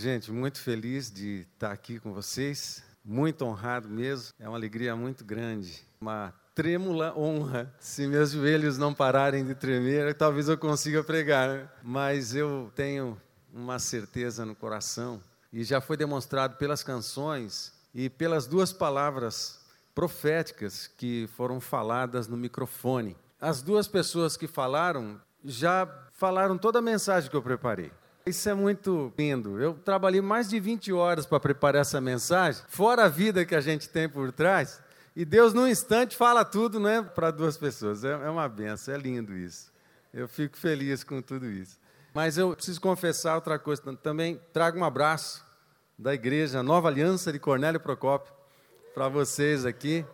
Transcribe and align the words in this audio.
Gente, 0.00 0.30
muito 0.30 0.60
feliz 0.60 1.10
de 1.10 1.44
estar 1.52 1.72
aqui 1.72 1.98
com 1.98 2.12
vocês, 2.12 2.84
muito 3.04 3.44
honrado 3.44 3.88
mesmo, 3.88 4.32
é 4.38 4.48
uma 4.48 4.56
alegria 4.56 4.94
muito 4.94 5.24
grande, 5.24 5.84
uma 6.00 6.32
trêmula 6.54 7.18
honra. 7.18 7.74
Se 7.80 8.06
meus 8.06 8.30
joelhos 8.30 8.78
não 8.78 8.94
pararem 8.94 9.44
de 9.44 9.56
tremer, 9.56 10.14
talvez 10.14 10.48
eu 10.48 10.56
consiga 10.56 11.02
pregar, 11.02 11.48
né? 11.48 11.68
mas 11.82 12.32
eu 12.32 12.70
tenho 12.76 13.20
uma 13.52 13.80
certeza 13.80 14.46
no 14.46 14.54
coração, 14.54 15.20
e 15.52 15.64
já 15.64 15.80
foi 15.80 15.96
demonstrado 15.96 16.54
pelas 16.58 16.84
canções 16.84 17.72
e 17.92 18.08
pelas 18.08 18.46
duas 18.46 18.72
palavras 18.72 19.66
proféticas 19.96 20.86
que 20.86 21.28
foram 21.36 21.60
faladas 21.60 22.28
no 22.28 22.36
microfone. 22.36 23.16
As 23.40 23.62
duas 23.62 23.88
pessoas 23.88 24.36
que 24.36 24.46
falaram 24.46 25.20
já 25.44 25.88
falaram 26.12 26.56
toda 26.56 26.78
a 26.78 26.82
mensagem 26.82 27.28
que 27.28 27.34
eu 27.34 27.42
preparei. 27.42 27.90
Isso 28.28 28.48
é 28.48 28.54
muito 28.54 29.12
lindo. 29.18 29.60
Eu 29.60 29.74
trabalhei 29.74 30.20
mais 30.20 30.48
de 30.48 30.60
20 30.60 30.92
horas 30.92 31.24
para 31.24 31.40
preparar 31.40 31.80
essa 31.80 32.00
mensagem, 32.00 32.62
fora 32.68 33.04
a 33.04 33.08
vida 33.08 33.44
que 33.44 33.54
a 33.54 33.60
gente 33.60 33.88
tem 33.88 34.08
por 34.08 34.30
trás. 34.32 34.80
E 35.16 35.24
Deus, 35.24 35.54
num 35.54 35.66
instante, 35.66 36.14
fala 36.14 36.44
tudo 36.44 36.78
né, 36.78 37.02
para 37.02 37.30
duas 37.30 37.56
pessoas. 37.56 38.04
É, 38.04 38.10
é 38.10 38.30
uma 38.30 38.48
benção, 38.48 38.94
é 38.94 38.98
lindo 38.98 39.36
isso. 39.36 39.72
Eu 40.12 40.28
fico 40.28 40.56
feliz 40.56 41.02
com 41.02 41.22
tudo 41.22 41.46
isso. 41.50 41.78
Mas 42.14 42.36
eu 42.36 42.54
preciso 42.54 42.80
confessar 42.80 43.34
outra 43.34 43.58
coisa. 43.58 43.82
Também 43.96 44.40
trago 44.52 44.78
um 44.78 44.84
abraço 44.84 45.44
da 45.98 46.14
igreja 46.14 46.62
Nova 46.62 46.88
Aliança 46.88 47.32
de 47.32 47.38
Cornélio 47.38 47.80
Procópio 47.80 48.32
para 48.94 49.08
vocês 49.08 49.64
aqui. 49.64 50.04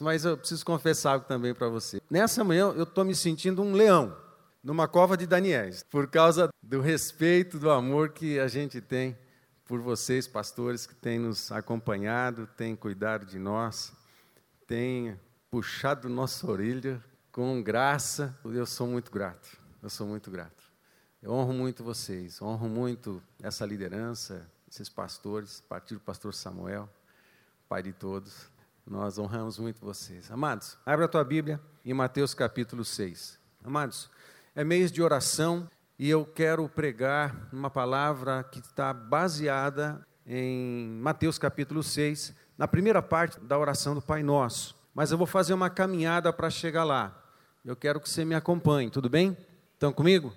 Mas 0.00 0.24
eu 0.24 0.36
preciso 0.36 0.64
confessar 0.64 1.12
algo 1.12 1.26
também 1.26 1.52
para 1.52 1.68
você. 1.68 2.00
Nessa 2.10 2.42
manhã 2.42 2.72
eu 2.76 2.84
estou 2.84 3.04
me 3.04 3.14
sentindo 3.14 3.62
um 3.62 3.72
leão 3.72 4.23
numa 4.64 4.88
cova 4.88 5.14
de 5.14 5.26
Daniéis, 5.26 5.82
por 5.82 6.08
causa 6.08 6.48
do 6.62 6.80
respeito, 6.80 7.58
do 7.58 7.70
amor 7.70 8.08
que 8.08 8.40
a 8.40 8.48
gente 8.48 8.80
tem 8.80 9.16
por 9.66 9.78
vocês, 9.78 10.26
pastores, 10.26 10.86
que 10.86 10.94
têm 10.94 11.18
nos 11.18 11.52
acompanhado, 11.52 12.48
têm 12.56 12.74
cuidado 12.74 13.26
de 13.26 13.38
nós, 13.38 13.92
têm 14.66 15.20
puxado 15.50 16.08
nossa 16.08 16.50
orelha 16.50 17.02
com 17.30 17.62
graça. 17.62 18.34
Eu 18.42 18.64
sou 18.64 18.86
muito 18.86 19.10
grato, 19.10 19.58
eu 19.82 19.90
sou 19.90 20.06
muito 20.06 20.30
grato. 20.30 20.64
Eu 21.22 21.32
honro 21.32 21.52
muito 21.52 21.84
vocês, 21.84 22.40
honro 22.40 22.66
muito 22.66 23.22
essa 23.42 23.66
liderança, 23.66 24.50
esses 24.66 24.88
pastores, 24.88 25.60
partido 25.60 25.98
do 25.98 26.04
pastor 26.04 26.32
Samuel, 26.32 26.88
pai 27.68 27.82
de 27.82 27.92
todos. 27.92 28.48
Nós 28.86 29.18
honramos 29.18 29.58
muito 29.58 29.80
vocês. 29.80 30.30
Amados, 30.30 30.78
abra 30.86 31.04
a 31.04 31.08
tua 31.08 31.24
Bíblia 31.24 31.60
em 31.84 31.92
Mateus 31.92 32.32
capítulo 32.32 32.82
6. 32.82 33.38
Amados, 33.62 34.10
é 34.56 34.62
mês 34.62 34.92
de 34.92 35.02
oração 35.02 35.68
e 35.98 36.08
eu 36.08 36.24
quero 36.24 36.68
pregar 36.68 37.48
uma 37.52 37.68
palavra 37.68 38.44
que 38.44 38.60
está 38.60 38.92
baseada 38.92 40.06
em 40.24 40.88
Mateus 41.00 41.38
capítulo 41.38 41.82
6, 41.82 42.32
na 42.56 42.68
primeira 42.68 43.02
parte 43.02 43.40
da 43.40 43.58
oração 43.58 43.96
do 43.96 44.00
Pai 44.00 44.22
Nosso. 44.22 44.76
Mas 44.94 45.10
eu 45.10 45.18
vou 45.18 45.26
fazer 45.26 45.54
uma 45.54 45.68
caminhada 45.68 46.32
para 46.32 46.48
chegar 46.50 46.84
lá. 46.84 47.20
Eu 47.64 47.74
quero 47.74 48.00
que 48.00 48.08
você 48.08 48.24
me 48.24 48.34
acompanhe, 48.34 48.90
tudo 48.90 49.10
bem? 49.10 49.36
Estão 49.72 49.92
comigo? 49.92 50.32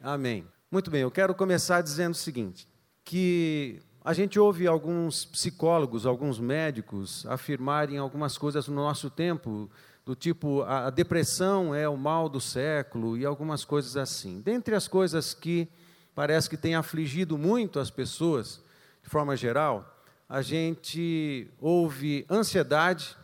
Amém. 0.00 0.46
Muito 0.70 0.90
bem, 0.90 1.02
eu 1.02 1.10
quero 1.10 1.34
começar 1.34 1.82
dizendo 1.82 2.12
o 2.12 2.16
seguinte: 2.16 2.66
que 3.04 3.82
a 4.02 4.14
gente 4.14 4.38
ouve 4.38 4.66
alguns 4.66 5.26
psicólogos, 5.26 6.06
alguns 6.06 6.40
médicos 6.40 7.26
afirmarem 7.26 7.98
algumas 7.98 8.38
coisas 8.38 8.66
no 8.68 8.76
nosso 8.76 9.10
tempo 9.10 9.70
do 10.04 10.14
tipo 10.14 10.62
a, 10.62 10.86
a 10.86 10.90
depressão 10.90 11.74
é 11.74 11.88
o 11.88 11.96
mal 11.96 12.28
do 12.28 12.40
século 12.40 13.16
e 13.16 13.24
algumas 13.24 13.64
coisas 13.64 13.96
assim. 13.96 14.40
Dentre 14.40 14.74
as 14.74 14.88
coisas 14.88 15.32
que 15.34 15.68
parece 16.14 16.50
que 16.50 16.56
tem 16.56 16.74
afligido 16.74 17.38
muito 17.38 17.78
as 17.78 17.90
pessoas, 17.90 18.60
de 19.02 19.08
forma 19.08 19.36
geral, 19.36 19.88
a 20.28 20.42
gente 20.42 21.48
ouve 21.60 22.26
ansiedade, 22.30 23.16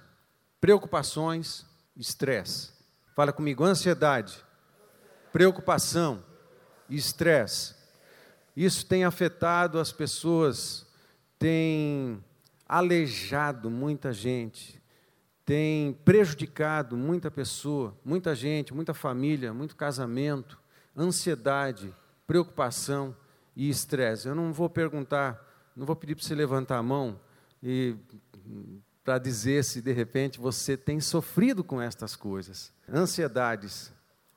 preocupações, 0.60 1.64
estresse. 1.96 2.70
Fala 3.14 3.32
comigo, 3.32 3.64
ansiedade, 3.64 4.44
preocupação 5.32 6.22
estresse. 6.88 7.74
Isso 8.56 8.86
tem 8.86 9.04
afetado 9.04 9.78
as 9.78 9.92
pessoas, 9.92 10.86
tem 11.38 12.22
aleijado 12.68 13.70
muita 13.70 14.12
gente, 14.12 14.77
tem 15.48 15.94
prejudicado 16.04 16.94
muita 16.94 17.30
pessoa, 17.30 17.96
muita 18.04 18.34
gente, 18.34 18.74
muita 18.74 18.92
família, 18.92 19.50
muito 19.50 19.74
casamento, 19.74 20.58
ansiedade, 20.94 21.90
preocupação 22.26 23.16
e 23.56 23.70
estresse. 23.70 24.28
Eu 24.28 24.34
não 24.34 24.52
vou 24.52 24.68
perguntar, 24.68 25.42
não 25.74 25.86
vou 25.86 25.96
pedir 25.96 26.14
para 26.14 26.22
você 26.22 26.34
levantar 26.34 26.76
a 26.76 26.82
mão 26.82 27.18
e 27.62 27.96
para 29.02 29.16
dizer 29.16 29.64
se 29.64 29.80
de 29.80 29.90
repente 29.90 30.38
você 30.38 30.76
tem 30.76 31.00
sofrido 31.00 31.64
com 31.64 31.80
estas 31.80 32.14
coisas, 32.14 32.70
ansiedades, 32.86 33.90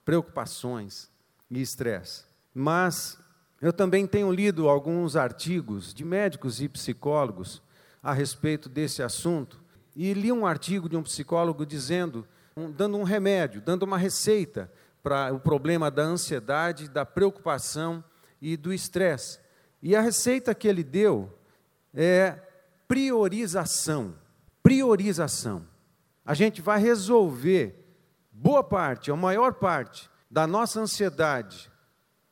preocupações 0.05 1.11
e 1.49 1.61
estresse. 1.61 2.23
Mas 2.55 3.19
eu 3.61 3.73
também 3.73 4.07
tenho 4.07 4.31
lido 4.31 4.69
alguns 4.69 5.17
artigos 5.17 5.93
de 5.93 6.05
médicos 6.05 6.61
e 6.61 6.69
psicólogos 6.69 7.61
a 8.01 8.13
respeito 8.13 8.69
desse 8.69 9.03
assunto 9.03 9.60
e 9.95 10.13
li 10.13 10.31
um 10.31 10.45
artigo 10.45 10.87
de 10.87 10.95
um 10.95 11.03
psicólogo 11.03 11.65
dizendo, 11.65 12.27
um, 12.55 12.71
dando 12.71 12.97
um 12.97 13.03
remédio, 13.03 13.61
dando 13.61 13.83
uma 13.83 13.97
receita 13.97 14.71
para 15.03 15.33
o 15.33 15.39
problema 15.39 15.89
da 15.89 16.03
ansiedade, 16.03 16.89
da 16.89 17.05
preocupação 17.05 18.03
e 18.41 18.55
do 18.55 18.73
estresse. 18.73 19.39
E 19.81 19.95
a 19.95 20.01
receita 20.01 20.53
que 20.53 20.67
ele 20.67 20.83
deu 20.83 21.37
é 21.93 22.39
priorização. 22.87 24.15
Priorização. 24.61 25.65
A 26.25 26.33
gente 26.33 26.61
vai 26.61 26.79
resolver 26.79 27.75
boa 28.31 28.63
parte, 28.63 29.11
a 29.11 29.15
maior 29.15 29.55
parte 29.55 30.09
da 30.29 30.45
nossa 30.45 30.79
ansiedade, 30.79 31.71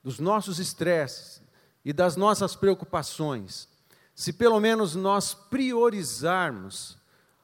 dos 0.04 0.20
nossos 0.20 0.60
estresses 0.60 1.42
e 1.84 1.92
das 1.92 2.16
nossas 2.16 2.56
preocupações, 2.56 3.68
se 4.14 4.32
pelo 4.32 4.60
menos 4.60 4.96
nós 4.96 5.34
priorizarmos 5.34 6.99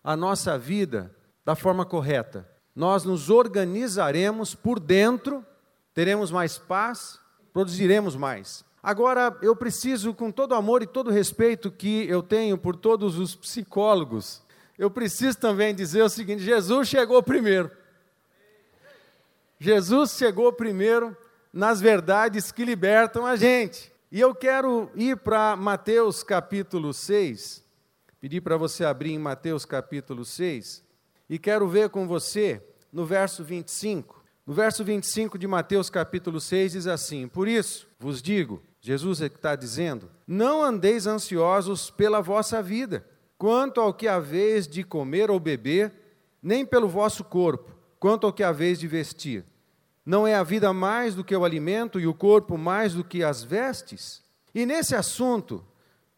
a 0.05 0.15
nossa 0.15 0.55
vida 0.55 1.11
da 1.43 1.55
forma 1.55 1.83
correta. 1.83 2.47
Nós 2.75 3.03
nos 3.03 3.31
organizaremos 3.31 4.53
por 4.53 4.79
dentro, 4.79 5.43
teremos 5.95 6.29
mais 6.29 6.59
paz, 6.59 7.19
produziremos 7.51 8.15
mais. 8.15 8.63
Agora, 8.83 9.35
eu 9.41 9.55
preciso, 9.55 10.13
com 10.13 10.31
todo 10.31 10.51
o 10.51 10.55
amor 10.55 10.83
e 10.83 10.87
todo 10.87 11.07
o 11.07 11.11
respeito 11.11 11.71
que 11.71 12.07
eu 12.07 12.21
tenho 12.21 12.55
por 12.55 12.75
todos 12.75 13.17
os 13.17 13.35
psicólogos, 13.35 14.43
eu 14.77 14.91
preciso 14.91 15.39
também 15.39 15.73
dizer 15.73 16.03
o 16.03 16.09
seguinte: 16.09 16.43
Jesus 16.43 16.87
chegou 16.87 17.23
primeiro. 17.23 17.71
Jesus 19.57 20.11
chegou 20.11 20.53
primeiro 20.53 21.17
nas 21.51 21.81
verdades 21.81 22.51
que 22.51 22.63
libertam 22.63 23.25
a 23.25 23.35
gente. 23.35 23.91
E 24.11 24.21
eu 24.21 24.35
quero 24.35 24.91
ir 24.93 25.17
para 25.17 25.55
Mateus 25.55 26.21
capítulo 26.21 26.93
6, 26.93 27.64
Pedi 28.25 28.41
para 28.41 28.57
você 28.57 28.83
abrir 28.83 29.11
em 29.11 29.19
Mateus 29.19 29.65
capítulo 29.65 30.25
6 30.25 30.83
e 31.29 31.37
quero 31.37 31.67
ver 31.67 31.89
com 31.89 32.07
você 32.07 32.59
no 32.91 33.05
verso 33.05 33.43
25. 33.43 34.25
No 34.47 34.51
verso 34.51 34.83
25 34.83 35.37
de 35.37 35.45
Mateus 35.45 35.91
capítulo 35.91 36.41
6 36.41 36.71
diz 36.71 36.87
assim: 36.87 37.27
Por 37.27 37.47
isso 37.47 37.87
vos 37.99 38.23
digo, 38.23 38.63
Jesus 38.81 39.21
é 39.21 39.29
que 39.29 39.35
está 39.35 39.55
dizendo, 39.55 40.09
não 40.25 40.63
andeis 40.63 41.05
ansiosos 41.05 41.91
pela 41.91 42.19
vossa 42.19 42.63
vida, 42.63 43.05
quanto 43.37 43.79
ao 43.79 43.93
que 43.93 44.07
haveis 44.07 44.67
de 44.67 44.83
comer 44.83 45.29
ou 45.29 45.39
beber, 45.39 45.93
nem 46.41 46.65
pelo 46.65 46.89
vosso 46.89 47.23
corpo, 47.23 47.75
quanto 47.99 48.25
ao 48.25 48.33
que 48.33 48.41
haveis 48.41 48.79
de 48.79 48.87
vestir. 48.87 49.45
Não 50.03 50.25
é 50.25 50.33
a 50.33 50.41
vida 50.41 50.73
mais 50.73 51.13
do 51.13 51.23
que 51.23 51.35
o 51.35 51.45
alimento 51.45 51.99
e 51.99 52.07
o 52.07 52.13
corpo 52.15 52.57
mais 52.57 52.95
do 52.95 53.03
que 53.03 53.23
as 53.23 53.43
vestes? 53.43 54.23
E 54.51 54.65
nesse 54.65 54.95
assunto, 54.95 55.63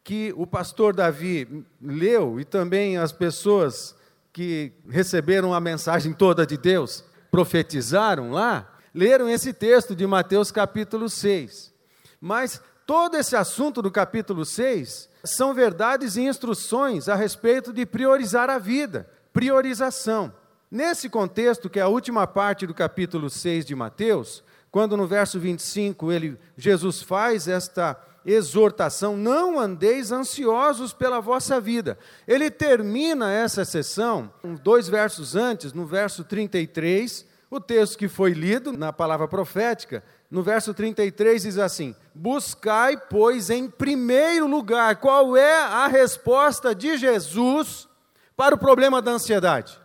que 0.08 0.32
o 0.38 0.46
pastor 0.46 0.94
Davi 0.94 1.66
leu 1.82 2.40
e 2.40 2.44
também 2.46 2.96
as 2.96 3.12
pessoas 3.12 3.94
que 4.32 4.72
receberam 4.88 5.52
a 5.52 5.60
mensagem 5.60 6.14
toda 6.14 6.46
de 6.46 6.56
Deus 6.56 7.04
profetizaram 7.30 8.30
lá, 8.30 8.74
leram 8.94 9.28
esse 9.28 9.52
texto 9.52 9.94
de 9.94 10.06
Mateus 10.06 10.50
capítulo 10.50 11.10
6. 11.10 11.74
Mas 12.18 12.58
todo 12.86 13.18
esse 13.18 13.36
assunto 13.36 13.82
do 13.82 13.90
capítulo 13.90 14.46
6 14.46 15.10
são 15.24 15.52
verdades 15.52 16.16
e 16.16 16.22
instruções 16.22 17.06
a 17.06 17.14
respeito 17.14 17.70
de 17.70 17.84
priorizar 17.84 18.48
a 18.48 18.56
vida, 18.56 19.06
priorização. 19.30 20.32
Nesse 20.70 21.10
contexto, 21.10 21.68
que 21.68 21.78
é 21.78 21.82
a 21.82 21.88
última 21.88 22.26
parte 22.26 22.66
do 22.66 22.72
capítulo 22.72 23.28
6 23.28 23.66
de 23.66 23.74
Mateus, 23.74 24.42
quando 24.70 24.96
no 24.96 25.06
verso 25.06 25.38
25 25.38 26.10
ele, 26.10 26.38
Jesus 26.56 27.02
faz 27.02 27.46
esta 27.46 27.94
exortação: 28.28 29.16
não 29.16 29.58
andeis 29.58 30.12
ansiosos 30.12 30.92
pela 30.92 31.20
vossa 31.20 31.60
vida. 31.60 31.98
Ele 32.26 32.50
termina 32.50 33.32
essa 33.32 33.64
sessão, 33.64 34.30
dois 34.62 34.88
versos 34.88 35.34
antes, 35.34 35.72
no 35.72 35.86
verso 35.86 36.22
33, 36.22 37.26
o 37.50 37.58
texto 37.58 37.96
que 37.96 38.08
foi 38.08 38.32
lido 38.32 38.72
na 38.72 38.92
palavra 38.92 39.26
profética, 39.26 40.04
no 40.30 40.42
verso 40.42 40.74
33 40.74 41.42
diz 41.42 41.58
assim: 41.58 41.94
Buscai, 42.14 42.96
pois, 42.96 43.48
em 43.48 43.68
primeiro 43.70 44.46
lugar, 44.46 44.96
qual 44.96 45.36
é 45.36 45.62
a 45.62 45.86
resposta 45.86 46.74
de 46.74 46.98
Jesus 46.98 47.88
para 48.36 48.54
o 48.54 48.58
problema 48.58 49.00
da 49.00 49.12
ansiedade? 49.12 49.80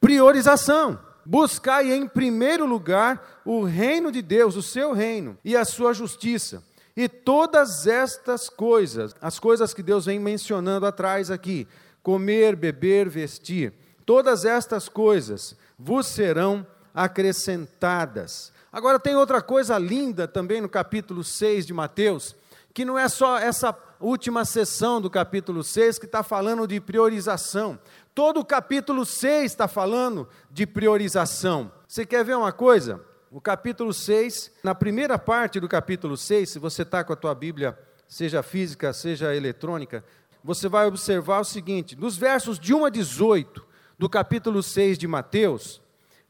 Priorização. 0.00 1.00
Buscai 1.24 1.92
em 1.92 2.08
primeiro 2.08 2.64
lugar 2.64 3.42
o 3.44 3.62
reino 3.62 4.10
de 4.10 4.22
Deus, 4.22 4.56
o 4.56 4.62
seu 4.62 4.92
reino 4.92 5.36
e 5.44 5.54
a 5.54 5.64
sua 5.64 5.92
justiça. 5.92 6.62
E 6.98 7.08
todas 7.08 7.86
estas 7.86 8.50
coisas, 8.50 9.14
as 9.22 9.38
coisas 9.38 9.72
que 9.72 9.84
Deus 9.84 10.06
vem 10.06 10.18
mencionando 10.18 10.84
atrás 10.84 11.30
aqui, 11.30 11.68
comer, 12.02 12.56
beber, 12.56 13.08
vestir, 13.08 13.72
todas 14.04 14.44
estas 14.44 14.88
coisas 14.88 15.54
vos 15.78 16.08
serão 16.08 16.66
acrescentadas. 16.92 18.52
Agora 18.72 18.98
tem 18.98 19.14
outra 19.14 19.40
coisa 19.40 19.78
linda 19.78 20.26
também 20.26 20.60
no 20.60 20.68
capítulo 20.68 21.22
6 21.22 21.66
de 21.66 21.72
Mateus, 21.72 22.34
que 22.74 22.84
não 22.84 22.98
é 22.98 23.08
só 23.08 23.38
essa 23.38 23.72
última 24.00 24.44
sessão 24.44 25.00
do 25.00 25.08
capítulo 25.08 25.62
6 25.62 26.00
que 26.00 26.06
está 26.06 26.24
falando 26.24 26.66
de 26.66 26.80
priorização. 26.80 27.78
Todo 28.12 28.40
o 28.40 28.44
capítulo 28.44 29.06
6 29.06 29.44
está 29.44 29.68
falando 29.68 30.28
de 30.50 30.66
priorização. 30.66 31.70
Você 31.86 32.04
quer 32.04 32.24
ver 32.24 32.36
uma 32.36 32.50
coisa? 32.50 33.00
O 33.30 33.42
capítulo 33.42 33.92
6, 33.92 34.52
na 34.64 34.74
primeira 34.74 35.18
parte 35.18 35.60
do 35.60 35.68
capítulo 35.68 36.16
6, 36.16 36.50
se 36.50 36.58
você 36.58 36.80
está 36.82 37.04
com 37.04 37.12
a 37.12 37.16
tua 37.16 37.34
Bíblia, 37.34 37.78
seja 38.06 38.42
física, 38.42 38.90
seja 38.94 39.34
eletrônica, 39.34 40.02
você 40.42 40.66
vai 40.66 40.86
observar 40.86 41.40
o 41.40 41.44
seguinte: 41.44 41.94
nos 41.94 42.16
versos 42.16 42.58
de 42.58 42.72
1 42.72 42.86
a 42.86 42.88
18 42.88 43.66
do 43.98 44.08
capítulo 44.08 44.62
6 44.62 44.96
de 44.96 45.06
Mateus, 45.06 45.82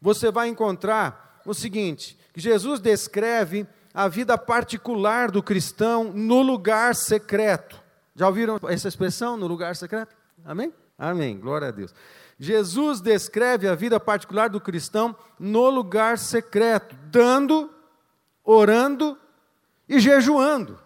você 0.03 0.33
vai 0.33 0.49
encontrar 0.49 1.41
o 1.47 1.55
seguinte: 1.55 2.19
que 2.33 2.41
Jesus 2.41 2.81
descreve 2.81 3.65
a 3.95 4.09
vida 4.09 4.37
particular 4.37 5.31
do 5.31 5.43
cristão 5.43 6.13
no 6.13 6.43
lugar 6.43 6.97
secreto. 6.97 7.81
Já 8.17 8.27
ouviram 8.27 8.59
essa 8.69 8.89
expressão, 8.89 9.37
no 9.37 9.47
lugar 9.47 9.77
secreto? 9.77 10.17
Amém? 10.45 10.73
Amém. 10.99 11.39
Glória 11.39 11.69
a 11.69 11.71
Deus. 11.71 11.95
Jesus 12.39 13.01
descreve 13.01 13.67
a 13.67 13.75
vida 13.75 13.99
particular 13.99 14.49
do 14.49 14.61
cristão 14.61 15.17
no 15.39 15.69
lugar 15.69 16.19
secreto, 16.19 16.95
dando, 17.11 17.71
orando 18.45 19.19
e 19.89 19.99
jejuando. 19.99 20.79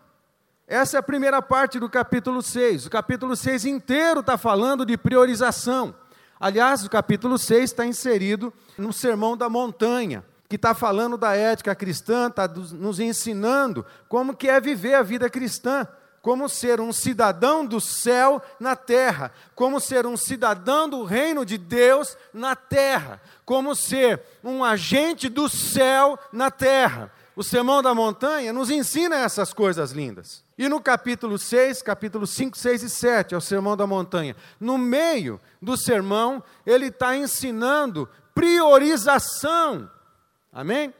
Essa 0.66 0.96
é 0.96 1.00
a 1.00 1.02
primeira 1.02 1.43
parte 1.43 1.78
do 1.78 1.90
capítulo 1.90 2.40
6. 2.40 2.87
O 2.87 2.90
capítulo 2.90 3.37
6 3.37 3.66
inteiro 3.66 4.20
está 4.20 4.38
falando 4.38 4.87
de 4.87 4.96
priorização. 4.96 5.94
Aliás, 6.40 6.84
o 6.84 6.90
capítulo 6.90 7.37
6 7.37 7.64
está 7.64 7.84
inserido 7.84 8.52
no 8.78 8.90
Sermão 8.90 9.37
da 9.37 9.50
Montanha, 9.50 10.25
que 10.49 10.56
está 10.56 10.75
falando 10.75 11.19
da 11.19 11.37
ética 11.37 11.75
cristã, 11.75 12.28
está 12.28 12.49
nos 12.49 12.99
ensinando 12.99 13.84
como 14.08 14.34
que 14.34 14.49
é 14.49 14.58
viver 14.58 14.94
a 14.94 15.02
vida 15.02 15.28
cristã, 15.28 15.87
como 16.22 16.48
ser 16.48 16.80
um 16.80 16.92
cidadão 16.92 17.66
do 17.66 17.80
céu 17.80 18.40
na 18.60 18.76
terra, 18.76 19.32
como 19.56 19.80
ser 19.80 20.06
um 20.06 20.16
cidadão 20.16 20.88
do 20.88 21.02
reino 21.02 21.44
de 21.44 21.58
Deus 21.58 22.16
na 22.32 22.54
terra, 22.54 23.20
como 23.44 23.74
ser 23.74 24.22
um 24.42 24.62
agente 24.62 25.28
do 25.28 25.48
céu 25.48 26.16
na 26.32 26.48
terra. 26.48 27.12
O 27.34 27.42
Sermão 27.42 27.82
da 27.82 27.92
Montanha 27.92 28.52
nos 28.52 28.70
ensina 28.70 29.16
essas 29.16 29.52
coisas 29.52 29.90
lindas. 29.90 30.44
E 30.56 30.69
no 30.69 30.80
capítulo 30.80 31.38
6, 31.38 31.82
capítulo 31.82 32.26
5, 32.26 32.56
6 32.56 32.82
e 32.84 32.90
7, 32.90 33.34
é 33.34 33.36
o 33.36 33.40
Sermão 33.40 33.76
da 33.76 33.86
Montanha. 33.86 34.36
No 34.60 34.78
meio 34.78 35.40
do 35.60 35.76
sermão, 35.76 36.42
ele 36.64 36.86
está 36.86 37.16
ensinando 37.16 38.08
priorização. 38.34 39.90
Amém? 40.52 40.94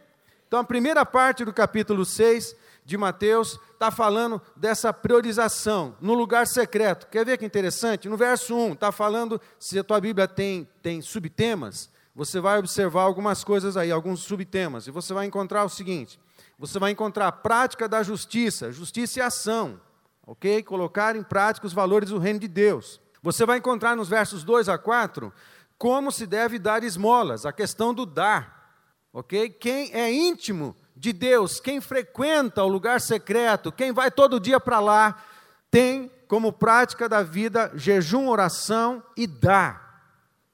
Então, 0.48 0.58
a 0.58 0.64
primeira 0.64 1.06
parte 1.06 1.44
do 1.44 1.52
capítulo 1.52 2.04
6 2.04 2.56
de 2.84 2.96
Mateus 2.96 3.60
está 3.82 3.90
falando 3.90 4.40
dessa 4.55 4.93
priorização 4.93 5.96
no 6.00 6.14
lugar 6.14 6.46
secreto. 6.46 7.08
Quer 7.08 7.26
ver 7.26 7.37
que 7.37 7.44
interessante? 7.44 8.08
No 8.08 8.17
verso 8.17 8.55
1, 8.55 8.75
está 8.75 8.93
falando, 8.93 9.40
se 9.58 9.76
a 9.76 9.82
tua 9.82 10.00
Bíblia 10.00 10.29
tem, 10.29 10.69
tem 10.81 11.02
subtemas, 11.02 11.90
você 12.14 12.38
vai 12.38 12.61
observar 12.61 13.02
algumas 13.02 13.43
coisas 13.43 13.76
aí, 13.76 13.90
alguns 13.90 14.20
subtemas, 14.20 14.87
e 14.87 14.93
você 14.93 15.12
vai 15.12 15.26
encontrar 15.26 15.64
o 15.64 15.69
seguinte: 15.69 16.20
você 16.56 16.79
vai 16.79 16.93
encontrar 16.93 17.26
a 17.26 17.32
prática 17.32 17.88
da 17.88 18.05
justiça, 18.05 18.70
justiça 18.70 19.19
e 19.19 19.23
ação, 19.23 19.81
ok? 20.25 20.62
Colocar 20.62 21.17
em 21.17 21.25
prática 21.25 21.67
os 21.67 21.73
valores 21.73 22.11
do 22.11 22.19
reino 22.19 22.38
de 22.38 22.49
Deus. 22.49 23.00
Você 23.20 23.44
vai 23.44 23.58
encontrar 23.58 23.96
nos 23.96 24.08
versos 24.08 24.44
2 24.44 24.69
a 24.69 24.78
4 24.78 25.32
como 25.76 26.12
se 26.12 26.25
deve 26.25 26.61
dar 26.61 26.85
esmolas, 26.85 27.44
a 27.44 27.52
questão 27.52 27.93
do 27.93 28.06
dar, 28.06 28.78
ok? 29.12 29.50
Quem 29.50 29.93
é 29.93 30.12
íntimo 30.12 30.76
de 31.02 31.12
Deus, 31.12 31.58
quem 31.58 31.81
frequenta 31.81 32.62
o 32.62 32.69
lugar 32.69 33.00
secreto, 33.00 33.72
quem 33.72 33.90
vai 33.90 34.08
todo 34.08 34.38
dia 34.38 34.60
para 34.60 34.78
lá, 34.78 35.20
tem 35.69 36.08
como 36.28 36.52
prática 36.52 37.08
da 37.08 37.25
vida 37.25 37.72
jejum, 37.75 38.28
oração 38.28 39.02
e 39.16 39.26
dá. 39.26 39.81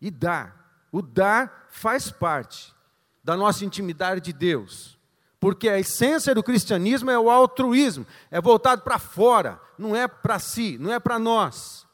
E 0.01 0.11
dá. 0.11 0.55
O 0.91 1.03
dar 1.03 1.67
faz 1.69 2.11
parte 2.11 2.75
da 3.23 3.37
nossa 3.37 3.63
intimidade 3.63 4.23
de 4.23 4.33
Deus. 4.33 4.99
Porque 5.39 5.69
a 5.69 5.79
essência 5.79 6.35
do 6.35 6.43
cristianismo 6.43 7.11
é 7.11 7.19
o 7.19 7.29
altruísmo, 7.29 8.07
é 8.31 8.41
voltado 8.41 8.81
para 8.81 8.99
fora, 8.99 9.61
não 9.77 9.95
é 9.95 10.09
para 10.09 10.39
si, 10.39 10.79
não 10.81 10.91
é 10.91 10.99
para 10.99 11.19
nós. 11.19 11.87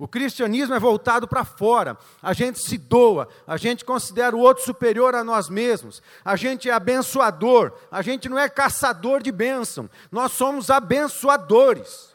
O 0.00 0.08
cristianismo 0.08 0.74
é 0.74 0.78
voltado 0.78 1.28
para 1.28 1.44
fora. 1.44 1.98
A 2.22 2.32
gente 2.32 2.58
se 2.58 2.78
doa, 2.78 3.28
a 3.46 3.58
gente 3.58 3.84
considera 3.84 4.34
o 4.34 4.40
outro 4.40 4.64
superior 4.64 5.14
a 5.14 5.22
nós 5.22 5.50
mesmos. 5.50 6.02
A 6.24 6.36
gente 6.36 6.70
é 6.70 6.72
abençoador, 6.72 7.74
a 7.90 8.00
gente 8.00 8.26
não 8.26 8.38
é 8.38 8.48
caçador 8.48 9.22
de 9.22 9.30
bênção. 9.30 9.90
Nós 10.10 10.32
somos 10.32 10.70
abençoadores. 10.70 12.14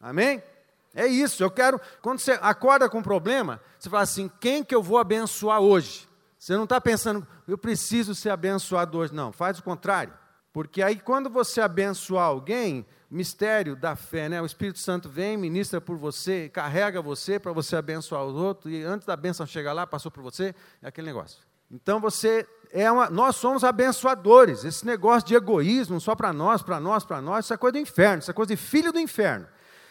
Amém? 0.00 0.42
É 0.92 1.06
isso. 1.06 1.44
Eu 1.44 1.50
quero 1.52 1.80
quando 2.02 2.18
você 2.18 2.36
acorda 2.42 2.88
com 2.90 2.98
um 2.98 3.02
problema, 3.04 3.60
você 3.78 3.88
fala 3.88 4.02
assim: 4.02 4.28
"Quem 4.40 4.64
que 4.64 4.74
eu 4.74 4.82
vou 4.82 4.98
abençoar 4.98 5.60
hoje?" 5.60 6.08
Você 6.36 6.56
não 6.56 6.64
está 6.64 6.80
pensando, 6.80 7.24
eu 7.46 7.56
preciso 7.56 8.16
ser 8.16 8.30
abençoado 8.30 8.98
hoje. 8.98 9.14
Não, 9.14 9.30
faz 9.30 9.60
o 9.60 9.62
contrário. 9.62 10.12
Porque 10.52 10.82
aí, 10.82 10.98
quando 10.98 11.30
você 11.30 11.60
abençoar 11.60 12.26
alguém, 12.26 12.84
mistério 13.12 13.76
da 13.76 13.94
fé, 13.94 14.28
né? 14.28 14.40
O 14.40 14.46
Espírito 14.46 14.78
Santo 14.78 15.08
vem, 15.08 15.36
ministra 15.36 15.80
por 15.80 15.98
você, 15.98 16.48
carrega 16.48 17.02
você 17.02 17.38
para 17.38 17.52
você 17.52 17.76
abençoar 17.76 18.24
os 18.24 18.34
outros, 18.34 18.72
e 18.72 18.82
antes 18.82 19.06
da 19.06 19.14
bênção 19.14 19.46
chegar 19.46 19.74
lá, 19.74 19.86
passou 19.86 20.10
por 20.10 20.22
você, 20.22 20.54
é 20.80 20.88
aquele 20.88 21.08
negócio. 21.08 21.38
Então 21.70 22.00
você 22.00 22.46
é 22.70 22.90
uma, 22.90 23.10
nós 23.10 23.36
somos 23.36 23.64
abençoadores. 23.64 24.64
Esse 24.64 24.86
negócio 24.86 25.28
de 25.28 25.34
egoísmo 25.34 26.00
só 26.00 26.14
para 26.14 26.32
nós, 26.32 26.62
para 26.62 26.80
nós, 26.80 27.04
para 27.04 27.20
nós, 27.20 27.44
isso 27.44 27.52
é 27.52 27.56
coisa 27.58 27.72
do 27.72 27.78
inferno, 27.78 28.20
isso 28.20 28.30
é 28.30 28.34
coisa 28.34 28.54
de 28.54 28.60
filho 28.60 28.92
do 28.92 28.98
inferno. 28.98 29.46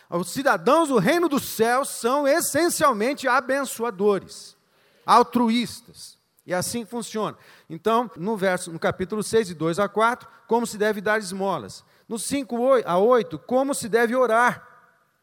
Os 0.09 0.31
cidadãos 0.31 0.89
do 0.89 0.97
reino 0.97 1.29
dos 1.29 1.43
céus 1.43 1.89
são 1.89 2.27
essencialmente 2.27 3.27
abençoadores, 3.27 4.57
altruístas. 5.05 6.19
E 6.43 6.53
assim 6.55 6.85
funciona. 6.85 7.37
Então, 7.69 8.09
no 8.17 8.35
verso, 8.35 8.71
no 8.71 8.79
capítulo 8.79 9.21
6, 9.21 9.47
de 9.47 9.53
2 9.53 9.77
a 9.77 9.87
4, 9.87 10.27
como 10.47 10.65
se 10.65 10.77
deve 10.77 10.99
dar 10.99 11.19
esmolas. 11.19 11.85
No 12.11 12.19
5 12.19 12.83
a 12.85 12.97
8, 12.97 13.39
como 13.39 13.73
se 13.73 13.87
deve 13.87 14.13
orar. 14.13 14.67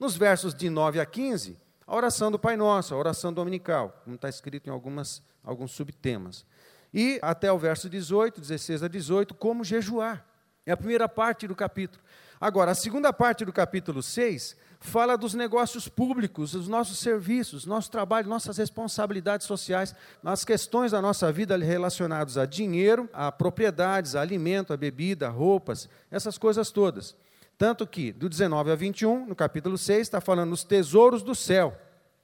Nos 0.00 0.16
versos 0.16 0.54
de 0.54 0.70
9 0.70 0.98
a 0.98 1.04
15, 1.04 1.54
a 1.86 1.94
oração 1.94 2.30
do 2.30 2.38
Pai 2.38 2.56
Nosso, 2.56 2.94
a 2.94 2.96
oração 2.96 3.30
dominical, 3.30 4.00
como 4.04 4.16
está 4.16 4.26
escrito 4.26 4.68
em 4.68 4.70
algumas, 4.70 5.22
alguns 5.44 5.72
subtemas. 5.72 6.46
E 6.94 7.18
até 7.20 7.52
o 7.52 7.58
verso 7.58 7.90
18, 7.90 8.40
16 8.40 8.82
a 8.82 8.88
18, 8.88 9.34
como 9.34 9.64
jejuar. 9.64 10.24
É 10.64 10.72
a 10.72 10.78
primeira 10.78 11.06
parte 11.06 11.46
do 11.46 11.54
capítulo. 11.54 12.02
Agora, 12.40 12.70
a 12.70 12.74
segunda 12.74 13.12
parte 13.12 13.44
do 13.44 13.52
capítulo 13.52 14.02
6 14.02 14.56
fala 14.80 15.16
dos 15.16 15.34
negócios 15.34 15.88
públicos, 15.88 16.52
dos 16.52 16.68
nossos 16.68 16.98
serviços, 16.98 17.66
nosso 17.66 17.90
trabalho, 17.90 18.28
nossas 18.28 18.56
responsabilidades 18.58 19.46
sociais, 19.46 19.94
nas 20.22 20.44
questões 20.44 20.92
da 20.92 21.02
nossa 21.02 21.32
vida 21.32 21.56
relacionadas 21.56 22.38
a 22.38 22.46
dinheiro, 22.46 23.08
a 23.12 23.32
propriedades, 23.32 24.14
a 24.14 24.20
alimento, 24.20 24.72
a 24.72 24.76
bebida, 24.76 25.28
roupas, 25.28 25.88
essas 26.10 26.38
coisas 26.38 26.70
todas. 26.70 27.16
Tanto 27.56 27.86
que, 27.86 28.12
do 28.12 28.28
19 28.28 28.70
a 28.70 28.76
21, 28.76 29.26
no 29.26 29.34
capítulo 29.34 29.76
6, 29.76 30.00
está 30.00 30.20
falando 30.20 30.50
dos 30.50 30.62
tesouros 30.62 31.22
do 31.24 31.34
céu. 31.34 31.76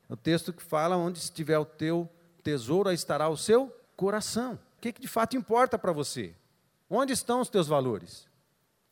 O 0.09 0.17
texto 0.17 0.53
que 0.53 0.63
fala 0.63 0.97
onde 0.97 1.19
estiver 1.19 1.59
o 1.59 1.65
teu 1.65 2.09
tesouro, 2.43 2.89
aí 2.89 2.95
estará 2.95 3.29
o 3.29 3.37
seu 3.37 3.75
coração. 3.97 4.55
O 4.79 4.81
que, 4.81 4.93
que 4.93 5.01
de 5.01 5.09
fato 5.09 5.37
importa 5.37 5.77
para 5.77 5.93
você? 5.93 6.35
Onde 6.89 7.13
estão 7.13 7.41
os 7.41 7.49
teus 7.49 7.67
valores? 7.67 8.29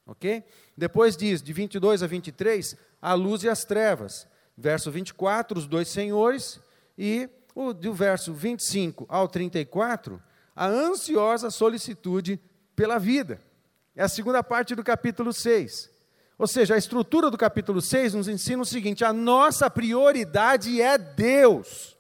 Ok? 0.07 0.45
Depois 0.77 1.17
diz, 1.17 1.43
de 1.43 1.53
22 1.53 2.03
a 2.03 2.07
23, 2.07 2.77
a 3.01 3.15
luz 3.15 3.43
e 3.45 3.49
as 3.49 3.65
trevas. 3.65 4.27
Verso 4.57 4.91
24, 4.91 5.59
os 5.59 5.67
dois 5.67 5.89
senhores. 5.89 6.61
E 6.99 7.29
o, 7.55 7.73
do 7.73 7.93
verso 7.93 8.33
25 8.33 9.07
ao 9.09 9.29
34, 9.29 10.21
a 10.55 10.67
ansiosa 10.67 11.51
solicitude 11.51 12.41
pela 12.75 12.99
vida. 12.99 13.41
É 13.95 14.03
a 14.03 14.09
segunda 14.09 14.43
parte 14.43 14.75
do 14.75 14.83
capítulo 14.83 15.33
6. 15.33 15.91
Ou 16.39 16.47
seja, 16.47 16.75
a 16.75 16.79
estrutura 16.79 17.31
do 17.31 17.39
capítulo 17.39 17.81
6 17.81 18.15
nos 18.15 18.29
ensina 18.29 18.63
o 18.63 18.67
seguinte: 18.67 19.05
a 19.05 19.13
nossa 19.13 19.71
prioridade 19.71 20.81
é 20.81 20.99
Deus. 20.99 21.92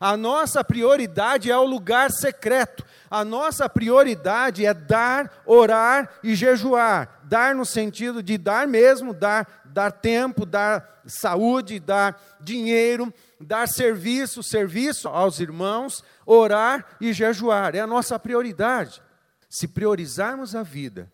A 0.00 0.16
nossa 0.16 0.64
prioridade 0.64 1.50
é 1.50 1.56
o 1.58 1.66
lugar 1.66 2.10
secreto. 2.10 2.82
A 3.10 3.22
nossa 3.22 3.68
prioridade 3.68 4.64
é 4.64 4.72
dar, 4.72 5.42
orar 5.44 6.08
e 6.24 6.34
jejuar. 6.34 7.20
Dar 7.24 7.54
no 7.54 7.66
sentido 7.66 8.22
de 8.22 8.38
dar 8.38 8.66
mesmo, 8.66 9.12
dar, 9.12 9.62
dar 9.66 9.90
tempo, 9.92 10.46
dar 10.46 11.02
saúde, 11.04 11.78
dar 11.78 12.18
dinheiro, 12.40 13.12
dar 13.38 13.68
serviço, 13.68 14.42
serviço 14.42 15.06
aos 15.06 15.38
irmãos, 15.38 16.02
orar 16.24 16.96
e 16.98 17.12
jejuar. 17.12 17.74
É 17.74 17.80
a 17.80 17.86
nossa 17.86 18.18
prioridade. 18.18 19.02
Se 19.50 19.68
priorizarmos 19.68 20.54
a 20.56 20.62
vida, 20.62 21.12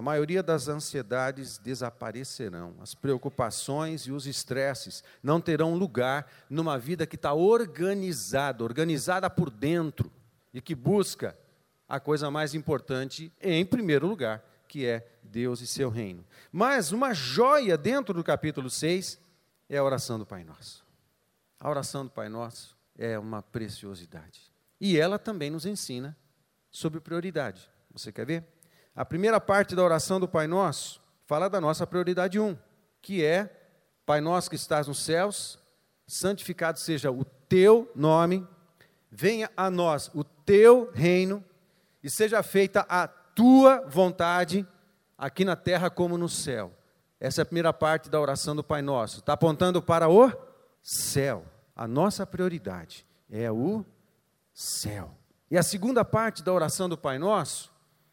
a 0.00 0.02
maioria 0.02 0.42
das 0.42 0.66
ansiedades 0.66 1.58
desaparecerão, 1.58 2.74
as 2.80 2.94
preocupações 2.94 4.06
e 4.06 4.10
os 4.10 4.26
estresses 4.26 5.04
não 5.22 5.42
terão 5.42 5.74
lugar 5.74 6.26
numa 6.48 6.78
vida 6.78 7.06
que 7.06 7.16
está 7.16 7.34
organizada, 7.34 8.64
organizada 8.64 9.28
por 9.28 9.50
dentro 9.50 10.10
e 10.54 10.60
que 10.62 10.74
busca 10.74 11.36
a 11.86 12.00
coisa 12.00 12.30
mais 12.30 12.54
importante 12.54 13.30
em 13.42 13.62
primeiro 13.62 14.06
lugar, 14.06 14.42
que 14.66 14.86
é 14.86 15.06
Deus 15.22 15.60
e 15.60 15.66
seu 15.66 15.90
reino. 15.90 16.24
Mas 16.50 16.92
uma 16.92 17.12
joia 17.12 17.76
dentro 17.76 18.14
do 18.14 18.24
capítulo 18.24 18.70
6 18.70 19.20
é 19.68 19.76
a 19.76 19.84
oração 19.84 20.18
do 20.18 20.24
Pai 20.24 20.44
Nosso. 20.44 20.82
A 21.60 21.68
oração 21.68 22.06
do 22.06 22.10
Pai 22.10 22.30
Nosso 22.30 22.74
é 22.96 23.18
uma 23.18 23.42
preciosidade. 23.42 24.50
E 24.80 24.98
ela 24.98 25.18
também 25.18 25.50
nos 25.50 25.66
ensina 25.66 26.16
sobre 26.70 27.00
prioridade. 27.00 27.68
Você 27.92 28.10
quer 28.10 28.24
ver? 28.24 28.59
A 28.94 29.04
primeira 29.04 29.40
parte 29.40 29.74
da 29.74 29.82
oração 29.82 30.18
do 30.18 30.28
Pai 30.28 30.46
Nosso 30.46 31.00
fala 31.26 31.48
da 31.48 31.60
nossa 31.60 31.86
prioridade 31.86 32.38
1, 32.40 32.44
um, 32.44 32.58
que 33.00 33.24
é 33.24 33.48
Pai 34.04 34.20
Nosso 34.20 34.50
que 34.50 34.56
estás 34.56 34.88
nos 34.88 34.98
céus, 35.04 35.58
santificado 36.06 36.78
seja 36.78 37.10
o 37.10 37.24
teu 37.24 37.90
nome, 37.94 38.46
venha 39.10 39.50
a 39.56 39.70
nós 39.70 40.10
o 40.12 40.24
teu 40.24 40.90
reino 40.92 41.44
e 42.02 42.10
seja 42.10 42.42
feita 42.42 42.84
a 42.88 43.06
tua 43.06 43.86
vontade, 43.86 44.66
aqui 45.16 45.44
na 45.44 45.54
terra 45.54 45.88
como 45.88 46.18
no 46.18 46.28
céu. 46.28 46.72
Essa 47.20 47.40
é 47.40 47.42
a 47.42 47.46
primeira 47.46 47.72
parte 47.72 48.10
da 48.10 48.18
oração 48.18 48.56
do 48.56 48.64
Pai 48.64 48.82
Nosso. 48.82 49.20
Está 49.20 49.34
apontando 49.34 49.80
para 49.80 50.08
o 50.08 50.32
céu. 50.82 51.44
A 51.76 51.86
nossa 51.86 52.26
prioridade 52.26 53.06
é 53.30 53.50
o 53.52 53.84
céu. 54.52 55.14
E 55.50 55.56
a 55.56 55.62
segunda 55.62 56.04
parte 56.04 56.42
da 56.42 56.52
oração 56.52 56.88
do 56.88 56.96
Pai 56.96 57.18
Nosso 57.18 57.70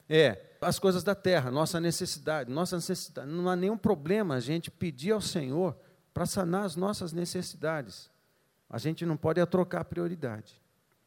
é 0.09 0.46
as 0.61 0.79
coisas 0.79 1.03
da 1.03 1.15
terra, 1.15 1.51
nossa 1.51 1.79
necessidade. 1.79 2.51
Nossa 2.51 2.75
necessidade. 2.75 3.29
Não 3.29 3.47
há 3.49 3.55
nenhum 3.55 3.77
problema 3.77 4.35
a 4.35 4.39
gente 4.39 4.71
pedir 4.71 5.11
ao 5.11 5.21
Senhor 5.21 5.77
para 6.13 6.25
sanar 6.25 6.65
as 6.65 6.75
nossas 6.75 7.13
necessidades. 7.13 8.09
A 8.69 8.77
gente 8.77 9.05
não 9.05 9.15
pode 9.15 9.45
trocar 9.45 9.85
prioridade. 9.85 10.61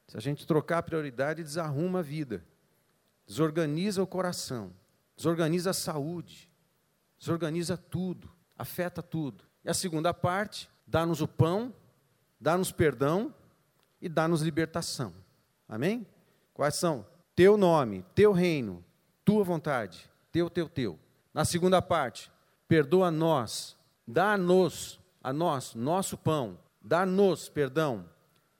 Se 0.06 0.16
a 0.16 0.20
gente 0.20 0.46
trocar 0.46 0.78
a 0.78 0.82
prioridade, 0.82 1.42
desarruma 1.42 2.00
a 2.00 2.02
vida, 2.02 2.44
desorganiza 3.26 4.02
o 4.02 4.06
coração, 4.06 4.72
desorganiza 5.16 5.70
a 5.70 5.74
saúde, 5.74 6.50
desorganiza 7.18 7.76
tudo, 7.76 8.28
afeta 8.56 9.02
tudo. 9.02 9.44
E 9.64 9.70
a 9.70 9.74
segunda 9.74 10.12
parte, 10.12 10.68
dá-nos 10.86 11.20
o 11.20 11.28
pão, 11.28 11.72
dá-nos 12.40 12.72
perdão 12.72 13.32
e 14.00 14.08
dá-nos 14.08 14.42
libertação. 14.42 15.12
Amém? 15.68 16.06
Quais 16.52 16.74
são? 16.74 17.06
Teu 17.36 17.56
nome, 17.56 18.04
teu 18.14 18.32
reino, 18.32 18.84
tua 19.30 19.44
vontade, 19.44 20.10
teu, 20.32 20.50
teu, 20.50 20.68
teu. 20.68 20.98
Na 21.32 21.44
segunda 21.44 21.80
parte, 21.80 22.32
perdoa 22.66 23.12
nós, 23.12 23.76
dá-nos, 24.04 24.98
a 25.22 25.32
nós, 25.32 25.72
nosso 25.72 26.18
pão, 26.18 26.58
dá-nos 26.82 27.48
perdão, 27.48 28.10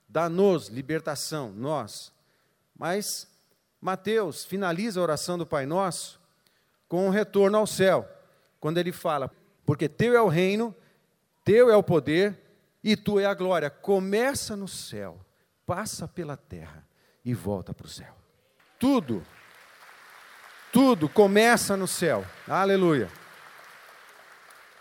dá-nos 0.09 0.69
libertação, 0.69 1.50
nós. 1.50 2.12
Mas 2.73 3.29
Mateus 3.81 4.45
finaliza 4.45 5.00
a 5.00 5.03
oração 5.03 5.37
do 5.37 5.45
Pai 5.45 5.67
Nosso 5.67 6.21
com 6.87 7.05
um 7.05 7.11
retorno 7.11 7.59
ao 7.59 7.67
céu, 7.67 8.09
quando 8.61 8.79
ele 8.79 8.93
fala: 8.93 9.29
Porque 9.67 9.89
teu 9.89 10.15
é 10.15 10.23
o 10.23 10.29
reino, 10.29 10.73
teu 11.45 11.69
é 11.69 11.75
o 11.77 11.83
poder 11.83 12.39
e 12.81 12.97
tu 12.97 13.19
é 13.19 13.27
a 13.27 13.35
glória. 13.35 13.71
Começa 13.71 14.55
no 14.55 14.69
céu, 14.69 15.19
passa 15.67 16.07
pela 16.07 16.37
terra 16.37 16.87
e 17.25 17.35
volta 17.35 17.75
para 17.75 17.87
o 17.87 17.91
céu. 17.91 18.15
Tudo 18.79 19.27
tudo 20.73 21.09
começa 21.09 21.77
no 21.77 21.87
céu. 21.87 22.25
Aleluia. 22.47 23.09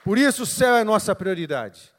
Por 0.04 0.18
isso 0.18 0.44
o 0.44 0.46
céu 0.46 0.76
é 0.76 0.84
nossa 0.84 1.16
prioridade. 1.16 1.92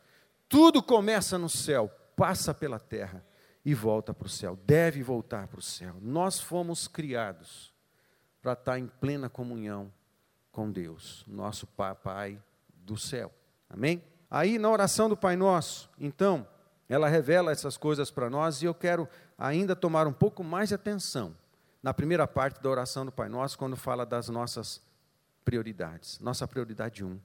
Tudo 0.48 0.82
começa 0.82 1.38
no 1.38 1.48
céu, 1.48 1.90
passa 2.16 2.54
pela 2.54 2.78
terra 2.78 3.24
e 3.64 3.74
volta 3.74 4.14
para 4.14 4.26
o 4.26 4.30
céu. 4.30 4.58
Deve 4.64 5.02
voltar 5.02 5.48
para 5.48 5.58
o 5.58 5.62
céu. 5.62 5.96
Nós 6.00 6.40
fomos 6.40 6.88
criados 6.88 7.72
para 8.40 8.52
estar 8.54 8.78
em 8.78 8.86
plena 8.86 9.28
comunhão 9.28 9.92
com 10.50 10.70
Deus, 10.70 11.24
nosso 11.26 11.66
Pai 11.66 12.40
do 12.74 12.96
céu. 12.96 13.32
Amém? 13.68 14.02
Aí 14.30 14.58
na 14.58 14.70
oração 14.70 15.08
do 15.08 15.16
Pai 15.16 15.36
Nosso, 15.36 15.90
então, 15.98 16.46
ela 16.88 17.08
revela 17.08 17.52
essas 17.52 17.76
coisas 17.76 18.10
para 18.10 18.30
nós 18.30 18.62
e 18.62 18.66
eu 18.66 18.74
quero 18.74 19.08
ainda 19.36 19.76
tomar 19.76 20.06
um 20.06 20.12
pouco 20.12 20.42
mais 20.42 20.70
de 20.70 20.74
atenção 20.74 21.36
na 21.82 21.94
primeira 21.94 22.26
parte 22.26 22.60
da 22.62 22.68
oração 22.68 23.04
do 23.04 23.12
Pai 23.12 23.28
Nosso, 23.28 23.58
quando 23.58 23.76
fala 23.76 24.04
das 24.04 24.28
nossas 24.28 24.82
prioridades. 25.44 26.18
Nossa 26.20 26.46
prioridade 26.46 27.04
um, 27.04 27.18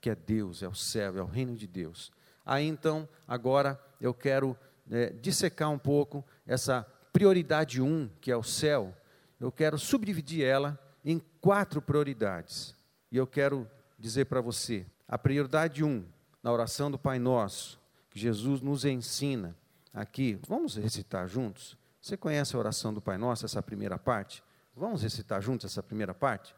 que 0.00 0.10
é 0.10 0.14
Deus, 0.14 0.62
é 0.62 0.68
o 0.68 0.74
céu, 0.74 1.18
é 1.18 1.22
o 1.22 1.26
reino 1.26 1.54
de 1.54 1.66
Deus. 1.66 2.10
Aí 2.44 2.66
então, 2.66 3.08
agora 3.26 3.78
eu 4.00 4.14
quero 4.14 4.56
é, 4.90 5.10
dissecar 5.10 5.70
um 5.70 5.78
pouco 5.78 6.24
essa 6.46 6.82
prioridade 7.12 7.82
um, 7.82 8.08
que 8.20 8.30
é 8.30 8.36
o 8.36 8.42
céu. 8.42 8.94
Eu 9.38 9.52
quero 9.52 9.78
subdividir 9.78 10.44
ela 10.44 10.78
em 11.04 11.20
quatro 11.40 11.82
prioridades. 11.82 12.74
E 13.12 13.16
eu 13.16 13.26
quero 13.26 13.68
dizer 13.98 14.26
para 14.26 14.40
você: 14.40 14.86
a 15.06 15.18
prioridade 15.18 15.84
um, 15.84 16.04
na 16.42 16.52
oração 16.52 16.90
do 16.90 16.98
Pai 16.98 17.18
Nosso, 17.18 17.78
que 18.10 18.18
Jesus 18.18 18.60
nos 18.62 18.84
ensina 18.84 19.54
aqui, 19.92 20.38
vamos 20.48 20.76
recitar 20.76 21.28
juntos? 21.28 21.76
Você 22.08 22.16
conhece 22.16 22.56
a 22.56 22.58
oração 22.58 22.94
do 22.94 23.02
Pai 23.02 23.18
Nosso, 23.18 23.44
essa 23.44 23.62
primeira 23.62 23.98
parte? 23.98 24.42
Vamos 24.74 25.02
recitar 25.02 25.42
juntos 25.42 25.70
essa 25.70 25.82
primeira 25.82 26.14
parte? 26.14 26.54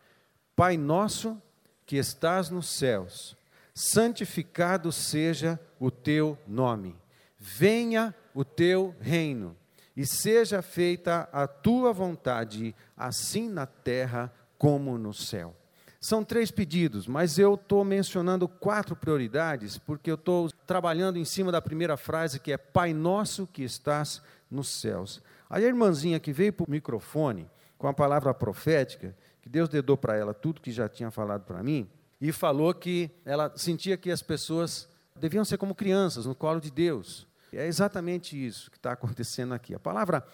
Pai 0.54 0.76
nosso 0.76 1.42
que 1.84 1.96
estás 1.96 2.50
nos 2.50 2.68
céus, 2.68 3.36
santificado 3.74 4.92
seja 4.92 5.58
o 5.80 5.90
teu 5.90 6.38
nome. 6.46 6.96
Venha 7.36 8.14
o 8.32 8.44
teu 8.44 8.94
reino 9.00 9.56
e 9.96 10.06
seja 10.06 10.62
feita 10.62 11.28
a 11.32 11.48
tua 11.48 11.92
vontade, 11.92 12.72
assim 12.96 13.48
na 13.48 13.66
terra 13.66 14.32
como 14.56 14.96
no 14.96 15.12
céu. 15.12 15.52
São 16.00 16.22
três 16.22 16.52
pedidos, 16.52 17.08
mas 17.08 17.40
eu 17.40 17.54
estou 17.54 17.84
mencionando 17.84 18.46
quatro 18.46 18.94
prioridades, 18.94 19.78
porque 19.78 20.12
eu 20.12 20.14
estou 20.14 20.48
trabalhando 20.64 21.18
em 21.18 21.24
cima 21.24 21.50
da 21.50 21.60
primeira 21.60 21.96
frase, 21.96 22.38
que 22.38 22.52
é 22.52 22.56
Pai 22.56 22.94
Nosso 22.94 23.48
que 23.48 23.64
estás 23.64 24.22
nos 24.48 24.68
céus. 24.68 25.20
Aí 25.50 25.64
a 25.64 25.68
irmãzinha 25.68 26.20
que 26.20 26.32
veio 26.32 26.52
para 26.52 26.64
o 26.64 26.70
microfone 26.70 27.50
com 27.76 27.88
a 27.88 27.92
palavra 27.92 28.32
profética, 28.32 29.16
que 29.42 29.48
Deus 29.48 29.68
dedou 29.68 29.96
para 29.96 30.16
ela 30.16 30.32
tudo 30.32 30.60
que 30.60 30.70
já 30.70 30.88
tinha 30.88 31.10
falado 31.10 31.42
para 31.44 31.60
mim, 31.60 31.90
e 32.20 32.30
falou 32.30 32.72
que 32.72 33.10
ela 33.24 33.52
sentia 33.56 33.96
que 33.96 34.12
as 34.12 34.22
pessoas 34.22 34.88
deviam 35.16 35.44
ser 35.44 35.58
como 35.58 35.74
crianças 35.74 36.24
no 36.24 36.34
colo 36.34 36.60
de 36.60 36.70
Deus. 36.70 37.26
E 37.52 37.58
é 37.58 37.66
exatamente 37.66 38.36
isso 38.36 38.70
que 38.70 38.76
está 38.76 38.92
acontecendo 38.92 39.52
aqui. 39.52 39.74
A 39.74 39.80
palavra 39.80 40.24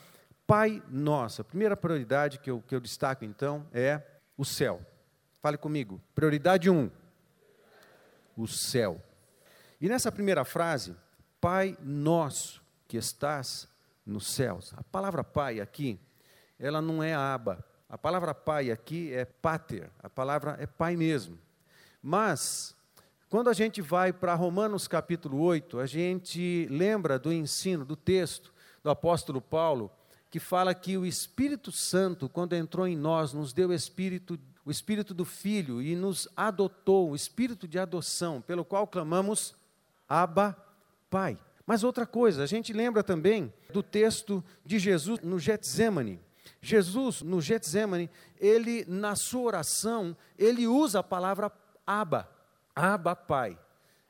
Pai 0.46 0.82
Nosso, 0.88 1.40
a 1.40 1.44
primeira 1.44 1.76
prioridade 1.76 2.38
que 2.38 2.50
eu, 2.50 2.62
que 2.66 2.75
eu 2.75 2.80
destaco 2.80 3.25
então 3.25 3.66
é 3.73 4.02
o 4.37 4.44
céu. 4.44 4.80
Fale 5.40 5.56
comigo. 5.56 6.00
Prioridade 6.14 6.68
1. 6.68 6.76
Um, 6.76 6.90
o 8.37 8.46
céu. 8.46 9.00
E 9.80 9.88
nessa 9.88 10.12
primeira 10.12 10.44
frase, 10.44 10.94
Pai 11.40 11.76
Nosso 11.82 12.62
que 12.87 12.96
estás 12.96 13.68
nos 14.06 14.26
céus. 14.28 14.72
A 14.76 14.82
palavra 14.84 15.25
pai 15.25 15.60
aqui, 15.60 15.98
ela 16.58 16.80
não 16.80 17.02
é 17.02 17.14
aba. 17.14 17.64
A 17.88 17.98
palavra 17.98 18.34
pai 18.34 18.70
aqui 18.70 19.12
é 19.12 19.25
pater, 19.25 19.90
a 20.02 20.08
palavra 20.08 20.56
é 20.60 20.66
pai 20.66 20.96
mesmo. 20.96 21.38
Mas, 22.02 22.76
quando 23.28 23.50
a 23.50 23.52
gente 23.52 23.82
vai 23.82 24.12
para 24.12 24.34
Romanos 24.34 24.86
capítulo 24.86 25.40
8, 25.40 25.78
a 25.78 25.86
gente 25.86 26.66
lembra 26.70 27.18
do 27.18 27.32
ensino, 27.32 27.84
do 27.84 27.96
texto 27.96 28.52
do 28.82 28.90
apóstolo 28.90 29.40
Paulo, 29.40 29.90
que 30.30 30.38
fala 30.38 30.75
que 30.75 30.96
o 30.96 31.06
Espírito 31.06 31.72
Santo, 31.72 32.28
quando 32.28 32.54
entrou 32.54 32.86
em 32.86 32.96
nós, 32.96 33.32
nos 33.32 33.52
deu 33.52 33.72
espírito, 33.72 34.38
o 34.64 34.70
espírito 34.70 35.14
do 35.14 35.25
filho 35.25 35.80
e 35.80 35.96
nos 35.96 36.28
adotou, 36.36 37.10
o 37.10 37.16
espírito 37.16 37.66
de 37.66 37.78
adoção, 37.78 38.40
pelo 38.40 38.64
qual 38.64 38.86
clamamos 38.86 39.54
Abba, 40.08 40.56
Pai. 41.10 41.38
Mas 41.66 41.82
outra 41.82 42.06
coisa, 42.06 42.44
a 42.44 42.46
gente 42.46 42.73
lembra 42.73 43.02
também 43.02 43.52
do 43.73 43.82
texto 43.82 44.42
de 44.64 44.78
Jesus 44.78 45.20
no 45.20 45.38
Getsemane. 45.38 46.20
Jesus, 46.61 47.23
no 47.23 47.40
Getsemane, 47.40 48.08
ele, 48.38 48.85
na 48.87 49.16
sua 49.16 49.42
oração, 49.42 50.16
ele 50.38 50.66
usa 50.66 51.00
a 51.00 51.02
palavra 51.02 51.50
Abba, 51.85 52.28
Abba 52.75 53.16
Pai. 53.16 53.58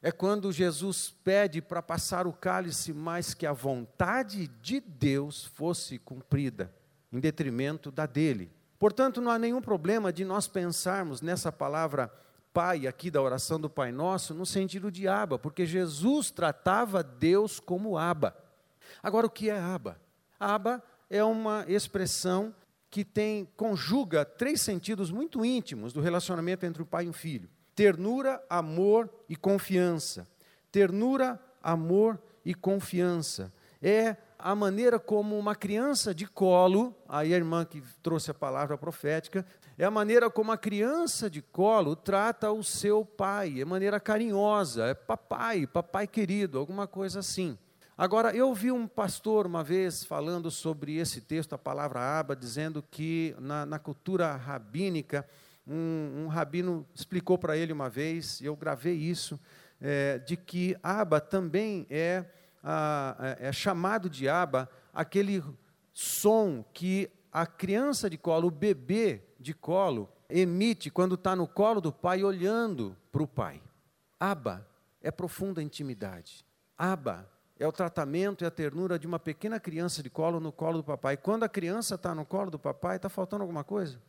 é 0.03 0.13
quando 0.13 0.53
Jesus 0.53 1.15
pede 1.25 1.63
para 1.63 1.83
passar 1.83 2.27
o 2.27 2.33
cálice, 2.33 2.93
mas 2.93 3.35
que 3.35 3.47
a 3.47 3.53
vontade 3.53 4.49
de 4.61 4.79
Deus 4.79 5.47
fosse 5.47 5.99
cumprida, 5.99 6.73
em 7.11 7.19
detrimento 7.19 7.91
da 7.91 8.07
dele. 8.07 8.53
Portanto, 8.79 9.21
não 9.21 9.31
há 9.31 9.39
nenhum 9.39 9.61
problema 9.61 10.13
de 10.13 10.25
nós 10.25 10.47
pensarmos 10.47 11.23
nessa 11.23 11.51
palavra 11.51 12.13
Pai, 12.57 12.87
aqui 12.87 13.11
da 13.11 13.21
oração 13.21 13.61
do 13.61 13.69
Pai 13.69 13.93
Nosso, 13.93 14.33
no 14.33 14.47
sentido 14.47 14.91
de 14.91 15.07
Aba, 15.07 15.39
porque 15.39 15.67
Jesus 15.67 16.31
tratava 16.31 17.03
Deus 17.03 17.61
como 17.61 17.99
Aba. 17.99 18.35
Agora, 19.03 19.27
o 19.27 19.31
que 19.31 19.51
é 19.51 19.61
Aba? 19.61 20.01
Aba 20.41 20.83
é 21.11 21.23
uma 21.23 21.67
expressão 21.69 22.55
que 22.89 23.05
tem 23.05 23.47
conjuga 23.59 24.25
três 24.25 24.63
sentidos 24.63 25.11
muito 25.11 25.45
íntimos 25.45 25.93
do 25.93 26.01
relacionamento 26.01 26.65
entre 26.65 26.81
o 26.81 26.87
pai 26.87 27.05
e 27.05 27.09
o 27.11 27.13
filho: 27.13 27.51
ternura, 27.75 28.43
amor 28.49 29.11
e 29.29 29.37
confiança. 29.37 30.27
Ternura, 30.73 31.39
amor 31.63 32.19
e 32.43 32.55
confiança. 32.55 33.53
É 33.83 34.17
a 34.39 34.55
maneira 34.55 34.99
como 34.99 35.39
uma 35.39 35.55
criança 35.55 36.15
de 36.15 36.27
colo, 36.27 36.95
aí 37.09 37.33
a 37.33 37.37
irmã 37.37 37.65
que 37.65 37.83
trouxe 38.03 38.31
a 38.31 38.35
palavra 38.35 38.77
profética, 38.77 39.47
é 39.79 39.85
a 39.85 39.91
maneira 39.91 40.31
como 40.31 40.53
a 40.53 40.59
criança 40.59 41.29
de 41.29 41.43
colo 41.43 41.95
trata 41.95 42.51
o 42.51 42.63
seu 42.63 43.05
pai, 43.05 43.61
é 43.61 43.65
maneira 43.65 44.01
carinhosa, 44.01 44.87
é 44.87 44.95
papai, 44.95 45.67
papai 45.67 46.07
querido, 46.07 46.59
alguma 46.59 46.87
coisa 46.87 47.21
assim. 47.21 47.59
Agora, 47.99 48.37
eu 48.37 48.53
vi 48.53 48.71
um 48.71 48.87
pastor 48.87 49.47
uma 49.47 49.65
vez 49.65 50.05
falando 50.05 50.51
sobre 50.51 50.97
esse 50.97 51.21
texto, 51.21 51.55
a 51.55 51.59
palavra 51.59 52.01
aba, 52.19 52.37
dizendo 52.37 52.85
que 52.91 53.35
na, 53.39 53.65
na 53.65 53.79
cultura 53.79 54.37
rabínica, 54.37 55.27
um, 55.67 56.25
um, 56.25 56.29
rabino 56.29 56.87
explicou 56.95 57.39
para 57.39 57.57
ele 57.57 57.73
uma 57.73 57.89
vez, 57.89 58.41
e 58.41 58.45
eu 58.45 58.55
gravei 58.55 58.95
isso, 58.95 59.41
é, 59.81 60.19
de 60.19 60.37
que 60.37 60.77
aba 60.83 61.21
também 61.21 61.87
é, 61.89 62.25
a, 62.69 63.37
é, 63.41 63.49
é 63.49 63.53
chamado 63.53 64.11
de 64.11 64.29
aba 64.29 64.69
aquele 64.93 65.43
som 65.93 66.65
que 66.75 67.09
a 67.31 67.47
criança 67.47 68.11
de 68.11 68.19
colo, 68.19 68.49
o 68.49 68.51
bebê 68.51 69.23
de 69.39 69.55
colo, 69.55 70.11
emite 70.29 70.91
quando 70.91 71.15
está 71.15 71.37
no 71.37 71.47
colo 71.47 71.81
do 71.81 71.93
pai 71.93 72.25
olhando 72.25 72.97
para 73.13 73.23
o 73.23 73.29
pai. 73.29 73.63
Aba 74.19 74.67
é 75.01 75.13
profunda 75.13 75.63
intimidade. 75.63 76.45
Aba 76.77 77.31
é 77.59 77.67
o 77.69 77.73
tratamento 77.73 78.43
e 78.43 78.47
a 78.47 78.51
ternura 78.51 78.99
de 78.99 79.07
uma 79.07 79.21
pequena 79.21 79.61
criança 79.61 80.03
de 80.03 80.11
colo 80.11 80.41
no 80.41 80.51
colo 80.51 80.79
do 80.79 80.85
papai. 80.85 81.17
Quando 81.17 81.45
a 81.45 81.49
criança 81.49 81.95
está 81.95 82.15
no 82.15 82.27
colo 82.27 82.51
do 82.51 82.59
papai, 82.59 82.97
está 82.97 83.09
faltando 83.09 83.43
alguma 83.43 83.63
coisa? 83.63 84.03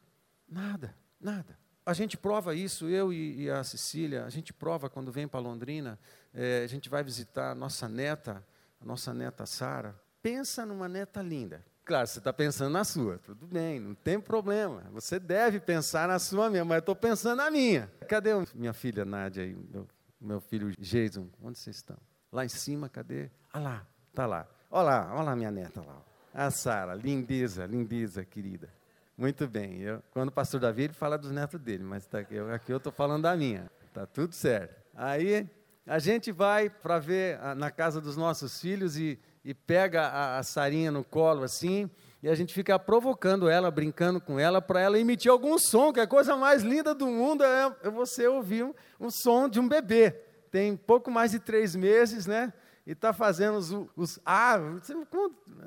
Nada, 0.49 0.95
nada. 1.21 1.57
A 1.85 1.93
gente 1.93 2.17
prova 2.17 2.53
isso, 2.53 2.89
eu 2.89 3.13
e, 3.13 3.43
e 3.43 3.49
a 3.49 3.63
Cecília, 3.63 4.25
a 4.25 4.29
gente 4.29 4.51
prova 4.51 4.89
quando 4.89 5.09
vem 5.09 5.25
para 5.25 5.39
Londrina, 5.39 5.97
é, 6.39 6.63
a 6.63 6.67
gente 6.67 6.87
vai 6.87 7.03
visitar 7.03 7.49
a 7.49 7.55
nossa 7.55 7.89
neta, 7.89 8.45
a 8.79 8.85
nossa 8.85 9.11
neta 9.11 9.43
Sara. 9.47 9.99
Pensa 10.21 10.67
numa 10.67 10.87
neta 10.87 11.19
linda. 11.19 11.65
Claro, 11.83 12.05
você 12.05 12.19
está 12.19 12.31
pensando 12.31 12.73
na 12.73 12.83
sua, 12.83 13.17
tudo 13.17 13.47
bem, 13.47 13.79
não 13.79 13.95
tem 13.95 14.19
problema. 14.19 14.83
Você 14.91 15.19
deve 15.19 15.59
pensar 15.59 16.07
na 16.07 16.19
sua 16.19 16.47
mesmo, 16.49 16.67
mas 16.67 16.75
eu 16.75 16.79
estou 16.81 16.95
pensando 16.95 17.37
na 17.37 17.49
minha. 17.49 17.91
Cadê 18.07 18.31
minha 18.53 18.73
filha 18.73 19.03
Nádia 19.03 19.45
e 19.45 19.55
meu, 19.55 19.87
meu 20.21 20.39
filho 20.39 20.71
Jason? 20.77 21.27
Onde 21.41 21.57
vocês 21.57 21.77
estão? 21.77 21.97
Lá 22.31 22.45
em 22.45 22.49
cima, 22.49 22.87
cadê? 22.87 23.31
Ah 23.51 23.59
lá, 23.59 23.87
tá 24.13 24.27
lá. 24.27 24.47
Olha 24.69 24.83
lá, 24.83 25.13
olha 25.13 25.23
lá 25.23 25.35
minha 25.35 25.49
neta 25.49 25.81
lá. 25.81 26.03
A 26.33 26.51
Sara, 26.51 26.93
lindeza, 26.93 27.65
lindeza, 27.65 28.23
querida. 28.23 28.69
Muito 29.17 29.47
bem. 29.47 29.79
Eu, 29.79 30.03
quando 30.11 30.29
o 30.29 30.31
pastor 30.31 30.59
Davi 30.59 30.83
ele 30.83 30.93
fala 30.93 31.17
dos 31.17 31.31
netos 31.31 31.59
dele, 31.59 31.83
mas 31.83 32.05
tá, 32.05 32.21
eu, 32.29 32.53
aqui 32.53 32.71
eu 32.71 32.77
estou 32.77 32.91
falando 32.91 33.23
da 33.23 33.35
minha. 33.35 33.71
Tá 33.91 34.05
tudo 34.05 34.35
certo. 34.35 34.75
Aí 34.93 35.49
a 35.87 35.99
gente 35.99 36.31
vai 36.31 36.69
para 36.69 36.99
ver 36.99 37.39
a, 37.41 37.55
na 37.55 37.71
casa 37.71 37.99
dos 37.99 38.15
nossos 38.15 38.59
filhos 38.59 38.97
e, 38.97 39.17
e 39.43 39.53
pega 39.53 40.03
a, 40.03 40.37
a 40.37 40.43
Sarinha 40.43 40.91
no 40.91 41.03
colo 41.03 41.43
assim, 41.43 41.89
e 42.21 42.29
a 42.29 42.35
gente 42.35 42.53
fica 42.53 42.77
provocando 42.77 43.49
ela, 43.49 43.71
brincando 43.71 44.19
com 44.19 44.39
ela, 44.39 44.61
para 44.61 44.81
ela 44.81 44.99
emitir 44.99 45.31
algum 45.31 45.57
som, 45.57 45.93
que 45.93 45.99
é 45.99 46.03
a 46.03 46.07
coisa 46.07 46.35
mais 46.35 46.61
linda 46.61 46.93
do 46.93 47.07
mundo 47.07 47.43
é, 47.43 47.75
é 47.83 47.89
você 47.89 48.27
ouvir 48.27 48.63
um, 48.65 48.73
um 48.99 49.09
som 49.09 49.49
de 49.49 49.59
um 49.59 49.67
bebê 49.67 50.27
tem 50.51 50.75
pouco 50.75 51.11
mais 51.11 51.31
de 51.31 51.39
três 51.39 51.75
meses, 51.75 52.25
né? 52.25 52.51
E 52.85 52.91
está 52.91 53.11
fazendo 53.11 53.57
os, 53.57 53.71
os 53.95 54.19
ah, 54.25 54.57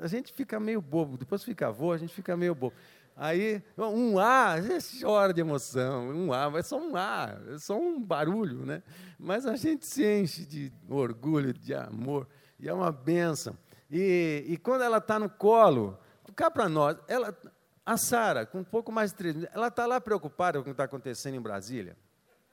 a 0.01 0.07
gente 0.07 0.33
fica 0.33 0.59
meio 0.59 0.81
bobo, 0.81 1.17
depois 1.17 1.43
fica 1.43 1.67
avô, 1.67 1.91
a 1.91 1.97
gente 1.97 2.13
fica 2.13 2.35
meio 2.35 2.55
bobo. 2.55 2.75
Aí, 3.15 3.63
um 3.77 4.17
A, 4.17 4.53
a 4.53 4.61
gente 4.61 5.01
chora 5.01 5.33
de 5.33 5.41
emoção, 5.41 6.09
um 6.09 6.33
A, 6.33 6.51
é 6.57 6.63
só 6.63 6.79
um 6.79 6.95
A, 6.95 7.37
é 7.53 7.57
só 7.57 7.77
um 7.77 8.01
barulho, 8.01 8.65
né? 8.65 8.81
Mas 9.19 9.45
a 9.45 9.55
gente 9.55 9.85
se 9.85 10.03
enche 10.03 10.45
de 10.45 10.71
orgulho, 10.89 11.53
de 11.53 11.73
amor, 11.73 12.27
e 12.59 12.67
é 12.67 12.73
uma 12.73 12.91
benção. 12.91 13.57
E, 13.89 14.45
e 14.47 14.57
quando 14.57 14.83
ela 14.83 14.97
está 14.97 15.19
no 15.19 15.29
colo, 15.29 15.99
cá 16.35 16.49
para 16.49 16.69
nós, 16.69 16.97
ela, 17.07 17.37
a 17.85 17.97
Sara, 17.97 18.45
com 18.45 18.59
um 18.59 18.63
pouco 18.63 18.91
mais 18.91 19.11
de 19.11 19.17
três 19.17 19.35
meses, 19.35 19.49
ela 19.53 19.67
está 19.67 19.85
lá 19.85 19.99
preocupada 19.99 20.57
com 20.57 20.61
o 20.61 20.63
que 20.65 20.71
está 20.71 20.85
acontecendo 20.85 21.35
em 21.35 21.41
Brasília? 21.41 21.97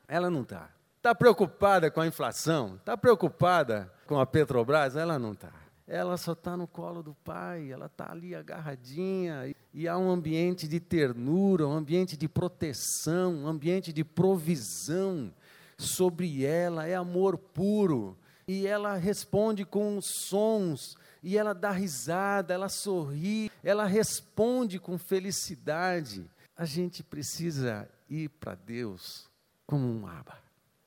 Ela 0.06 0.28
não 0.28 0.42
está. 0.42 0.70
Está 0.96 1.14
preocupada 1.14 1.90
com 1.90 2.00
a 2.00 2.06
inflação? 2.06 2.74
Está 2.76 2.96
preocupada 2.96 3.92
com 4.06 4.18
a 4.18 4.26
Petrobras? 4.26 4.96
Ela 4.96 5.18
não 5.18 5.32
está. 5.32 5.52
Ela 5.90 6.18
só 6.18 6.32
está 6.32 6.54
no 6.54 6.66
colo 6.66 7.02
do 7.02 7.14
pai, 7.14 7.72
ela 7.72 7.86
está 7.86 8.12
ali 8.12 8.34
agarradinha. 8.34 9.54
E 9.72 9.88
há 9.88 9.96
um 9.96 10.10
ambiente 10.10 10.68
de 10.68 10.78
ternura, 10.78 11.66
um 11.66 11.72
ambiente 11.72 12.14
de 12.14 12.28
proteção, 12.28 13.34
um 13.34 13.46
ambiente 13.46 13.90
de 13.90 14.04
provisão 14.04 15.32
sobre 15.78 16.44
ela. 16.44 16.86
É 16.86 16.94
amor 16.94 17.38
puro. 17.38 18.18
E 18.46 18.66
ela 18.66 18.96
responde 18.96 19.64
com 19.64 19.98
sons, 20.02 20.96
e 21.22 21.36
ela 21.36 21.54
dá 21.54 21.70
risada, 21.70 22.52
ela 22.52 22.68
sorri, 22.68 23.50
ela 23.62 23.86
responde 23.86 24.78
com 24.78 24.98
felicidade. 24.98 26.30
A 26.56 26.66
gente 26.66 27.02
precisa 27.02 27.88
ir 28.08 28.28
para 28.28 28.54
Deus 28.54 29.28
como 29.66 29.86
um 29.86 30.06
aba. 30.06 30.38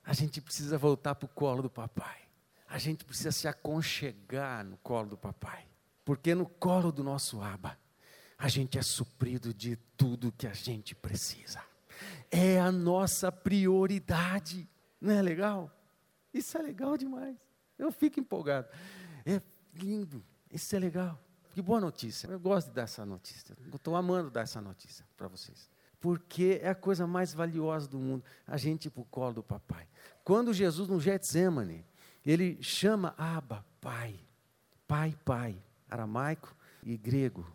A 0.04 0.14
gente 0.14 0.42
precisa 0.42 0.78
voltar 0.78 1.16
para 1.16 1.26
o 1.26 1.30
colo 1.30 1.64
do 1.64 1.70
papai. 1.70 2.31
A 2.72 2.78
gente 2.78 3.04
precisa 3.04 3.34
se 3.34 3.50
aconchegar 3.50 4.64
no 4.64 4.78
colo 4.78 5.10
do 5.10 5.18
papai. 5.18 5.68
Porque 6.06 6.34
no 6.34 6.46
colo 6.46 6.90
do 6.90 7.04
nosso 7.04 7.42
aba, 7.42 7.78
a 8.38 8.48
gente 8.48 8.78
é 8.78 8.82
suprido 8.82 9.54
de 9.54 9.76
tudo 9.98 10.32
que 10.32 10.48
a 10.48 10.54
gente 10.54 10.96
precisa. 10.96 11.62
É 12.32 12.62
a 12.62 12.72
nossa 12.72 13.30
prioridade. 13.30 14.70
Não 15.02 15.12
é 15.12 15.22
legal? 15.22 15.70
Isso 16.34 16.58
é 16.58 16.62
legal 16.62 16.98
demais. 16.98 17.38
Eu 17.78 17.92
fico 17.92 18.22
empolgado. 18.22 18.70
É 19.26 19.42
lindo. 19.74 20.24
Isso 20.50 20.74
é 20.74 20.80
legal. 20.80 21.22
Que 21.54 21.62
boa 21.62 21.82
notícia. 21.82 22.28
Eu 22.28 22.40
gosto 22.40 22.72
dessa 22.72 23.06
notícia. 23.06 23.54
Estou 23.76 23.98
amando 23.98 24.32
dar 24.32 24.44
essa 24.44 24.62
notícia 24.62 25.06
para 25.18 25.28
vocês 25.28 25.70
porque 26.00 26.60
é 26.64 26.70
a 26.70 26.76
coisa 26.76 27.06
mais 27.06 27.32
valiosa 27.32 27.88
do 27.88 28.00
mundo, 28.00 28.24
a 28.48 28.58
gente 28.58 28.88
ir 28.88 28.90
para 28.90 29.02
o 29.02 29.06
colo 29.06 29.36
do 29.36 29.44
papai. 29.44 29.88
Quando 30.24 30.52
Jesus, 30.52 30.90
no 30.90 31.00
Getsemane, 31.00 31.86
ele 32.26 32.62
chama 32.62 33.14
Abba, 33.18 33.66
pai, 33.80 34.16
pai, 34.88 35.16
pai, 35.26 35.62
aramaico 35.90 36.56
e 36.84 36.98
grego, 36.98 37.46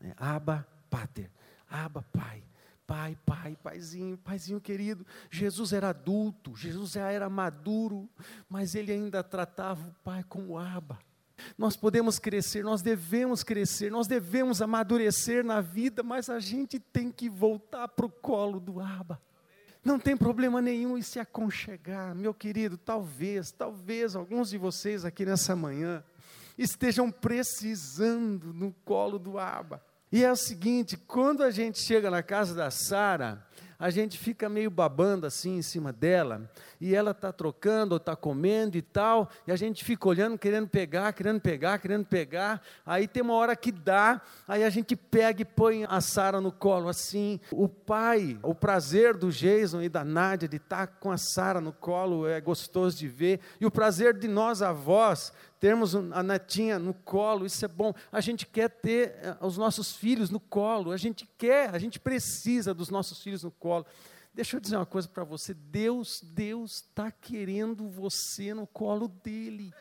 né? 0.00 0.14
Abba, 0.16 0.66
pater, 0.90 1.30
Abba, 1.68 2.02
pai, 2.12 2.42
pai, 2.86 3.16
pai, 3.24 3.56
paizinho, 3.62 4.16
paizinho 4.18 4.60
querido. 4.60 5.06
Jesus 5.30 5.72
era 5.72 5.90
adulto, 5.90 6.54
Jesus 6.56 6.92
já 6.92 7.10
era 7.10 7.28
maduro, 7.28 8.08
mas 8.48 8.74
ele 8.74 8.92
ainda 8.92 9.22
tratava 9.22 9.88
o 9.88 9.94
pai 10.04 10.24
como 10.24 10.58
Abba. 10.58 10.98
Nós 11.56 11.76
podemos 11.76 12.18
crescer, 12.18 12.64
nós 12.64 12.82
devemos 12.82 13.42
crescer, 13.42 13.90
nós 13.90 14.06
devemos 14.06 14.62
amadurecer 14.62 15.44
na 15.44 15.60
vida, 15.60 16.02
mas 16.02 16.30
a 16.30 16.40
gente 16.40 16.78
tem 16.78 17.10
que 17.12 17.28
voltar 17.28 17.88
para 17.88 18.06
o 18.06 18.10
colo 18.10 18.58
do 18.58 18.80
Aba. 18.80 19.20
Não 19.86 20.00
tem 20.00 20.16
problema 20.16 20.60
nenhum 20.60 20.98
em 20.98 21.00
se 21.00 21.20
aconchegar, 21.20 22.12
meu 22.12 22.34
querido. 22.34 22.76
Talvez, 22.76 23.52
talvez 23.52 24.16
alguns 24.16 24.50
de 24.50 24.58
vocês 24.58 25.04
aqui 25.04 25.24
nessa 25.24 25.54
manhã 25.54 26.02
estejam 26.58 27.08
precisando 27.08 28.52
no 28.52 28.72
colo 28.84 29.16
do 29.16 29.38
Aba. 29.38 29.80
E 30.10 30.24
é 30.24 30.32
o 30.32 30.34
seguinte: 30.34 30.96
quando 30.96 31.44
a 31.44 31.52
gente 31.52 31.78
chega 31.78 32.10
na 32.10 32.20
casa 32.20 32.52
da 32.52 32.68
Sara, 32.68 33.45
a 33.78 33.90
gente 33.90 34.18
fica 34.18 34.48
meio 34.48 34.70
babando 34.70 35.26
assim 35.26 35.56
em 35.56 35.62
cima 35.62 35.92
dela, 35.92 36.50
e 36.80 36.94
ela 36.94 37.10
está 37.10 37.32
trocando, 37.32 37.92
ou 37.92 37.96
está 37.96 38.16
comendo 38.16 38.76
e 38.76 38.82
tal, 38.82 39.28
e 39.46 39.52
a 39.52 39.56
gente 39.56 39.84
fica 39.84 40.08
olhando, 40.08 40.38
querendo 40.38 40.68
pegar, 40.68 41.12
querendo 41.12 41.40
pegar, 41.40 41.78
querendo 41.78 42.04
pegar, 42.06 42.62
aí 42.84 43.06
tem 43.06 43.22
uma 43.22 43.34
hora 43.34 43.54
que 43.54 43.70
dá, 43.70 44.20
aí 44.46 44.64
a 44.64 44.70
gente 44.70 44.96
pega 44.96 45.42
e 45.42 45.44
põe 45.44 45.84
a 45.88 46.00
Sara 46.00 46.40
no 46.40 46.52
colo 46.52 46.88
assim. 46.88 47.40
O 47.50 47.68
pai, 47.68 48.38
o 48.42 48.54
prazer 48.54 49.16
do 49.16 49.30
Jason 49.30 49.82
e 49.82 49.88
da 49.88 50.04
Nádia 50.04 50.48
de 50.48 50.56
estar 50.56 50.86
tá 50.86 50.92
com 50.98 51.10
a 51.10 51.18
Sara 51.18 51.60
no 51.60 51.72
colo 51.72 52.26
é 52.26 52.40
gostoso 52.40 52.96
de 52.96 53.08
ver, 53.08 53.40
e 53.60 53.66
o 53.66 53.70
prazer 53.70 54.18
de 54.18 54.28
nós 54.28 54.62
avós 54.62 55.32
termos 55.66 55.96
a 55.96 56.22
netinha 56.22 56.78
no 56.78 56.94
colo, 56.94 57.44
isso 57.44 57.64
é 57.64 57.66
bom. 57.66 57.92
A 58.12 58.20
gente 58.20 58.46
quer 58.46 58.70
ter 58.70 59.18
eh, 59.20 59.36
os 59.40 59.58
nossos 59.58 59.96
filhos 59.96 60.30
no 60.30 60.38
colo, 60.38 60.92
a 60.92 60.96
gente 60.96 61.28
quer, 61.36 61.74
a 61.74 61.78
gente 61.80 61.98
precisa 61.98 62.72
dos 62.72 62.88
nossos 62.88 63.20
filhos 63.20 63.42
no 63.42 63.50
colo. 63.50 63.84
Deixa 64.32 64.54
eu 64.54 64.60
dizer 64.60 64.76
uma 64.76 64.86
coisa 64.86 65.08
para 65.08 65.24
você: 65.24 65.52
Deus, 65.52 66.22
Deus 66.22 66.76
está 66.76 67.10
querendo 67.10 67.88
você 67.88 68.54
no 68.54 68.64
colo 68.64 69.08
dele. 69.08 69.74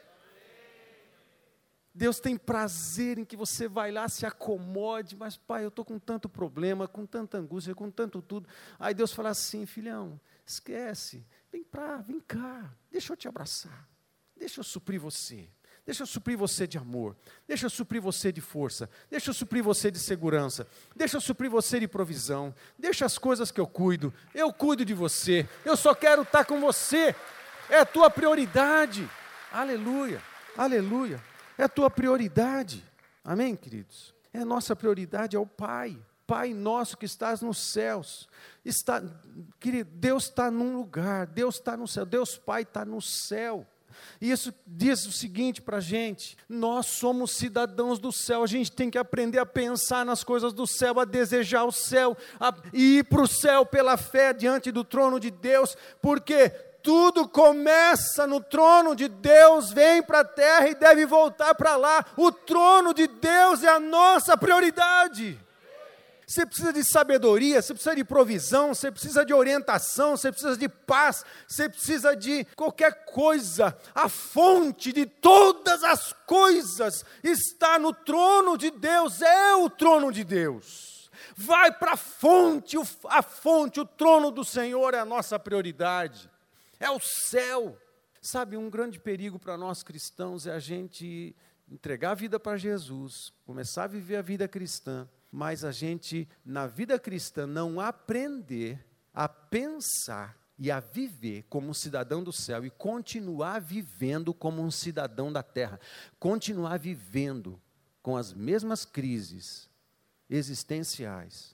Deus 1.93 2.19
tem 2.19 2.35
prazer 2.35 3.19
em 3.19 3.23
que 3.23 3.37
você 3.37 3.67
vai 3.67 3.91
lá, 3.91 4.09
se 4.09 4.25
acomode, 4.25 5.15
mas 5.15 5.37
pai, 5.37 5.65
eu 5.65 5.67
estou 5.67 5.85
com 5.85 5.99
tanto 5.99 6.27
problema, 6.27 6.87
com 6.87 7.05
tanta 7.05 7.37
angústia, 7.37 7.75
com 7.75 7.91
tanto 7.91 8.23
tudo. 8.23 8.49
Aí 8.79 8.95
Deus 8.95 9.13
fala 9.13 9.29
assim, 9.29 9.67
filhão, 9.67 10.19
esquece, 10.47 11.23
vem 11.51 11.63
para, 11.63 11.97
vem 11.97 12.19
cá, 12.19 12.73
deixa 12.89 13.13
eu 13.13 13.17
te 13.17 13.27
abraçar, 13.27 13.87
deixa 14.35 14.61
eu 14.61 14.63
suprir 14.63 14.99
você. 14.99 15.47
Deixa 15.85 16.01
eu 16.01 16.07
suprir 16.07 16.35
você 16.35 16.65
de 16.65 16.77
amor. 16.77 17.15
Deixa 17.47 17.67
eu 17.67 17.69
suprir 17.69 18.01
você 18.01 18.31
de 18.31 18.41
força. 18.41 18.89
Deixa 19.09 19.29
eu 19.29 19.33
suprir 19.33 19.63
você 19.63 19.91
de 19.91 19.99
segurança. 19.99 20.67
Deixa 20.95 21.17
eu 21.17 21.21
suprir 21.21 21.49
você 21.49 21.79
de 21.79 21.87
provisão. 21.87 22.53
Deixa 22.77 23.05
as 23.05 23.19
coisas 23.19 23.51
que 23.51 23.61
eu 23.61 23.67
cuido. 23.67 24.11
Eu 24.33 24.51
cuido 24.51 24.83
de 24.83 24.95
você. 24.95 25.47
Eu 25.63 25.77
só 25.77 25.93
quero 25.93 26.23
estar 26.23 26.43
com 26.43 26.59
você. 26.59 27.15
É 27.69 27.79
a 27.79 27.85
tua 27.85 28.09
prioridade. 28.09 29.07
Aleluia. 29.51 30.21
Aleluia. 30.57 31.21
É 31.57 31.63
a 31.63 31.69
tua 31.69 31.89
prioridade. 31.89 32.83
Amém, 33.23 33.55
queridos? 33.55 34.13
É 34.33 34.39
a 34.39 34.45
nossa 34.45 34.75
prioridade, 34.75 35.35
é 35.35 35.39
o 35.39 35.45
Pai. 35.45 35.97
Pai 36.25 36.53
nosso 36.53 36.97
que 36.97 37.05
estás 37.05 37.41
nos 37.41 37.59
céus. 37.59 38.27
Está, 38.63 39.03
querido, 39.59 39.89
Deus 39.93 40.25
está 40.25 40.49
num 40.49 40.75
lugar, 40.75 41.27
Deus 41.27 41.55
está 41.55 41.77
no 41.77 41.87
céu, 41.87 42.05
Deus 42.05 42.37
Pai 42.37 42.63
está 42.63 42.83
no 42.83 43.01
céu. 43.01 43.65
E 44.19 44.31
isso 44.31 44.53
diz 44.65 45.05
o 45.05 45.11
seguinte 45.11 45.61
para 45.61 45.77
a 45.77 45.81
gente: 45.81 46.37
nós 46.47 46.87
somos 46.87 47.31
cidadãos 47.31 47.99
do 47.99 48.11
céu, 48.11 48.43
a 48.43 48.47
gente 48.47 48.71
tem 48.71 48.89
que 48.89 48.97
aprender 48.97 49.39
a 49.39 49.45
pensar 49.45 50.05
nas 50.05 50.23
coisas 50.23 50.53
do 50.53 50.65
céu, 50.65 50.99
a 50.99 51.05
desejar 51.05 51.63
o 51.65 51.71
céu, 51.71 52.15
a 52.39 52.53
ir 52.73 53.05
para 53.05 53.21
o 53.21 53.27
céu 53.27 53.65
pela 53.65 53.97
fé 53.97 54.33
diante 54.33 54.71
do 54.71 54.83
trono 54.83 55.19
de 55.19 55.31
Deus, 55.31 55.77
porque 56.01 56.49
tudo 56.85 57.27
começa 57.27 58.27
no 58.27 58.39
trono 58.39 58.95
de 58.95 59.07
Deus, 59.07 59.71
vem 59.71 60.03
para 60.03 60.19
a 60.19 60.25
terra 60.25 60.69
e 60.69 60.75
deve 60.75 61.05
voltar 61.07 61.55
para 61.55 61.75
lá. 61.75 62.05
O 62.15 62.31
trono 62.31 62.93
de 62.93 63.07
Deus 63.07 63.63
é 63.63 63.69
a 63.69 63.79
nossa 63.79 64.37
prioridade. 64.37 65.39
Você 66.27 66.45
precisa 66.45 66.73
de 66.73 66.83
sabedoria, 66.83 67.61
você 67.61 67.73
precisa 67.73 67.95
de 67.95 68.03
provisão, 68.03 68.73
você 68.73 68.91
precisa 68.91 69.25
de 69.25 69.33
orientação, 69.33 70.17
você 70.17 70.31
precisa 70.31 70.57
de 70.57 70.67
paz, 70.67 71.23
você 71.47 71.69
precisa 71.69 72.15
de 72.15 72.45
qualquer 72.55 73.05
coisa. 73.05 73.77
A 73.93 74.09
fonte 74.09 74.91
de 74.91 75.05
todas 75.05 75.83
as 75.83 76.13
coisas 76.25 77.05
está 77.23 77.77
no 77.77 77.93
trono 77.93 78.57
de 78.57 78.71
Deus, 78.71 79.21
é 79.21 79.55
o 79.55 79.69
trono 79.69 80.11
de 80.11 80.23
Deus. 80.23 81.11
Vai 81.35 81.71
para 81.71 81.93
a 81.93 81.97
fonte, 81.97 82.77
a 83.05 83.21
fonte, 83.21 83.79
o 83.79 83.85
trono 83.85 84.31
do 84.31 84.43
Senhor 84.43 84.93
é 84.93 84.99
a 84.99 85.05
nossa 85.05 85.37
prioridade 85.37 86.29
é 86.79 86.89
o 86.89 86.99
céu. 86.99 87.77
Sabe, 88.21 88.57
um 88.57 88.69
grande 88.69 88.99
perigo 88.99 89.37
para 89.37 89.57
nós 89.57 89.83
cristãos 89.83 90.47
é 90.47 90.53
a 90.53 90.59
gente 90.59 91.35
entregar 91.69 92.11
a 92.11 92.15
vida 92.15 92.39
para 92.39 92.57
Jesus, 92.57 93.31
começar 93.45 93.83
a 93.83 93.87
viver 93.87 94.17
a 94.17 94.21
vida 94.21 94.47
cristã, 94.47 95.07
mas 95.35 95.65
a 95.65 95.71
gente, 95.73 96.29
na 96.45 96.65
vida 96.65 96.97
cristã, 96.97 97.45
não 97.45 97.77
aprender 97.77 98.87
a 99.13 99.27
pensar 99.27 100.37
e 100.57 100.71
a 100.71 100.79
viver 100.79 101.43
como 101.49 101.67
um 101.67 101.73
cidadão 101.73 102.23
do 102.23 102.31
céu 102.31 102.65
e 102.65 102.69
continuar 102.69 103.59
vivendo 103.59 104.33
como 104.33 104.63
um 104.63 104.71
cidadão 104.71 105.33
da 105.33 105.43
terra, 105.43 105.77
continuar 106.17 106.77
vivendo 106.79 107.61
com 108.01 108.15
as 108.15 108.33
mesmas 108.33 108.85
crises 108.85 109.69
existenciais 110.29 111.53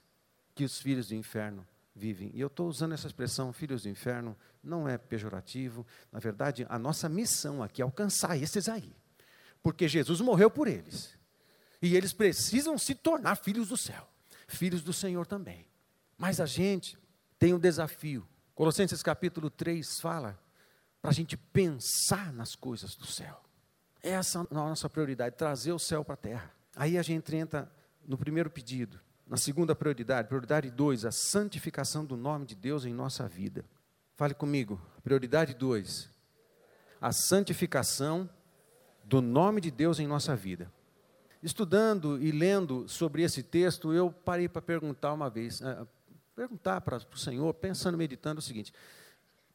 que 0.54 0.62
os 0.62 0.78
filhos 0.78 1.08
do 1.08 1.16
inferno 1.16 1.66
vivem. 1.92 2.30
E 2.34 2.40
eu 2.40 2.46
estou 2.46 2.68
usando 2.68 2.92
essa 2.92 3.08
expressão, 3.08 3.52
filhos 3.52 3.82
do 3.82 3.88
inferno, 3.88 4.36
não 4.62 4.88
é 4.88 4.96
pejorativo. 4.96 5.84
Na 6.12 6.20
verdade, 6.20 6.64
a 6.68 6.78
nossa 6.78 7.08
missão 7.08 7.64
aqui 7.64 7.82
é 7.82 7.84
alcançar 7.84 8.36
esses 8.40 8.68
aí. 8.68 8.94
Porque 9.60 9.88
Jesus 9.88 10.20
morreu 10.20 10.48
por 10.48 10.68
eles. 10.68 11.20
E 11.82 11.96
eles 11.96 12.12
precisam 12.12 12.78
se 12.78 12.94
tornar 12.94 13.34
filhos 13.34 13.68
do 13.68 13.76
céu, 13.76 14.08
filhos 14.46 14.82
do 14.82 14.92
Senhor 14.92 15.26
também. 15.26 15.66
Mas 16.16 16.40
a 16.40 16.46
gente 16.46 16.96
tem 17.38 17.52
um 17.52 17.58
desafio. 17.58 18.24
Colossenses 18.54 19.02
capítulo 19.02 19.50
3 19.50 20.00
fala 20.00 20.40
para 21.00 21.10
a 21.10 21.14
gente 21.14 21.36
pensar 21.36 22.32
nas 22.32 22.54
coisas 22.54 22.94
do 22.94 23.04
céu. 23.04 23.42
Essa 24.00 24.38
é 24.38 24.42
a 24.42 24.54
nossa 24.54 24.88
prioridade, 24.88 25.36
trazer 25.36 25.72
o 25.72 25.78
céu 25.78 26.04
para 26.04 26.14
a 26.14 26.16
terra. 26.16 26.54
Aí 26.76 26.96
a 26.96 27.02
gente 27.02 27.34
entra 27.34 27.70
no 28.06 28.16
primeiro 28.16 28.48
pedido, 28.48 29.00
na 29.26 29.36
segunda 29.36 29.74
prioridade, 29.74 30.28
prioridade 30.28 30.70
2, 30.70 31.04
a 31.04 31.10
santificação 31.10 32.04
do 32.04 32.16
nome 32.16 32.46
de 32.46 32.54
Deus 32.54 32.84
em 32.84 32.94
nossa 32.94 33.26
vida. 33.26 33.64
Fale 34.14 34.34
comigo, 34.34 34.80
prioridade 35.02 35.54
2, 35.54 36.08
a 37.00 37.10
santificação 37.10 38.30
do 39.02 39.20
nome 39.20 39.60
de 39.60 39.70
Deus 39.70 39.98
em 39.98 40.06
nossa 40.06 40.36
vida. 40.36 40.70
Estudando 41.42 42.22
e 42.22 42.30
lendo 42.30 42.88
sobre 42.88 43.22
esse 43.22 43.42
texto, 43.42 43.92
eu 43.92 44.12
parei 44.12 44.48
para 44.48 44.62
perguntar 44.62 45.12
uma 45.12 45.28
vez, 45.28 45.60
uh, 45.60 45.86
perguntar 46.36 46.80
para 46.82 46.96
o 46.96 47.18
Senhor, 47.18 47.52
pensando, 47.54 47.98
meditando 47.98 48.38
o 48.38 48.42
seguinte: 48.42 48.72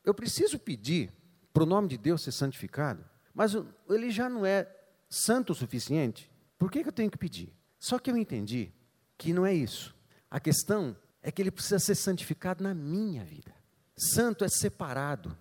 eu 0.04 0.13
preciso 0.13 0.60
pedir 0.60 1.12
para 1.54 1.63
o 1.63 1.65
nome 1.65 1.88
de 1.88 1.97
Deus 1.97 2.21
ser 2.21 2.32
santificado, 2.32 3.04
mas 3.34 3.54
ele 3.89 4.12
já 4.12 4.30
não 4.30 4.45
é 4.45 4.69
santo 5.10 5.52
o 5.54 5.56
suficiente? 5.56 6.30
Por 6.58 6.69
que, 6.69 6.84
que 6.84 6.89
eu 6.89 6.93
tenho 6.93 7.12
que 7.12 7.17
pedir? 7.17 7.54
Só 7.80 8.00
que 8.00 8.10
eu 8.10 8.17
entendi 8.17 8.71
que 9.17 9.34
não 9.34 9.45
é 9.45 9.54
isso. 9.54 9.95
A 10.30 10.39
questão 10.39 10.95
é 11.21 11.32
que 11.32 11.41
ele 11.41 11.52
precisa 11.52 11.80
ser 11.80 11.95
santificado 11.95 12.63
na 12.63 12.73
minha 12.73 13.23
vida. 13.23 13.54
Santo 13.95 14.43
é 14.43 14.50
separado. 14.50 15.38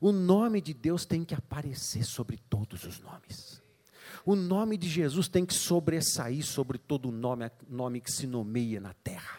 O 0.00 0.12
nome 0.12 0.60
de 0.60 0.74
Deus 0.74 1.04
tem 1.04 1.24
que 1.24 1.34
aparecer 1.34 2.04
sobre 2.04 2.36
todos 2.36 2.84
os 2.84 3.00
nomes. 3.00 3.62
O 4.26 4.34
nome 4.34 4.76
de 4.76 4.88
Jesus 4.88 5.28
tem 5.28 5.46
que 5.46 5.54
sobressair 5.54 6.44
sobre 6.44 6.78
todo 6.78 7.12
nome, 7.12 7.48
nome 7.68 8.00
que 8.00 8.10
se 8.10 8.26
nomeia 8.26 8.80
na 8.80 8.92
terra. 8.92 9.38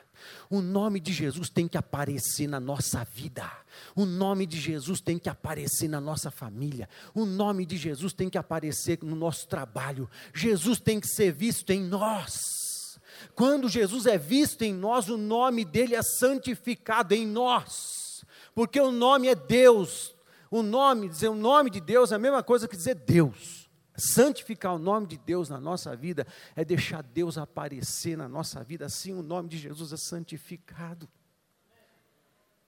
O 0.49 0.61
nome 0.61 1.01
de 1.01 1.11
Jesus 1.11 1.49
tem 1.49 1.67
que 1.67 1.77
aparecer 1.77 2.47
na 2.47 2.59
nossa 2.59 3.03
vida. 3.03 3.45
O 3.93 4.05
nome 4.05 4.45
de 4.45 4.57
Jesus 4.57 5.01
tem 5.01 5.19
que 5.19 5.27
aparecer 5.27 5.89
na 5.89 5.99
nossa 5.99 6.31
família. 6.31 6.87
O 7.13 7.25
nome 7.25 7.65
de 7.65 7.75
Jesus 7.75 8.13
tem 8.13 8.29
que 8.29 8.37
aparecer 8.37 8.99
no 9.01 9.13
nosso 9.13 9.45
trabalho. 9.49 10.09
Jesus 10.33 10.79
tem 10.79 11.01
que 11.01 11.07
ser 11.07 11.33
visto 11.33 11.69
em 11.71 11.81
nós. 11.81 12.97
Quando 13.35 13.67
Jesus 13.67 14.05
é 14.05 14.17
visto 14.17 14.61
em 14.61 14.73
nós, 14.73 15.09
o 15.09 15.17
nome 15.17 15.65
dele 15.65 15.95
é 15.95 16.01
santificado 16.01 17.13
em 17.13 17.27
nós, 17.27 18.23
porque 18.55 18.79
o 18.79 18.91
nome 18.91 19.27
é 19.27 19.35
Deus. 19.35 20.15
O 20.49 20.63
nome, 20.63 21.09
dizer 21.09 21.27
o 21.27 21.35
nome 21.35 21.69
de 21.69 21.81
Deus 21.81 22.11
é 22.11 22.15
a 22.15 22.19
mesma 22.19 22.41
coisa 22.41 22.67
que 22.67 22.77
dizer 22.77 22.95
Deus. 22.95 23.56
Santificar 23.97 24.75
o 24.75 24.79
nome 24.79 25.07
de 25.07 25.17
Deus 25.17 25.49
na 25.49 25.59
nossa 25.59 25.95
vida 25.95 26.27
é 26.55 26.63
deixar 26.63 27.01
Deus 27.01 27.35
aparecer 27.35 28.15
na 28.15 28.29
nossa 28.29 28.63
vida, 28.63 28.85
assim 28.85 29.13
o 29.13 29.23
nome 29.23 29.49
de 29.49 29.57
Jesus 29.57 29.91
é 29.91 29.97
santificado. 29.97 31.09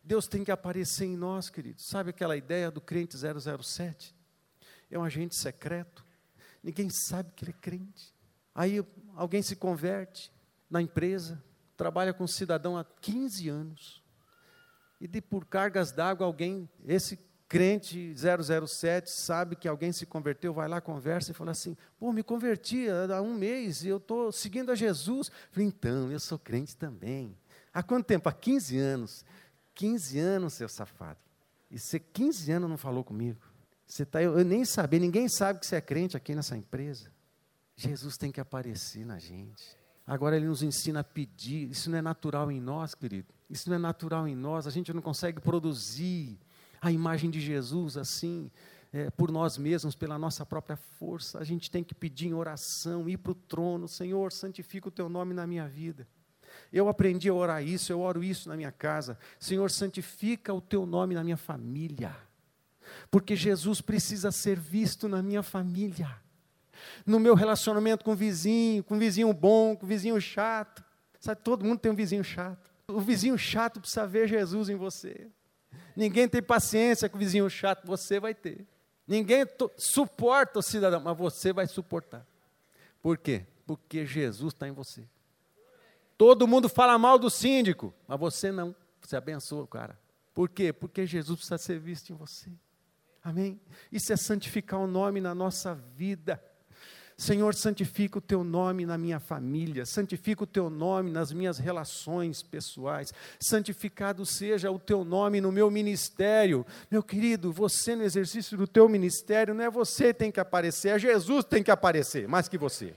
Deus 0.03 0.27
tem 0.27 0.43
que 0.43 0.51
aparecer 0.51 1.05
em 1.05 1.15
nós, 1.15 1.49
queridos. 1.49 1.85
Sabe 1.87 2.09
aquela 2.09 2.35
ideia 2.35 2.71
do 2.71 2.81
crente 2.81 3.15
007? 3.15 4.15
É 4.89 4.97
um 4.97 5.03
agente 5.03 5.35
secreto, 5.35 6.03
ninguém 6.63 6.89
sabe 6.89 7.31
que 7.33 7.43
ele 7.43 7.51
é 7.51 7.61
crente. 7.61 8.11
Aí 8.55 8.83
alguém 9.15 9.43
se 9.43 9.55
converte, 9.55 10.31
na 10.67 10.81
empresa, 10.81 11.43
trabalha 11.77 12.13
com 12.13 12.23
um 12.23 12.27
cidadão 12.27 12.77
há 12.77 12.83
15 12.83 13.49
anos. 13.49 14.03
E 14.99 15.07
de 15.07 15.21
por 15.21 15.45
cargas 15.45 15.91
d'água, 15.91 16.25
alguém, 16.25 16.69
esse 16.85 17.17
crente 17.49 18.13
007, 18.15 19.09
sabe 19.09 19.55
que 19.55 19.67
alguém 19.67 19.91
se 19.91 20.05
converteu, 20.05 20.53
vai 20.53 20.69
lá, 20.69 20.79
conversa 20.79 21.31
e 21.31 21.33
fala 21.33 21.51
assim: 21.51 21.75
pô, 21.99 22.13
me 22.13 22.21
converti 22.21 22.85
há 22.87 23.21
um 23.21 23.33
mês 23.33 23.83
e 23.83 23.87
eu 23.87 23.97
estou 23.97 24.31
seguindo 24.31 24.71
a 24.71 24.75
Jesus. 24.75 25.31
então, 25.57 26.11
eu 26.11 26.19
sou 26.19 26.37
crente 26.37 26.77
também. 26.77 27.35
Há 27.73 27.81
quanto 27.81 28.05
tempo? 28.05 28.29
Há 28.29 28.31
15 28.31 28.77
anos. 28.77 29.25
15 29.73 30.19
anos, 30.19 30.53
seu 30.53 30.69
safado. 30.69 31.19
E 31.71 31.79
você 31.79 31.99
15 31.99 32.51
anos 32.51 32.69
não 32.69 32.77
falou 32.77 33.03
comigo. 33.03 33.39
Você 33.85 34.05
tá, 34.05 34.21
eu, 34.21 34.37
eu 34.37 34.45
nem 34.45 34.63
sabia, 34.63 34.99
ninguém 34.99 35.27
sabe 35.27 35.59
que 35.59 35.65
você 35.65 35.77
é 35.77 35.81
crente 35.81 36.15
aqui 36.15 36.35
nessa 36.35 36.55
empresa. 36.55 37.11
Jesus 37.75 38.17
tem 38.17 38.31
que 38.31 38.39
aparecer 38.39 39.05
na 39.05 39.17
gente. 39.17 39.75
Agora 40.05 40.35
ele 40.35 40.45
nos 40.45 40.61
ensina 40.61 40.99
a 40.99 41.03
pedir. 41.03 41.69
Isso 41.69 41.89
não 41.89 41.97
é 41.97 42.01
natural 42.01 42.51
em 42.51 42.59
nós, 42.59 42.93
querido. 42.93 43.33
Isso 43.49 43.69
não 43.69 43.75
é 43.75 43.79
natural 43.79 44.27
em 44.27 44.35
nós. 44.35 44.67
A 44.67 44.71
gente 44.71 44.93
não 44.93 45.01
consegue 45.01 45.39
produzir 45.39 46.37
a 46.81 46.91
imagem 46.91 47.29
de 47.29 47.39
Jesus 47.39 47.97
assim, 47.97 48.49
é, 48.91 49.09
por 49.11 49.31
nós 49.31 49.57
mesmos, 49.57 49.95
pela 49.95 50.17
nossa 50.17 50.45
própria 50.45 50.75
força. 50.75 51.39
A 51.39 51.43
gente 51.43 51.69
tem 51.69 51.83
que 51.83 51.93
pedir 51.93 52.27
em 52.27 52.33
oração, 52.33 53.09
ir 53.09 53.17
para 53.17 53.31
o 53.31 53.35
trono. 53.35 53.87
Senhor, 53.87 54.31
santifica 54.31 54.87
o 54.87 54.91
teu 54.91 55.09
nome 55.09 55.33
na 55.33 55.45
minha 55.45 55.67
vida. 55.67 56.07
Eu 56.73 56.87
aprendi 56.87 57.29
a 57.29 57.33
orar 57.33 57.63
isso, 57.63 57.91
eu 57.91 57.99
oro 57.99 58.23
isso 58.23 58.49
na 58.49 58.55
minha 58.55 58.71
casa. 58.71 59.17
Senhor, 59.39 59.69
santifica 59.69 60.53
o 60.53 60.61
teu 60.61 60.85
nome 60.85 61.15
na 61.15 61.23
minha 61.23 61.37
família. 61.37 62.15
Porque 63.11 63.35
Jesus 63.35 63.81
precisa 63.81 64.31
ser 64.31 64.59
visto 64.59 65.07
na 65.07 65.21
minha 65.21 65.43
família 65.43 66.19
no 67.05 67.19
meu 67.19 67.35
relacionamento 67.35 68.03
com 68.03 68.11
o 68.11 68.15
vizinho, 68.15 68.83
com 68.83 68.95
o 68.95 68.99
vizinho 68.99 69.31
bom, 69.33 69.75
com 69.75 69.85
o 69.85 69.89
vizinho 69.89 70.19
chato. 70.19 70.83
Sabe, 71.19 71.41
todo 71.41 71.65
mundo 71.65 71.79
tem 71.79 71.91
um 71.91 71.95
vizinho 71.95 72.23
chato. 72.23 72.71
O 72.87 72.99
vizinho 72.99 73.37
chato 73.37 73.79
precisa 73.79 74.07
ver 74.07 74.27
Jesus 74.27 74.69
em 74.69 74.75
você. 74.75 75.27
Ninguém 75.99 76.29
tem 76.29 76.41
paciência 76.41 77.09
com 77.09 77.17
o 77.17 77.19
vizinho 77.19 77.49
chato, 77.49 77.85
você 77.85 78.21
vai 78.21 78.33
ter. 78.33 78.65
Ninguém 79.05 79.45
suporta 79.75 80.59
o 80.59 80.61
cidadão, 80.61 81.01
mas 81.01 81.17
você 81.17 81.51
vai 81.51 81.67
suportar. 81.67 82.25
Por 83.01 83.17
quê? 83.17 83.45
Porque 83.67 84.05
Jesus 84.05 84.53
está 84.53 84.65
em 84.65 84.71
você. 84.71 85.03
Todo 86.17 86.47
mundo 86.47 86.69
fala 86.69 86.97
mal 86.97 87.19
do 87.19 87.29
síndico, 87.29 87.93
mas 88.07 88.17
você 88.17 88.49
não. 88.49 88.73
Você 89.01 89.17
abençoa 89.17 89.63
o 89.63 89.67
cara. 89.67 89.99
Por 90.33 90.47
quê? 90.47 90.71
Porque 90.71 91.05
Jesus 91.05 91.39
precisa 91.39 91.57
ser 91.57 91.77
visto 91.77 92.13
em 92.13 92.15
você. 92.15 92.49
Amém? 93.21 93.59
Isso 93.91 94.13
é 94.13 94.15
santificar 94.15 94.79
o 94.79 94.87
nome 94.87 95.19
na 95.19 95.35
nossa 95.35 95.75
vida. 95.75 96.41
Senhor, 97.19 97.53
santifica 97.53 98.17
o 98.17 98.21
teu 98.21 98.45
nome 98.45 98.85
na 98.85 98.97
minha 98.97 99.19
família, 99.19 99.85
santifica 99.85 100.45
o 100.45 100.47
teu 100.47 100.69
nome 100.69 101.11
nas 101.11 101.33
minhas 101.33 101.57
relações 101.57 102.41
pessoais, 102.41 103.13
santificado 103.37 104.25
seja 104.25 104.71
o 104.71 104.79
teu 104.79 105.03
nome 105.03 105.41
no 105.41 105.51
meu 105.51 105.69
ministério. 105.69 106.65
Meu 106.89 107.03
querido, 107.03 107.51
você 107.51 107.93
no 107.93 108.03
exercício 108.03 108.57
do 108.57 108.65
teu 108.65 108.87
ministério, 108.87 109.53
não 109.53 109.65
é 109.65 109.69
você 109.69 110.13
que 110.13 110.19
tem 110.19 110.31
que 110.31 110.39
aparecer, 110.39 110.95
é 110.95 110.99
Jesus 110.99 111.43
que 111.43 111.49
tem 111.49 111.61
que 111.61 111.69
aparecer, 111.69 112.25
mais 112.25 112.47
que 112.47 112.57
você. 112.57 112.93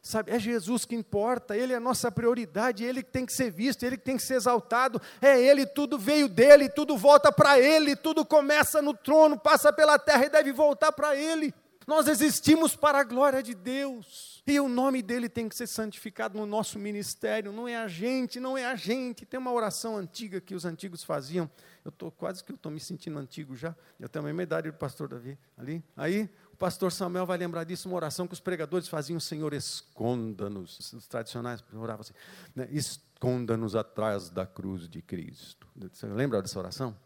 Sabe, 0.00 0.30
é 0.30 0.38
Jesus 0.38 0.84
que 0.84 0.94
importa, 0.94 1.56
Ele 1.56 1.72
é 1.72 1.76
a 1.76 1.80
nossa 1.80 2.12
prioridade, 2.12 2.84
Ele 2.84 3.02
que 3.02 3.10
tem 3.10 3.26
que 3.26 3.32
ser 3.32 3.50
visto, 3.50 3.82
Ele 3.82 3.96
que 3.96 4.04
tem 4.04 4.16
que 4.16 4.22
ser 4.22 4.34
exaltado, 4.34 5.02
é 5.20 5.40
Ele, 5.40 5.66
tudo 5.66 5.98
veio 5.98 6.28
dele, 6.28 6.68
tudo 6.68 6.96
volta 6.96 7.32
para 7.32 7.58
Ele, 7.58 7.96
tudo 7.96 8.24
começa 8.24 8.80
no 8.80 8.94
trono, 8.94 9.36
passa 9.36 9.72
pela 9.72 9.98
terra 9.98 10.26
e 10.26 10.30
deve 10.30 10.52
voltar 10.52 10.92
para 10.92 11.16
Ele. 11.16 11.52
Nós 11.86 12.08
existimos 12.08 12.74
para 12.74 13.00
a 13.00 13.04
glória 13.04 13.42
de 13.42 13.54
Deus. 13.54 14.42
E 14.46 14.60
o 14.60 14.68
nome 14.68 15.02
dele 15.02 15.28
tem 15.28 15.48
que 15.48 15.56
ser 15.56 15.66
santificado 15.66 16.38
no 16.38 16.46
nosso 16.46 16.78
ministério. 16.78 17.52
Não 17.52 17.66
é 17.66 17.76
a 17.76 17.88
gente, 17.88 18.38
não 18.38 18.56
é 18.56 18.66
a 18.66 18.76
gente. 18.76 19.24
Tem 19.24 19.38
uma 19.38 19.52
oração 19.52 19.96
antiga 19.96 20.40
que 20.40 20.54
os 20.54 20.64
antigos 20.64 21.02
faziam. 21.02 21.50
Eu 21.84 21.90
estou 21.90 22.10
quase 22.10 22.42
que 22.42 22.52
eu 22.52 22.56
estou 22.56 22.70
me 22.70 22.80
sentindo 22.80 23.18
antigo 23.18 23.56
já. 23.56 23.74
Eu 23.98 24.08
tenho 24.08 24.24
a 24.24 24.26
mesma 24.26 24.42
idade 24.42 24.70
do 24.70 24.76
pastor 24.76 25.08
Davi 25.08 25.38
ali. 25.56 25.82
Aí 25.96 26.28
o 26.52 26.56
pastor 26.56 26.92
Samuel 26.92 27.26
vai 27.26 27.36
lembrar 27.36 27.64
disso, 27.64 27.88
uma 27.88 27.96
oração 27.96 28.26
que 28.26 28.32
os 28.32 28.40
pregadores 28.40 28.86
faziam, 28.86 29.18
Senhor, 29.18 29.52
esconda-nos. 29.52 30.92
Os 30.92 31.06
tradicionais 31.06 31.64
oravam 31.72 32.02
assim, 32.02 32.14
né? 32.54 32.68
esconda-nos 32.70 33.74
atrás 33.74 34.30
da 34.30 34.46
cruz 34.46 34.88
de 34.88 35.02
Cristo. 35.02 35.66
Você 35.74 36.06
lembra 36.06 36.40
dessa 36.40 36.58
oração? 36.58 36.96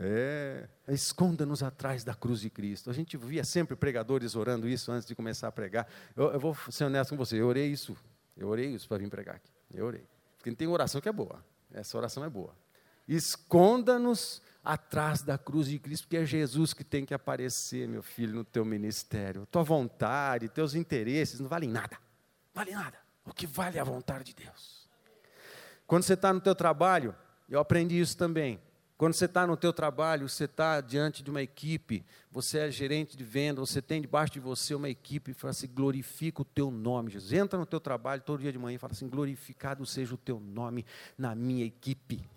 É, 0.00 0.68
esconda-nos 0.88 1.60
atrás 1.62 2.04
da 2.04 2.14
cruz 2.14 2.40
de 2.40 2.48
Cristo. 2.48 2.88
A 2.88 2.92
gente 2.92 3.16
via 3.16 3.42
sempre 3.42 3.74
pregadores 3.74 4.36
orando 4.36 4.68
isso 4.68 4.92
antes 4.92 5.08
de 5.08 5.14
começar 5.14 5.48
a 5.48 5.52
pregar. 5.52 5.88
Eu, 6.14 6.32
eu 6.32 6.38
vou 6.38 6.56
ser 6.70 6.84
honesto 6.84 7.10
com 7.10 7.16
você, 7.16 7.40
eu 7.40 7.46
orei 7.48 7.66
isso. 7.66 7.96
Eu 8.36 8.48
orei 8.48 8.72
isso 8.72 8.86
para 8.86 8.98
vir 8.98 9.10
pregar 9.10 9.36
aqui. 9.36 9.50
Eu 9.74 9.86
orei. 9.86 10.06
Porque 10.36 10.52
tem 10.52 10.68
oração 10.68 11.00
que 11.00 11.08
é 11.08 11.12
boa. 11.12 11.44
Essa 11.72 11.98
oração 11.98 12.24
é 12.24 12.30
boa. 12.30 12.54
Esconda-nos 13.08 14.40
atrás 14.64 15.22
da 15.22 15.36
cruz 15.36 15.66
de 15.66 15.78
Cristo, 15.78 16.04
porque 16.04 16.18
é 16.18 16.24
Jesus 16.24 16.72
que 16.72 16.84
tem 16.84 17.04
que 17.04 17.14
aparecer, 17.14 17.88
meu 17.88 18.02
filho, 18.02 18.34
no 18.34 18.44
teu 18.44 18.64
ministério. 18.64 19.46
Tua 19.46 19.64
vontade, 19.64 20.48
teus 20.48 20.74
interesses 20.74 21.40
não 21.40 21.48
valem 21.48 21.70
nada. 21.70 21.98
Vale 22.54 22.70
nada. 22.70 22.98
O 23.24 23.32
que 23.32 23.46
vale 23.46 23.78
é 23.78 23.80
a 23.80 23.84
vontade 23.84 24.24
de 24.24 24.44
Deus. 24.44 24.88
Quando 25.86 26.02
você 26.02 26.14
está 26.14 26.32
no 26.32 26.40
teu 26.40 26.54
trabalho, 26.54 27.14
eu 27.48 27.58
aprendi 27.58 27.98
isso 27.98 28.16
também. 28.16 28.60
Quando 28.98 29.14
você 29.14 29.26
está 29.26 29.46
no 29.46 29.56
teu 29.56 29.72
trabalho, 29.72 30.28
você 30.28 30.44
está 30.44 30.80
diante 30.80 31.22
de 31.22 31.30
uma 31.30 31.40
equipe, 31.40 32.04
você 32.32 32.58
é 32.58 32.70
gerente 32.70 33.16
de 33.16 33.22
venda, 33.22 33.60
você 33.60 33.80
tem 33.80 34.00
debaixo 34.00 34.32
de 34.32 34.40
você 34.40 34.74
uma 34.74 34.88
equipe 34.88 35.32
fala 35.32 35.52
assim, 35.52 35.68
glorifica 35.68 36.42
o 36.42 36.44
teu 36.44 36.68
nome, 36.68 37.12
Jesus. 37.12 37.32
Entra 37.32 37.56
no 37.56 37.64
teu 37.64 37.78
trabalho 37.78 38.22
todo 38.22 38.40
dia 38.40 38.50
de 38.50 38.58
manhã 38.58 38.74
e 38.74 38.78
fala 38.78 38.92
assim, 38.92 39.08
glorificado 39.08 39.86
seja 39.86 40.14
o 40.14 40.18
teu 40.18 40.40
nome 40.40 40.84
na 41.16 41.32
minha 41.32 41.64
equipe, 41.64 42.28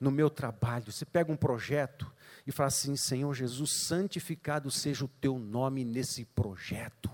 no 0.00 0.10
meu 0.10 0.28
trabalho. 0.28 0.90
Você 0.90 1.04
pega 1.04 1.30
um 1.30 1.36
projeto 1.36 2.12
e 2.44 2.50
fala 2.50 2.66
assim, 2.66 2.96
Senhor 2.96 3.32
Jesus, 3.32 3.70
santificado 3.70 4.72
seja 4.72 5.04
o 5.04 5.08
teu 5.20 5.38
nome 5.38 5.84
nesse 5.84 6.24
projeto 6.24 7.08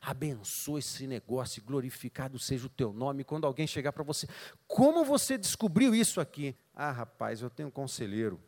abençoa 0.00 0.78
esse 0.78 1.06
negócio, 1.06 1.62
glorificado 1.62 2.38
seja 2.38 2.66
o 2.66 2.70
teu 2.70 2.92
nome. 2.92 3.24
Quando 3.24 3.46
alguém 3.46 3.66
chegar 3.66 3.92
para 3.92 4.02
você, 4.02 4.26
como 4.66 5.04
você 5.04 5.36
descobriu 5.36 5.94
isso 5.94 6.20
aqui? 6.20 6.56
Ah, 6.74 6.90
rapaz, 6.90 7.42
eu 7.42 7.50
tenho 7.50 7.68
um 7.68 7.72
conselheiro, 7.72 8.40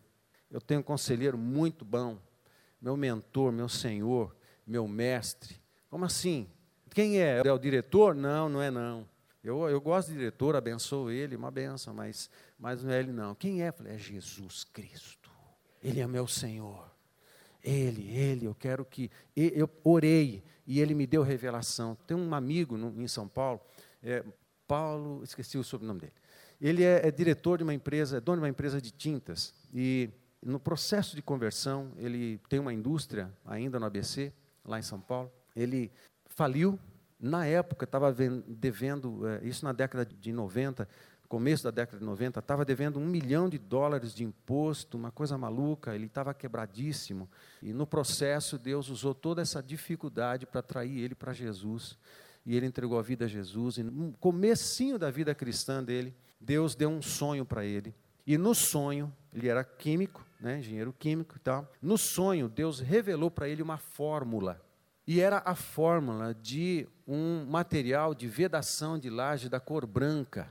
eu 0.51 0.61
tenho 0.61 0.81
um 0.81 0.85
conselheiro 0.85 1.37
muito 1.37 1.85
bom, 1.85 2.19
meu 2.81 2.97
mentor, 2.97 3.53
meu 3.53 3.69
senhor, 3.69 4.35
meu 4.67 4.87
mestre. 4.87 5.61
Como 5.89 6.05
assim? 6.05 6.49
Quem 6.91 7.21
é? 7.21 7.43
É 7.45 7.53
o 7.53 7.59
diretor? 7.59 8.15
Não, 8.15 8.49
não 8.49 8.63
é 8.63 8.71
não. 8.71 9.09
Eu, 9.43 9.69
eu 9.69 9.81
gosto 9.81 10.09
de 10.09 10.19
diretor, 10.19 10.55
abençoo 10.55 11.11
ele, 11.11 11.35
uma 11.35 11.51
benção, 11.51 11.95
mas, 11.95 12.29
mas 12.59 12.85
não 12.85 12.93
é 12.93 13.01
ele 13.01 13.13
não. 13.13 13.35
Quem 13.35 13.63
é? 13.63 13.73
Falei, 13.73 13.95
é 13.95 13.99
Jesus 13.99 14.65
Cristo. 14.65 15.31
Ele 15.83 16.01
é 16.01 16.07
meu 16.07 16.27
Senhor. 16.27 16.91
Ele, 17.63 18.11
ele, 18.11 18.47
eu 18.47 18.55
quero 18.55 18.85
que. 18.85 19.11
Eu 19.35 19.69
orei 19.85 20.43
e 20.71 20.79
ele 20.79 20.95
me 20.95 21.05
deu 21.05 21.25
revelação. 21.25 21.97
Tem 22.07 22.17
um 22.17 22.33
amigo 22.33 22.77
no, 22.77 23.03
em 23.03 23.09
São 23.09 23.27
Paulo, 23.27 23.61
é, 24.01 24.25
Paulo, 24.69 25.21
esqueci 25.25 25.59
o 25.59 25.65
sobrenome 25.65 25.99
dele. 25.99 26.13
Ele 26.61 26.85
é, 26.85 27.09
é, 27.09 27.11
diretor 27.11 27.59
de 27.59 27.65
uma 27.65 27.75
empresa, 27.75 28.19
é 28.19 28.21
dono 28.21 28.37
de 28.37 28.43
uma 28.43 28.49
empresa 28.49 28.81
de 28.81 28.93
tintas. 28.93 29.53
E 29.75 30.09
no 30.41 30.61
processo 30.61 31.17
de 31.17 31.23
conversão, 31.23 31.91
ele 31.97 32.39
tem 32.49 32.61
uma 32.61 32.73
indústria 32.73 33.33
ainda 33.45 33.81
no 33.81 33.87
ABC, 33.87 34.33
lá 34.65 34.79
em 34.79 34.83
São 34.83 35.01
Paulo. 35.01 35.29
Ele 35.57 35.91
faliu. 36.27 36.79
Na 37.19 37.45
época, 37.45 37.85
estava 37.85 38.15
devendo, 38.47 39.27
é, 39.27 39.41
isso 39.43 39.65
na 39.65 39.73
década 39.73 40.07
de 40.07 40.33
90, 40.33 40.89
começo 41.31 41.63
da 41.63 41.71
década 41.71 42.01
de 42.01 42.05
90, 42.05 42.41
estava 42.41 42.65
devendo 42.65 42.99
um 42.99 43.07
milhão 43.07 43.49
de 43.49 43.57
dólares 43.57 44.13
de 44.13 44.25
imposto, 44.25 44.99
uma 44.99 45.13
coisa 45.13 45.39
maluca, 45.39 45.95
ele 45.95 46.07
estava 46.07 46.35
quebradíssimo. 46.35 47.31
E 47.63 47.73
no 47.73 47.87
processo, 47.87 48.59
Deus 48.59 48.89
usou 48.89 49.15
toda 49.15 49.41
essa 49.41 49.63
dificuldade 49.63 50.45
para 50.45 50.59
atrair 50.59 50.99
ele 50.99 51.15
para 51.15 51.33
Jesus. 51.33 51.97
E 52.45 52.57
ele 52.57 52.67
entregou 52.67 52.99
a 52.99 53.03
vida 53.03 53.27
a 53.27 53.29
Jesus. 53.29 53.79
E 53.79 53.85
no 53.85 54.13
comecinho 54.15 54.99
da 54.99 55.09
vida 55.09 55.33
cristã 55.33 55.85
dele, 55.85 56.13
Deus 56.41 56.75
deu 56.75 56.91
um 56.91 57.01
sonho 57.01 57.45
para 57.45 57.65
ele. 57.65 57.95
E 58.27 58.37
no 58.37 58.53
sonho, 58.53 59.15
ele 59.33 59.47
era 59.47 59.63
químico, 59.63 60.27
né, 60.41 60.59
engenheiro 60.59 60.93
químico 60.93 61.37
e 61.37 61.39
tal. 61.39 61.71
No 61.81 61.97
sonho, 61.97 62.49
Deus 62.49 62.81
revelou 62.81 63.31
para 63.31 63.49
ele 63.49 63.63
uma 63.63 63.79
fórmula. 63.79 64.61
E 65.07 65.21
era 65.21 65.41
a 65.45 65.55
fórmula 65.55 66.35
de 66.35 66.89
um 67.07 67.47
material 67.47 68.17
de 68.17 68.27
vedação 68.27 68.99
de 68.99 69.09
laje 69.09 69.49
da 69.49 69.61
cor 69.61 69.87
branca 69.87 70.51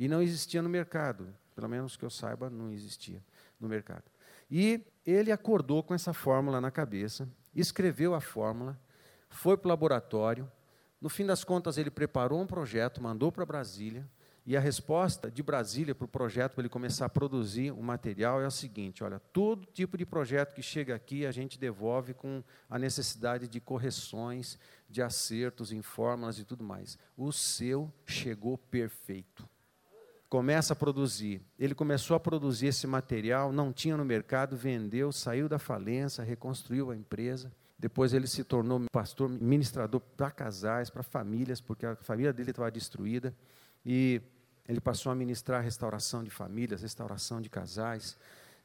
e 0.00 0.08
não 0.08 0.22
existia 0.22 0.62
no 0.62 0.68
mercado, 0.70 1.28
pelo 1.54 1.68
menos 1.68 1.94
que 1.94 2.02
eu 2.02 2.08
saiba, 2.08 2.48
não 2.48 2.72
existia 2.72 3.22
no 3.60 3.68
mercado. 3.68 4.04
E 4.50 4.80
ele 5.04 5.30
acordou 5.30 5.82
com 5.82 5.92
essa 5.92 6.14
fórmula 6.14 6.58
na 6.58 6.70
cabeça, 6.70 7.28
escreveu 7.54 8.14
a 8.14 8.20
fórmula, 8.20 8.80
foi 9.28 9.58
para 9.58 9.66
o 9.66 9.68
laboratório. 9.68 10.50
No 11.02 11.10
fim 11.10 11.26
das 11.26 11.44
contas, 11.44 11.76
ele 11.76 11.90
preparou 11.90 12.40
um 12.40 12.46
projeto, 12.46 13.02
mandou 13.02 13.30
para 13.30 13.44
Brasília. 13.44 14.08
E 14.46 14.56
a 14.56 14.60
resposta 14.60 15.30
de 15.30 15.42
Brasília 15.42 15.94
para 15.94 16.06
o 16.06 16.08
projeto, 16.08 16.54
para 16.54 16.62
ele 16.62 16.70
começar 16.70 17.04
a 17.04 17.10
produzir 17.10 17.70
o 17.70 17.82
material, 17.82 18.40
é 18.40 18.46
o 18.46 18.50
seguinte: 18.50 19.04
olha, 19.04 19.20
todo 19.20 19.66
tipo 19.66 19.98
de 19.98 20.06
projeto 20.06 20.54
que 20.54 20.62
chega 20.62 20.94
aqui, 20.94 21.26
a 21.26 21.30
gente 21.30 21.58
devolve 21.58 22.14
com 22.14 22.42
a 22.70 22.78
necessidade 22.78 23.46
de 23.46 23.60
correções, 23.60 24.58
de 24.88 25.02
acertos 25.02 25.72
em 25.72 25.82
fórmulas 25.82 26.38
e 26.38 26.44
tudo 26.44 26.64
mais. 26.64 26.96
O 27.18 27.30
seu 27.32 27.92
chegou 28.06 28.56
perfeito 28.56 29.46
começa 30.30 30.72
a 30.74 30.76
produzir. 30.76 31.42
Ele 31.58 31.74
começou 31.74 32.14
a 32.14 32.20
produzir 32.20 32.68
esse 32.68 32.86
material, 32.86 33.52
não 33.52 33.72
tinha 33.72 33.96
no 33.96 34.04
mercado, 34.04 34.56
vendeu, 34.56 35.10
saiu 35.10 35.48
da 35.48 35.58
falência, 35.58 36.22
reconstruiu 36.22 36.92
a 36.92 36.96
empresa. 36.96 37.52
Depois 37.76 38.14
ele 38.14 38.28
se 38.28 38.44
tornou 38.44 38.80
pastor, 38.92 39.28
ministrador 39.28 40.00
para 40.00 40.30
casais, 40.30 40.88
para 40.88 41.02
famílias, 41.02 41.60
porque 41.60 41.84
a 41.84 41.96
família 41.96 42.32
dele 42.32 42.50
estava 42.50 42.70
destruída. 42.70 43.34
E 43.84 44.22
ele 44.68 44.80
passou 44.80 45.10
a 45.10 45.16
ministrar 45.16 45.64
restauração 45.64 46.22
de 46.22 46.30
famílias, 46.30 46.82
restauração 46.82 47.40
de 47.40 47.50
casais 47.50 48.16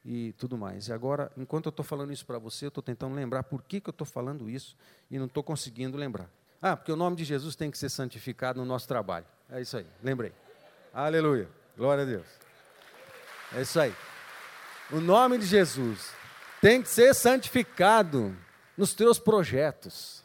e 0.04 0.34
tudo 0.34 0.56
mais. 0.56 0.86
E 0.86 0.92
agora, 0.92 1.32
enquanto 1.36 1.66
eu 1.66 1.70
estou 1.70 1.84
falando 1.84 2.12
isso 2.12 2.24
para 2.24 2.38
você, 2.38 2.66
eu 2.66 2.68
estou 2.68 2.82
tentando 2.82 3.14
lembrar 3.14 3.42
por 3.42 3.62
que, 3.62 3.80
que 3.80 3.88
eu 3.88 3.92
estou 3.92 4.06
falando 4.06 4.48
isso 4.48 4.76
e 5.10 5.18
não 5.18 5.26
estou 5.26 5.42
conseguindo 5.42 5.96
lembrar. 5.96 6.30
Ah, 6.62 6.76
porque 6.76 6.92
o 6.92 6.96
nome 6.96 7.16
de 7.16 7.24
Jesus 7.24 7.56
tem 7.56 7.72
que 7.72 7.78
ser 7.78 7.88
santificado 7.88 8.60
no 8.60 8.66
nosso 8.66 8.86
trabalho. 8.86 9.26
É 9.50 9.60
isso 9.60 9.76
aí, 9.76 9.86
lembrei. 10.02 10.32
Aleluia. 10.96 11.46
Glória 11.76 12.04
a 12.04 12.06
Deus. 12.06 12.26
É 13.52 13.60
isso 13.60 13.78
aí. 13.78 13.94
O 14.90 14.98
nome 14.98 15.36
de 15.36 15.44
Jesus 15.44 16.10
tem 16.58 16.80
que 16.80 16.88
ser 16.88 17.14
santificado 17.14 18.34
nos 18.78 18.94
teus 18.94 19.18
projetos. 19.18 20.24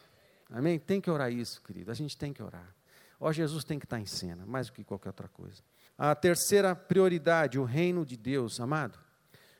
Amém? 0.50 0.78
Tem 0.78 0.98
que 0.98 1.10
orar 1.10 1.30
isso, 1.30 1.60
querido. 1.60 1.90
A 1.90 1.94
gente 1.94 2.16
tem 2.16 2.32
que 2.32 2.42
orar. 2.42 2.74
Ó, 3.20 3.30
Jesus 3.30 3.64
tem 3.64 3.78
que 3.78 3.84
estar 3.84 4.00
em 4.00 4.06
cena, 4.06 4.46
mais 4.46 4.68
do 4.68 4.72
que 4.72 4.82
qualquer 4.82 5.10
outra 5.10 5.28
coisa. 5.28 5.62
A 5.98 6.14
terceira 6.14 6.74
prioridade, 6.74 7.58
o 7.58 7.64
reino 7.64 8.06
de 8.06 8.16
Deus, 8.16 8.58
amado. 8.58 8.98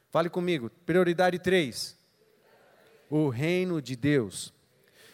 Fale 0.08 0.30
comigo. 0.30 0.70
Prioridade 0.86 1.38
3. 1.38 1.94
O 3.10 3.28
reino 3.28 3.82
de 3.82 3.96
Deus. 3.96 4.50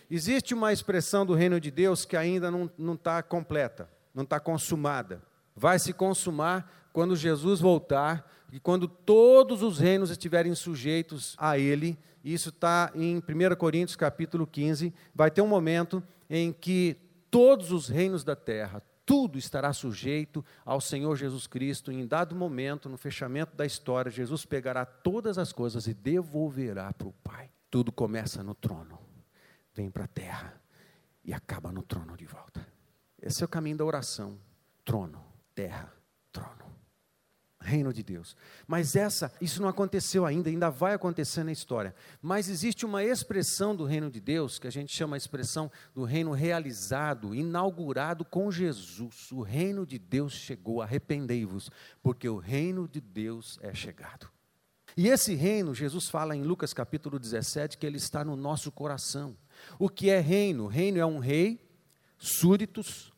Existe 0.08 0.54
uma 0.54 0.72
expressão 0.72 1.26
do 1.26 1.34
reino 1.34 1.60
de 1.60 1.72
Deus 1.72 2.04
que 2.04 2.16
ainda 2.16 2.52
não 2.52 2.94
está 2.94 3.20
completa, 3.20 3.90
não 4.14 4.22
está 4.22 4.38
consumada 4.38 5.26
vai 5.58 5.78
se 5.78 5.92
consumar 5.92 6.88
quando 6.92 7.16
Jesus 7.16 7.60
voltar, 7.60 8.30
e 8.50 8.58
quando 8.58 8.88
todos 8.88 9.62
os 9.62 9.78
reinos 9.78 10.10
estiverem 10.10 10.54
sujeitos 10.54 11.34
a 11.36 11.58
ele, 11.58 11.98
isso 12.24 12.48
está 12.48 12.90
em 12.94 13.16
1 13.16 13.56
Coríntios 13.56 13.96
capítulo 13.96 14.46
15, 14.46 14.94
vai 15.14 15.30
ter 15.30 15.42
um 15.42 15.46
momento 15.46 16.02
em 16.30 16.52
que 16.52 16.96
todos 17.30 17.72
os 17.72 17.88
reinos 17.88 18.24
da 18.24 18.34
terra, 18.34 18.82
tudo 19.04 19.38
estará 19.38 19.72
sujeito 19.72 20.44
ao 20.64 20.80
Senhor 20.80 21.16
Jesus 21.16 21.46
Cristo. 21.46 21.90
Em 21.90 22.06
dado 22.06 22.34
momento, 22.34 22.88
no 22.88 22.96
fechamento 22.96 23.56
da 23.56 23.66
história, 23.66 24.10
Jesus 24.10 24.44
pegará 24.44 24.84
todas 24.84 25.38
as 25.38 25.52
coisas 25.52 25.86
e 25.86 25.94
devolverá 25.94 26.92
para 26.92 27.08
o 27.08 27.12
Pai. 27.24 27.50
Tudo 27.70 27.92
começa 27.92 28.42
no 28.42 28.54
trono, 28.54 28.98
vem 29.74 29.90
para 29.90 30.04
a 30.04 30.08
terra 30.08 30.60
e 31.24 31.34
acaba 31.34 31.70
no 31.70 31.82
trono 31.82 32.16
de 32.16 32.24
volta. 32.24 32.66
Esse 33.20 33.42
é 33.42 33.46
o 33.46 33.48
caminho 33.48 33.76
da 33.76 33.84
oração: 33.84 34.38
trono, 34.84 35.27
terra, 35.58 35.92
trono 36.30 36.68
reino 37.60 37.92
de 37.92 38.02
Deus. 38.02 38.36
Mas 38.66 38.96
essa, 38.96 39.30
isso 39.40 39.60
não 39.60 39.68
aconteceu 39.68 40.24
ainda, 40.24 40.48
ainda 40.48 40.70
vai 40.70 40.94
acontecer 40.94 41.44
na 41.44 41.52
história. 41.52 41.94
Mas 42.22 42.48
existe 42.48 42.86
uma 42.86 43.04
expressão 43.04 43.76
do 43.76 43.84
reino 43.84 44.10
de 44.10 44.20
Deus, 44.20 44.58
que 44.58 44.66
a 44.66 44.70
gente 44.70 44.94
chama 44.94 45.16
a 45.16 45.18
expressão 45.18 45.70
do 45.94 46.04
reino 46.04 46.32
realizado, 46.32 47.34
inaugurado 47.34 48.24
com 48.24 48.50
Jesus. 48.50 49.30
O 49.32 49.42
reino 49.42 49.84
de 49.84 49.98
Deus 49.98 50.32
chegou, 50.32 50.80
arrependei-vos, 50.80 51.70
porque 52.02 52.28
o 52.28 52.38
reino 52.38 52.88
de 52.88 53.00
Deus 53.00 53.58
é 53.60 53.74
chegado. 53.74 54.30
E 54.96 55.08
esse 55.08 55.34
reino, 55.34 55.74
Jesus 55.74 56.08
fala 56.08 56.34
em 56.34 56.42
Lucas 56.42 56.72
capítulo 56.72 57.18
17 57.18 57.76
que 57.76 57.86
ele 57.86 57.98
está 57.98 58.24
no 58.24 58.34
nosso 58.34 58.72
coração. 58.72 59.36
O 59.78 59.88
que 59.88 60.08
é 60.08 60.20
reino? 60.20 60.68
Reino 60.68 60.98
é 60.98 61.04
um 61.04 61.18
rei, 61.18 61.60
súditos, 62.16 63.12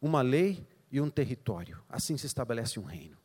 uma 0.00 0.20
lei 0.20 0.66
e 0.90 1.00
um 1.00 1.10
território. 1.10 1.82
Assim 1.88 2.16
se 2.16 2.26
estabelece 2.26 2.78
um 2.78 2.84
reino 2.84 3.18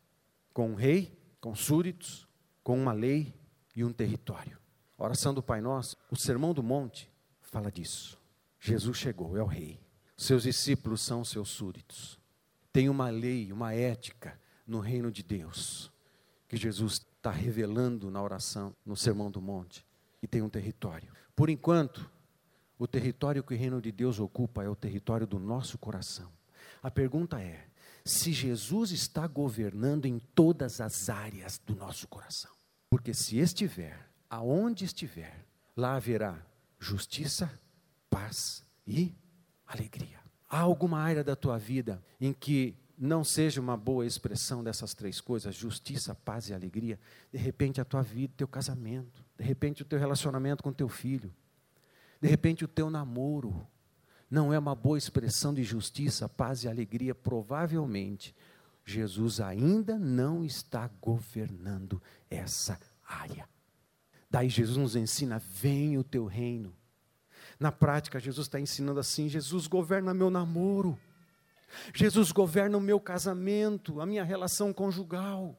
com 0.54 0.70
um 0.70 0.74
rei, 0.74 1.20
com 1.40 1.52
súditos, 1.54 2.28
com 2.62 2.80
uma 2.80 2.92
lei 2.92 3.34
e 3.74 3.84
um 3.84 3.92
território. 3.92 4.56
A 4.96 5.02
oração 5.02 5.34
do 5.34 5.42
Pai 5.42 5.60
Nosso, 5.60 5.96
o 6.08 6.16
Sermão 6.16 6.54
do 6.54 6.62
Monte, 6.62 7.10
fala 7.42 7.70
disso. 7.70 8.18
Jesus 8.60 8.96
chegou, 8.96 9.36
é 9.36 9.42
o 9.42 9.46
rei. 9.46 9.80
Seus 10.16 10.44
discípulos 10.44 11.02
são 11.02 11.24
seus 11.24 11.48
súditos. 11.48 12.20
Tem 12.72 12.88
uma 12.88 13.10
lei, 13.10 13.52
uma 13.52 13.74
ética 13.74 14.40
no 14.64 14.78
reino 14.78 15.10
de 15.10 15.24
Deus, 15.24 15.92
que 16.48 16.56
Jesus 16.56 17.04
está 17.16 17.32
revelando 17.32 18.10
na 18.10 18.22
oração, 18.22 18.74
no 18.86 18.96
Sermão 18.96 19.30
do 19.30 19.42
Monte, 19.42 19.84
e 20.22 20.28
tem 20.28 20.40
um 20.40 20.48
território. 20.48 21.12
Por 21.34 21.50
enquanto, 21.50 22.08
o 22.78 22.86
território 22.86 23.42
que 23.42 23.54
o 23.54 23.58
reino 23.58 23.82
de 23.82 23.90
Deus 23.90 24.20
ocupa 24.20 24.62
é 24.62 24.68
o 24.68 24.76
território 24.76 25.26
do 25.26 25.38
nosso 25.38 25.76
coração. 25.78 26.30
A 26.84 26.90
pergunta 26.90 27.40
é: 27.40 27.66
se 28.04 28.30
Jesus 28.30 28.90
está 28.90 29.26
governando 29.26 30.04
em 30.04 30.18
todas 30.18 30.82
as 30.82 31.08
áreas 31.08 31.58
do 31.58 31.74
nosso 31.74 32.06
coração. 32.06 32.52
Porque 32.90 33.14
se 33.14 33.38
estiver, 33.38 33.98
aonde 34.28 34.84
estiver, 34.84 35.46
lá 35.74 35.96
haverá 35.96 36.38
justiça, 36.78 37.50
paz 38.10 38.62
e 38.86 39.14
alegria. 39.66 40.20
Há 40.48 40.60
alguma 40.60 41.00
área 41.00 41.24
da 41.24 41.34
tua 41.34 41.58
vida 41.58 42.04
em 42.20 42.34
que 42.34 42.76
não 42.98 43.24
seja 43.24 43.62
uma 43.62 43.78
boa 43.78 44.06
expressão 44.06 44.62
dessas 44.62 44.92
três 44.92 45.22
coisas, 45.22 45.54
justiça, 45.54 46.14
paz 46.14 46.50
e 46.50 46.54
alegria, 46.54 47.00
de 47.32 47.38
repente 47.38 47.80
a 47.80 47.84
tua 47.84 48.02
vida, 48.02 48.34
teu 48.36 48.46
casamento, 48.46 49.24
de 49.38 49.42
repente 49.42 49.80
o 49.80 49.84
teu 49.86 49.98
relacionamento 49.98 50.62
com 50.62 50.72
teu 50.72 50.88
filho, 50.88 51.34
de 52.20 52.28
repente 52.28 52.62
o 52.62 52.68
teu 52.68 52.90
namoro, 52.90 53.66
não 54.34 54.52
é 54.52 54.58
uma 54.58 54.74
boa 54.74 54.98
expressão 54.98 55.54
de 55.54 55.62
justiça, 55.62 56.28
paz 56.28 56.64
e 56.64 56.68
alegria, 56.68 57.14
provavelmente 57.14 58.34
Jesus 58.84 59.40
ainda 59.40 59.96
não 59.96 60.44
está 60.44 60.90
governando 61.00 62.02
essa 62.28 62.78
área. 63.06 63.48
Daí 64.28 64.48
Jesus 64.48 64.76
nos 64.76 64.96
ensina: 64.96 65.38
vem 65.38 65.96
o 65.96 66.02
teu 66.02 66.26
reino. 66.26 66.74
Na 67.60 67.70
prática, 67.70 68.18
Jesus 68.18 68.48
está 68.48 68.58
ensinando 68.58 68.98
assim: 68.98 69.28
Jesus 69.28 69.68
governa 69.68 70.12
meu 70.12 70.30
namoro, 70.30 70.98
Jesus 71.94 72.32
governa 72.32 72.76
o 72.76 72.80
meu 72.80 72.98
casamento, 72.98 74.00
a 74.00 74.06
minha 74.06 74.24
relação 74.24 74.72
conjugal. 74.72 75.56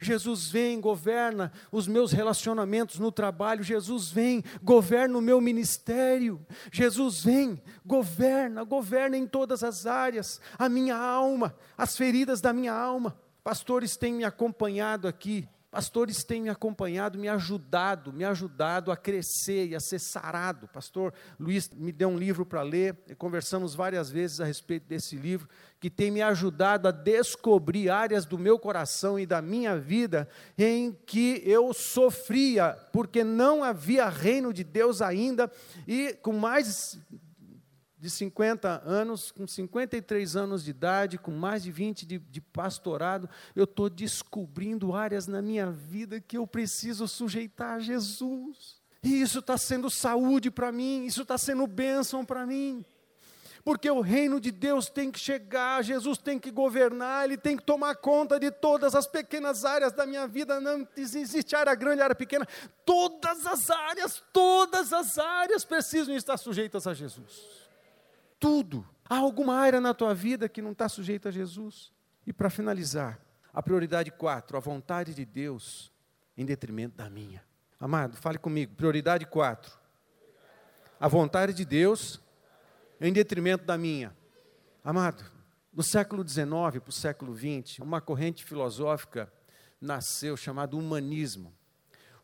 Jesus 0.00 0.50
vem, 0.50 0.80
governa 0.80 1.52
os 1.70 1.86
meus 1.86 2.12
relacionamentos 2.12 2.98
no 2.98 3.12
trabalho. 3.12 3.62
Jesus 3.62 4.10
vem, 4.10 4.42
governa 4.62 5.18
o 5.18 5.22
meu 5.22 5.40
ministério. 5.40 6.44
Jesus 6.70 7.22
vem, 7.24 7.62
governa, 7.84 8.64
governa 8.64 9.16
em 9.16 9.26
todas 9.26 9.62
as 9.62 9.86
áreas. 9.86 10.40
A 10.58 10.68
minha 10.68 10.96
alma, 10.96 11.54
as 11.76 11.96
feridas 11.96 12.40
da 12.40 12.52
minha 12.52 12.72
alma. 12.72 13.18
Pastores 13.44 13.96
têm 13.96 14.14
me 14.14 14.24
acompanhado 14.24 15.08
aqui 15.08 15.48
Pastores 15.72 16.22
têm 16.22 16.42
me 16.42 16.50
acompanhado, 16.50 17.18
me 17.18 17.28
ajudado, 17.28 18.12
me 18.12 18.24
ajudado 18.24 18.92
a 18.92 18.96
crescer 18.96 19.68
e 19.68 19.74
a 19.74 19.80
ser 19.80 19.98
sarado. 19.98 20.68
Pastor 20.68 21.14
Luiz 21.40 21.70
me 21.70 21.90
deu 21.90 22.10
um 22.10 22.18
livro 22.18 22.44
para 22.44 22.60
ler, 22.60 22.94
conversamos 23.16 23.74
várias 23.74 24.10
vezes 24.10 24.38
a 24.38 24.44
respeito 24.44 24.86
desse 24.86 25.16
livro, 25.16 25.48
que 25.80 25.88
tem 25.88 26.10
me 26.10 26.20
ajudado 26.20 26.88
a 26.88 26.90
descobrir 26.90 27.88
áreas 27.88 28.26
do 28.26 28.38
meu 28.38 28.58
coração 28.58 29.18
e 29.18 29.24
da 29.24 29.40
minha 29.40 29.78
vida 29.78 30.28
em 30.58 30.92
que 31.06 31.42
eu 31.46 31.72
sofria, 31.72 32.78
porque 32.92 33.24
não 33.24 33.64
havia 33.64 34.10
reino 34.10 34.52
de 34.52 34.64
Deus 34.64 35.00
ainda, 35.00 35.50
e 35.88 36.12
com 36.20 36.34
mais 36.34 36.98
de 38.02 38.10
50 38.10 38.82
anos, 38.84 39.30
com 39.30 39.46
53 39.46 40.34
anos 40.34 40.64
de 40.64 40.70
idade, 40.70 41.18
com 41.18 41.30
mais 41.30 41.62
de 41.62 41.70
20 41.70 42.04
de, 42.04 42.18
de 42.18 42.40
pastorado, 42.40 43.30
eu 43.54 43.62
estou 43.62 43.88
descobrindo 43.88 44.92
áreas 44.92 45.28
na 45.28 45.40
minha 45.40 45.70
vida 45.70 46.20
que 46.20 46.36
eu 46.36 46.44
preciso 46.44 47.06
sujeitar 47.06 47.76
a 47.76 47.78
Jesus. 47.78 48.82
E 49.04 49.22
isso 49.22 49.38
está 49.38 49.56
sendo 49.56 49.88
saúde 49.88 50.50
para 50.50 50.72
mim, 50.72 51.04
isso 51.04 51.22
está 51.22 51.38
sendo 51.38 51.64
bênção 51.64 52.24
para 52.24 52.44
mim. 52.44 52.84
Porque 53.64 53.88
o 53.88 54.00
reino 54.00 54.40
de 54.40 54.50
Deus 54.50 54.90
tem 54.90 55.08
que 55.08 55.20
chegar, 55.20 55.84
Jesus 55.84 56.18
tem 56.18 56.40
que 56.40 56.50
governar, 56.50 57.26
Ele 57.26 57.36
tem 57.36 57.56
que 57.56 57.62
tomar 57.62 57.94
conta 57.94 58.40
de 58.40 58.50
todas 58.50 58.96
as 58.96 59.06
pequenas 59.06 59.64
áreas 59.64 59.92
da 59.92 60.04
minha 60.04 60.26
vida, 60.26 60.60
não 60.60 60.88
existe 60.96 61.54
área 61.54 61.76
grande, 61.76 62.02
área 62.02 62.16
pequena, 62.16 62.48
todas 62.84 63.46
as 63.46 63.70
áreas, 63.70 64.20
todas 64.32 64.92
as 64.92 65.18
áreas 65.18 65.64
precisam 65.64 66.16
estar 66.16 66.36
sujeitas 66.36 66.88
a 66.88 66.94
Jesus 66.94 67.61
tudo. 68.42 68.84
Há 69.08 69.18
alguma 69.18 69.54
área 69.54 69.80
na 69.80 69.94
tua 69.94 70.12
vida 70.12 70.48
que 70.48 70.60
não 70.60 70.72
está 70.72 70.88
sujeita 70.88 71.28
a 71.28 71.32
Jesus? 71.32 71.92
E 72.26 72.32
para 72.32 72.50
finalizar, 72.50 73.20
a 73.54 73.62
prioridade 73.62 74.10
quatro, 74.10 74.56
a 74.56 74.60
vontade 74.60 75.14
de 75.14 75.24
Deus 75.24 75.92
em 76.36 76.44
detrimento 76.44 76.96
da 76.96 77.08
minha. 77.08 77.44
Amado, 77.78 78.16
fale 78.16 78.38
comigo. 78.38 78.74
Prioridade 78.74 79.26
quatro, 79.26 79.78
a 80.98 81.06
vontade 81.06 81.54
de 81.54 81.64
Deus 81.64 82.20
em 83.00 83.12
detrimento 83.12 83.64
da 83.64 83.78
minha. 83.78 84.16
Amado, 84.82 85.24
no 85.72 85.82
século 85.84 86.28
XIX 86.28 86.50
para 86.50 86.88
o 86.88 86.92
século 86.92 87.36
XX, 87.36 87.78
uma 87.78 88.00
corrente 88.00 88.44
filosófica 88.44 89.32
nasceu 89.80 90.36
chamada 90.36 90.76
humanismo. 90.76 91.54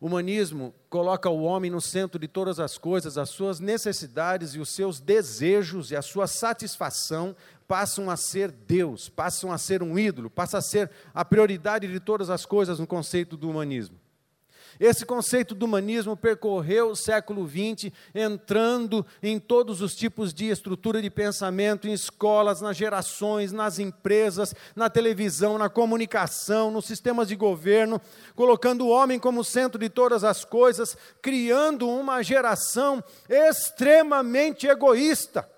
O 0.01 0.07
humanismo 0.07 0.73
coloca 0.89 1.29
o 1.29 1.43
homem 1.43 1.71
no 1.71 1.81
centro 1.81 2.21
de 2.21 2.29
todas 2.29 2.61
as 2.61 2.79
coisas, 2.79 3.19
as 3.19 3.31
suas 3.31 3.59
necessidades 3.59 4.55
e 4.55 4.61
os 4.61 4.69
seus 4.69 5.01
desejos 5.01 5.91
e 5.91 5.97
a 5.97 6.03
sua 6.03 6.29
satisfação 6.29 7.35
passam 7.67 8.09
a 8.09 8.17
ser 8.17 8.53
Deus, 8.53 9.09
passam 9.09 9.51
a 9.51 9.59
ser 9.59 9.83
um 9.83 9.99
ídolo, 9.99 10.31
passa 10.31 10.59
a 10.59 10.63
ser 10.63 10.91
a 11.13 11.25
prioridade 11.25 11.89
de 11.89 11.99
todas 11.99 12.31
as 12.31 12.47
coisas 12.47 12.79
no 12.79 12.87
conceito 12.87 13.37
do 13.37 13.51
humanismo. 13.51 13.99
Esse 14.81 15.05
conceito 15.05 15.55
do 15.55 15.67
humanismo 15.67 16.17
percorreu 16.17 16.91
o 16.91 16.97
século 16.97 17.49
XX, 17.49 17.93
entrando 18.15 19.05
em 19.23 19.39
todos 19.39 19.81
os 19.83 19.95
tipos 19.95 20.33
de 20.33 20.47
estrutura 20.47 21.03
de 21.03 21.11
pensamento, 21.11 21.89
em 21.89 21.93
escolas, 21.93 22.61
nas 22.61 22.77
gerações, 22.77 23.53
nas 23.53 23.79
empresas, 23.79 24.55
na 24.77 24.89
televisão, 24.89 25.59
na 25.59 25.69
comunicação, 25.69 26.71
nos 26.71 26.85
sistemas 26.85 27.29
de 27.29 27.35
governo, 27.35 28.01
colocando 28.37 28.87
o 28.87 28.91
homem 28.91 29.19
como 29.19 29.43
centro 29.43 29.81
de 29.81 29.89
todas 29.89 30.23
as 30.23 30.45
coisas, 30.45 30.97
criando 31.21 31.89
uma 31.89 32.23
geração 32.23 33.03
extremamente 33.29 34.67
egoísta 34.67 35.58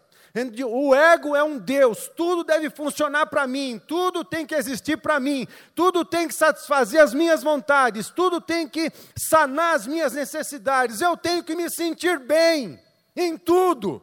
o 0.65 0.95
ego 0.95 1.35
é 1.35 1.43
um 1.43 1.59
Deus, 1.59 2.09
tudo 2.17 2.45
deve 2.45 2.71
funcionar 2.71 3.27
para 3.27 3.47
mim, 3.47 3.81
tudo 3.87 4.25
tem 4.25 4.47
que 4.47 4.55
existir 4.55 4.97
para 4.97 5.19
mim, 5.19 5.47
tudo 5.75 6.05
tem 6.05 6.29
que 6.29 6.35
satisfazer 6.35 7.03
as 7.03 7.13
minhas 7.13 7.43
vontades, 7.43 8.11
tudo 8.11 8.41
tem 8.41 8.69
que 8.69 8.93
sanar 9.17 9.75
as 9.75 9.87
minhas 9.87 10.13
necessidades, 10.13 11.01
eu 11.01 11.17
tenho 11.17 11.43
que 11.43 11.57
me 11.57 11.69
sentir 11.69 12.19
bem 12.19 12.79
em 13.17 13.37
tudo. 13.37 14.03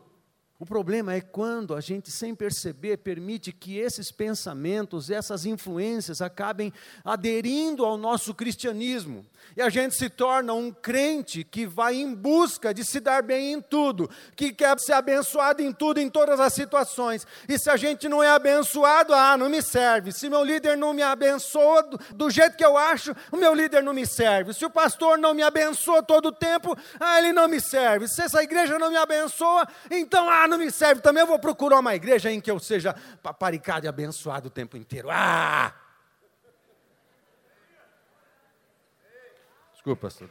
O 0.59 0.65
problema 0.65 1.13
é 1.13 1.21
quando 1.21 1.75
a 1.75 1.79
gente, 1.79 2.09
sem 2.09 2.33
perceber, 2.33 2.97
permite 2.97 3.51
que 3.51 3.77
esses 3.77 4.11
pensamentos, 4.11 5.11
essas 5.11 5.45
influências 5.45 6.19
acabem 6.19 6.73
aderindo 7.05 7.85
ao 7.85 7.95
nosso 7.95 8.33
cristianismo. 8.33 9.23
E 9.55 9.61
a 9.61 9.69
gente 9.69 9.95
se 9.95 10.09
torna 10.09 10.53
um 10.53 10.71
crente 10.71 11.43
que 11.43 11.65
vai 11.65 11.95
em 11.95 12.13
busca 12.13 12.73
de 12.73 12.83
se 12.85 12.99
dar 12.99 13.23
bem 13.23 13.53
em 13.53 13.61
tudo, 13.61 14.09
que 14.35 14.53
quer 14.53 14.79
ser 14.79 14.93
abençoado 14.93 15.61
em 15.61 15.71
tudo, 15.71 15.99
em 15.99 16.09
todas 16.09 16.39
as 16.39 16.53
situações. 16.53 17.25
E 17.47 17.57
se 17.57 17.69
a 17.69 17.75
gente 17.75 18.07
não 18.07 18.23
é 18.23 18.29
abençoado, 18.29 19.13
ah, 19.13 19.35
não 19.35 19.49
me 19.49 19.61
serve. 19.61 20.11
Se 20.11 20.29
meu 20.29 20.43
líder 20.43 20.77
não 20.77 20.93
me 20.93 21.01
abençoa 21.01 21.83
do, 21.83 21.99
do 22.15 22.29
jeito 22.29 22.55
que 22.55 22.65
eu 22.65 22.77
acho, 22.77 23.15
o 23.31 23.37
meu 23.37 23.53
líder 23.53 23.81
não 23.81 23.93
me 23.93 24.05
serve. 24.05 24.53
Se 24.53 24.63
o 24.65 24.69
pastor 24.69 25.17
não 25.17 25.33
me 25.33 25.41
abençoa 25.41 26.03
todo 26.03 26.27
o 26.27 26.31
tempo, 26.31 26.77
ah, 26.99 27.17
ele 27.17 27.33
não 27.33 27.47
me 27.47 27.59
serve. 27.59 28.07
Se 28.07 28.21
essa 28.21 28.43
igreja 28.43 28.77
não 28.77 28.91
me 28.91 28.97
abençoa, 28.97 29.67
então, 29.89 30.29
ah, 30.29 30.47
não 30.47 30.57
me 30.57 30.71
serve 30.71 31.01
também, 31.01 31.21
eu 31.21 31.27
vou 31.27 31.39
procurar 31.39 31.79
uma 31.79 31.95
igreja 31.95 32.31
em 32.31 32.39
que 32.39 32.51
eu 32.51 32.59
seja 32.59 32.95
paparicado 33.23 33.85
e 33.85 33.89
abençoado 33.89 34.47
o 34.47 34.51
tempo 34.51 34.77
inteiro. 34.77 35.09
Ah! 35.11 35.86
Desculpa, 39.87 40.07
pastor. 40.07 40.29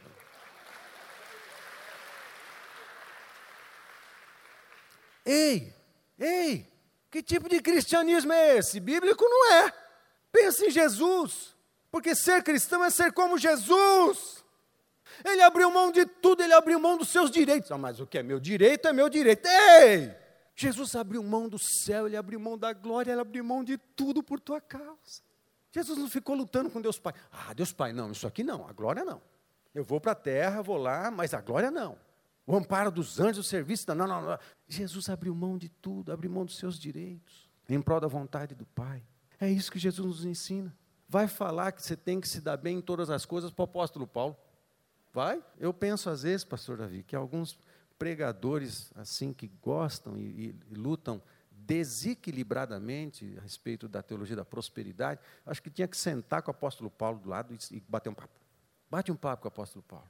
Ei, 5.25 5.73
ei, 6.19 6.71
que 7.09 7.23
tipo 7.23 7.49
de 7.49 7.59
cristianismo 7.59 8.31
é 8.31 8.57
esse? 8.57 8.79
Bíblico 8.79 9.23
não 9.23 9.53
é. 9.53 9.73
Pensa 10.31 10.67
em 10.67 10.69
Jesus, 10.69 11.55
porque 11.89 12.13
ser 12.13 12.43
cristão 12.43 12.85
é 12.85 12.91
ser 12.91 13.11
como 13.13 13.35
Jesus. 13.35 14.45
Ele 15.25 15.41
abriu 15.41 15.71
mão 15.71 15.91
de 15.91 16.05
tudo, 16.05 16.43
ele 16.43 16.53
abriu 16.53 16.79
mão 16.79 16.95
dos 16.95 17.09
seus 17.09 17.31
direitos. 17.31 17.71
Ah, 17.71 17.79
mas 17.79 17.99
o 17.99 18.05
que 18.05 18.19
é 18.19 18.23
meu 18.23 18.39
direito 18.39 18.87
é 18.87 18.93
meu 18.93 19.09
direito. 19.09 19.47
Ei! 19.47 20.15
Jesus 20.55 20.95
abriu 20.95 21.23
mão 21.23 21.49
do 21.49 21.57
céu, 21.57 22.05
ele 22.05 22.15
abriu 22.15 22.39
mão 22.39 22.59
da 22.59 22.73
glória, 22.73 23.11
ele 23.11 23.21
abriu 23.21 23.43
mão 23.43 23.63
de 23.63 23.79
tudo 23.95 24.21
por 24.21 24.39
tua 24.39 24.61
causa. 24.61 25.23
Jesus 25.71 25.97
não 25.97 26.09
ficou 26.09 26.35
lutando 26.35 26.69
com 26.69 26.79
Deus 26.79 26.99
Pai. 26.99 27.15
Ah, 27.31 27.53
Deus 27.55 27.73
Pai, 27.73 27.91
não, 27.91 28.11
isso 28.11 28.27
aqui 28.27 28.43
não, 28.43 28.67
a 28.67 28.71
glória 28.71 29.03
não. 29.03 29.19
Eu 29.77 29.83
vou 29.83 30.01
para 30.01 30.13
a 30.13 30.15
terra, 30.15 30.63
vou 30.63 30.75
lá, 30.75 31.11
mas 31.11 31.35
a 31.35 31.39
glória 31.39 31.69
não. 31.69 31.99
O 32.47 32.55
amparo 32.55 32.89
dos 32.89 33.19
anjos, 33.19 33.45
o 33.45 33.47
serviço, 33.47 33.93
não, 33.93 34.07
não, 34.07 34.23
não. 34.23 34.39
Jesus 34.67 35.07
abriu 35.07 35.35
mão 35.35 35.55
de 35.55 35.69
tudo, 35.69 36.11
abriu 36.11 36.31
mão 36.31 36.43
dos 36.43 36.57
seus 36.57 36.79
direitos, 36.79 37.47
em 37.69 37.79
prol 37.79 37.99
da 37.99 38.07
vontade 38.07 38.55
do 38.55 38.65
Pai. 38.65 39.03
É 39.39 39.47
isso 39.47 39.71
que 39.71 39.77
Jesus 39.77 40.07
nos 40.07 40.25
ensina. 40.25 40.75
Vai 41.07 41.27
falar 41.27 41.71
que 41.73 41.83
você 41.83 41.95
tem 41.95 42.19
que 42.19 42.27
se 42.27 42.41
dar 42.41 42.57
bem 42.57 42.79
em 42.79 42.81
todas 42.81 43.11
as 43.11 43.23
coisas 43.23 43.51
para 43.51 43.61
o 43.61 43.65
apóstolo 43.65 44.07
Paulo. 44.07 44.35
Vai? 45.13 45.43
Eu 45.59 45.71
penso 45.71 46.09
às 46.09 46.23
vezes, 46.23 46.43
pastor 46.43 46.77
Davi, 46.77 47.03
que 47.03 47.15
alguns 47.15 47.59
pregadores 47.99 48.91
assim 48.95 49.31
que 49.31 49.47
gostam 49.61 50.17
e, 50.17 50.55
e, 50.71 50.75
lutam 50.75 51.21
desequilibradamente 51.51 53.35
a 53.37 53.41
respeito 53.41 53.87
da 53.87 54.01
teologia 54.01 54.35
da 54.35 54.45
prosperidade, 54.45 55.21
acho 55.45 55.61
que 55.61 55.69
tinha 55.69 55.87
que 55.87 55.97
sentar 55.97 56.41
com 56.41 56.49
o 56.49 56.55
apóstolo 56.55 56.89
Paulo 56.89 57.19
do 57.19 57.29
lado 57.29 57.53
e, 57.53 57.75
e 57.75 57.79
bater 57.87 58.09
um 58.09 58.15
papo. 58.15 58.46
Bate 58.89 59.11
um 59.11 59.15
papo 59.15 59.43
com 59.43 59.47
o 59.47 59.49
apóstolo 59.49 59.83
Paulo. 59.83 60.07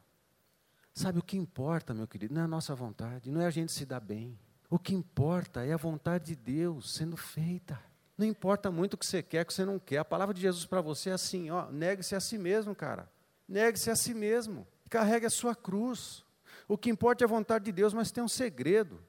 Sabe 0.94 1.20
o 1.20 1.24
que 1.24 1.38
importa, 1.38 1.94
meu 1.94 2.08
querido? 2.08 2.34
Não 2.34 2.42
é 2.42 2.46
a 2.46 2.48
nossa 2.48 2.74
vontade, 2.74 3.32
não 3.32 3.42
é 3.42 3.46
a 3.46 3.52
gente 3.52 3.72
se 3.72 3.86
dar 3.86 4.00
bem. 4.00 4.38
O 4.70 4.78
que 4.78 4.94
importa 4.94 5.66
é 5.66 5.72
a 5.72 5.78
vontade 5.78 6.26
de 6.26 6.36
Deus 6.36 6.94
sendo 6.96 7.16
feita. 7.16 7.80
Não 8.18 8.26
importa 8.26 8.72
muito 8.72 8.96
o 8.96 8.98
que 8.98 9.06
você 9.06 9.22
quer, 9.22 9.44
o 9.44 9.46
que 9.46 9.54
você 9.54 9.64
não 9.64 9.78
quer. 9.78 10.00
A 10.00 10.06
palavra 10.06 10.34
de 10.34 10.42
Jesus 10.42 10.66
para 10.66 10.82
você 10.82 11.12
é 11.12 11.14
assim: 11.14 11.52
ó, 11.52 11.70
negue-se 11.72 12.16
a 12.16 12.20
si 12.20 12.38
mesmo, 12.38 12.76
cara. 12.76 13.10
Negue-se 13.48 13.90
a 13.90 13.96
si 13.96 14.14
mesmo. 14.14 14.68
Carregue 14.90 15.28
a 15.28 15.30
sua 15.30 15.56
cruz. 15.56 16.26
O 16.68 16.78
que 16.78 16.90
importa 16.90 17.24
é 17.24 17.26
a 17.26 17.30
vontade 17.30 17.66
de 17.66 17.72
Deus, 17.72 17.94
mas 17.94 18.12
tem 18.12 18.24
um 18.24 18.28
segredo. 18.28 19.00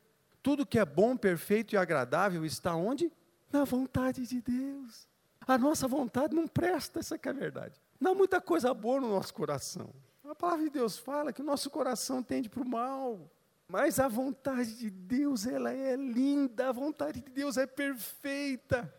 Tudo 0.42 0.66
que 0.66 0.78
é 0.78 0.84
bom, 0.84 1.16
perfeito 1.16 1.74
e 1.74 1.78
agradável 1.78 2.44
está 2.44 2.74
onde? 2.74 3.10
Na 3.50 3.64
vontade 3.64 4.26
de 4.26 4.40
Deus. 4.40 5.08
A 5.46 5.56
nossa 5.56 5.88
vontade 5.88 6.34
não 6.34 6.46
presta, 6.46 7.00
essa 7.00 7.16
é 7.16 7.28
a 7.28 7.32
verdade. 7.32 7.80
Não 8.00 8.12
há 8.12 8.14
muita 8.14 8.40
coisa 8.40 8.72
boa 8.72 9.00
no 9.00 9.08
nosso 9.08 9.34
coração. 9.34 9.92
A 10.28 10.34
palavra 10.34 10.64
de 10.64 10.70
Deus 10.70 10.98
fala 10.98 11.32
que 11.32 11.40
o 11.40 11.44
nosso 11.44 11.70
coração 11.70 12.22
tende 12.22 12.48
para 12.48 12.62
o 12.62 12.68
mal. 12.68 13.30
Mas 13.68 13.98
a 13.98 14.08
vontade 14.08 14.76
de 14.76 14.88
Deus, 14.88 15.46
ela 15.46 15.72
é 15.72 15.94
linda, 15.96 16.68
a 16.68 16.72
vontade 16.72 17.20
de 17.20 17.30
Deus 17.30 17.56
é 17.56 17.66
perfeita. 17.66 18.92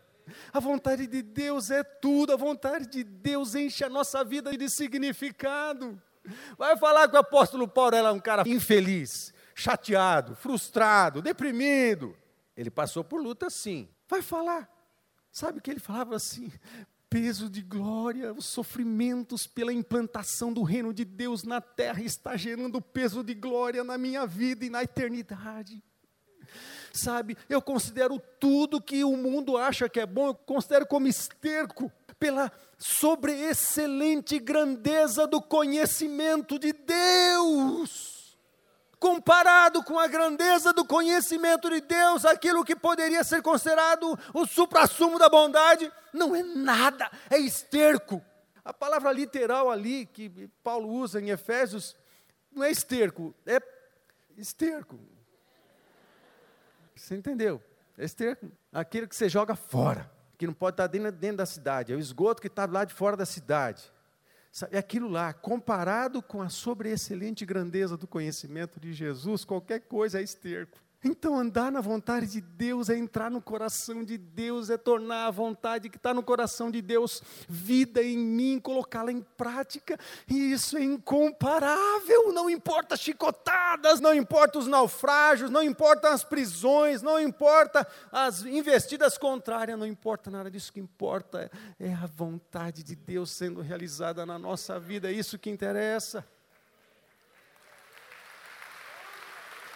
A 0.52 0.60
vontade 0.60 1.06
de 1.06 1.22
Deus 1.22 1.70
é 1.70 1.82
tudo, 1.82 2.32
a 2.32 2.36
vontade 2.36 2.86
de 2.86 3.02
Deus 3.02 3.54
enche 3.54 3.84
a 3.84 3.88
nossa 3.88 4.24
vida 4.24 4.56
de 4.56 4.68
significado. 4.68 6.00
Vai 6.56 6.76
falar 6.76 7.08
que 7.08 7.16
o 7.16 7.20
apóstolo 7.20 7.66
Paulo 7.66 7.96
era 7.96 8.12
um 8.12 8.20
cara 8.20 8.48
infeliz, 8.48 9.32
chateado, 9.54 10.36
frustrado, 10.36 11.22
deprimido. 11.22 12.16
Ele 12.56 12.70
passou 12.70 13.02
por 13.02 13.20
luta 13.20 13.48
sim. 13.50 13.88
Vai 14.08 14.22
falar. 14.22 14.68
Sabe 15.32 15.60
que 15.60 15.70
ele 15.70 15.80
falava 15.80 16.14
assim: 16.16 16.52
peso 17.10 17.50
de 17.50 17.60
glória, 17.60 18.32
os 18.32 18.46
sofrimentos 18.46 19.44
pela 19.44 19.72
implantação 19.72 20.52
do 20.52 20.62
reino 20.62 20.94
de 20.94 21.04
Deus 21.04 21.42
na 21.42 21.60
terra 21.60 22.00
está 22.00 22.36
gerando 22.36 22.80
peso 22.80 23.24
de 23.24 23.34
glória 23.34 23.82
na 23.82 23.98
minha 23.98 24.24
vida 24.24 24.64
e 24.64 24.70
na 24.70 24.84
eternidade. 24.84 25.82
Sabe, 26.92 27.36
eu 27.48 27.60
considero 27.60 28.20
tudo 28.38 28.80
que 28.80 29.04
o 29.04 29.16
mundo 29.16 29.56
acha 29.56 29.88
que 29.88 29.98
é 29.98 30.06
bom, 30.06 30.28
eu 30.28 30.34
considero 30.34 30.86
como 30.86 31.08
esterco 31.08 31.90
pela 32.18 32.50
sobreexcelente 32.78 34.38
grandeza 34.38 35.26
do 35.26 35.42
conhecimento 35.42 36.58
de 36.58 36.72
Deus. 36.72 38.09
Comparado 39.00 39.82
com 39.82 39.98
a 39.98 40.06
grandeza 40.06 40.74
do 40.74 40.84
conhecimento 40.84 41.70
de 41.70 41.80
Deus, 41.80 42.26
aquilo 42.26 42.62
que 42.62 42.76
poderia 42.76 43.24
ser 43.24 43.40
considerado 43.40 44.16
o 44.34 44.46
suprassumo 44.46 45.18
da 45.18 45.26
bondade, 45.26 45.90
não 46.12 46.36
é 46.36 46.42
nada, 46.42 47.10
é 47.30 47.38
esterco. 47.38 48.22
A 48.62 48.74
palavra 48.74 49.10
literal 49.10 49.70
ali 49.70 50.04
que 50.04 50.48
Paulo 50.62 50.86
usa 50.90 51.18
em 51.18 51.30
Efésios 51.30 51.96
não 52.52 52.62
é 52.62 52.70
esterco, 52.70 53.34
é 53.46 53.58
esterco. 54.36 55.00
Você 56.94 57.16
entendeu? 57.16 57.62
É 57.96 58.04
esterco, 58.04 58.52
aquilo 58.70 59.08
que 59.08 59.16
você 59.16 59.30
joga 59.30 59.56
fora 59.56 60.10
que 60.36 60.46
não 60.46 60.54
pode 60.54 60.74
estar 60.74 60.86
dentro, 60.86 61.12
dentro 61.12 61.38
da 61.38 61.46
cidade, 61.46 61.92
é 61.92 61.96
o 61.96 61.98
esgoto 61.98 62.40
que 62.40 62.48
está 62.48 62.66
lá 62.66 62.84
de 62.84 62.94
fora 62.94 63.16
da 63.16 63.26
cidade. 63.26 63.92
É 64.70 64.78
aquilo 64.78 65.08
lá, 65.08 65.32
comparado 65.32 66.20
com 66.20 66.42
a 66.42 66.48
sobreexcelente 66.48 67.46
grandeza 67.46 67.96
do 67.96 68.06
conhecimento 68.06 68.80
de 68.80 68.92
Jesus, 68.92 69.44
qualquer 69.44 69.80
coisa 69.80 70.20
é 70.20 70.22
esterco. 70.22 70.78
Então, 71.02 71.38
andar 71.38 71.72
na 71.72 71.80
vontade 71.80 72.26
de 72.26 72.42
Deus 72.42 72.90
é 72.90 72.96
entrar 72.96 73.30
no 73.30 73.40
coração 73.40 74.04
de 74.04 74.18
Deus, 74.18 74.68
é 74.68 74.76
tornar 74.76 75.26
a 75.26 75.30
vontade 75.30 75.88
que 75.88 75.96
está 75.96 76.12
no 76.12 76.22
coração 76.22 76.70
de 76.70 76.82
Deus 76.82 77.22
vida 77.48 78.02
em 78.02 78.18
mim, 78.18 78.60
colocá-la 78.60 79.10
em 79.10 79.22
prática, 79.22 79.98
e 80.28 80.52
isso 80.52 80.76
é 80.76 80.82
incomparável. 80.82 82.32
Não 82.34 82.50
importa 82.50 82.98
chicotadas, 82.98 83.98
não 83.98 84.14
importa 84.14 84.58
os 84.58 84.66
naufrágios, 84.66 85.50
não 85.50 85.62
importa 85.62 86.10
as 86.10 86.22
prisões, 86.22 87.00
não 87.00 87.18
importa 87.18 87.86
as 88.12 88.42
investidas 88.42 89.16
contrárias, 89.16 89.78
não 89.78 89.86
importa 89.86 90.30
nada 90.30 90.50
disso. 90.50 90.70
O 90.70 90.74
que 90.74 90.80
importa 90.80 91.50
é 91.78 91.94
a 91.94 92.06
vontade 92.06 92.82
de 92.82 92.94
Deus 92.94 93.30
sendo 93.30 93.62
realizada 93.62 94.26
na 94.26 94.38
nossa 94.38 94.78
vida, 94.78 95.08
é 95.08 95.12
isso 95.12 95.38
que 95.38 95.48
interessa. 95.48 96.26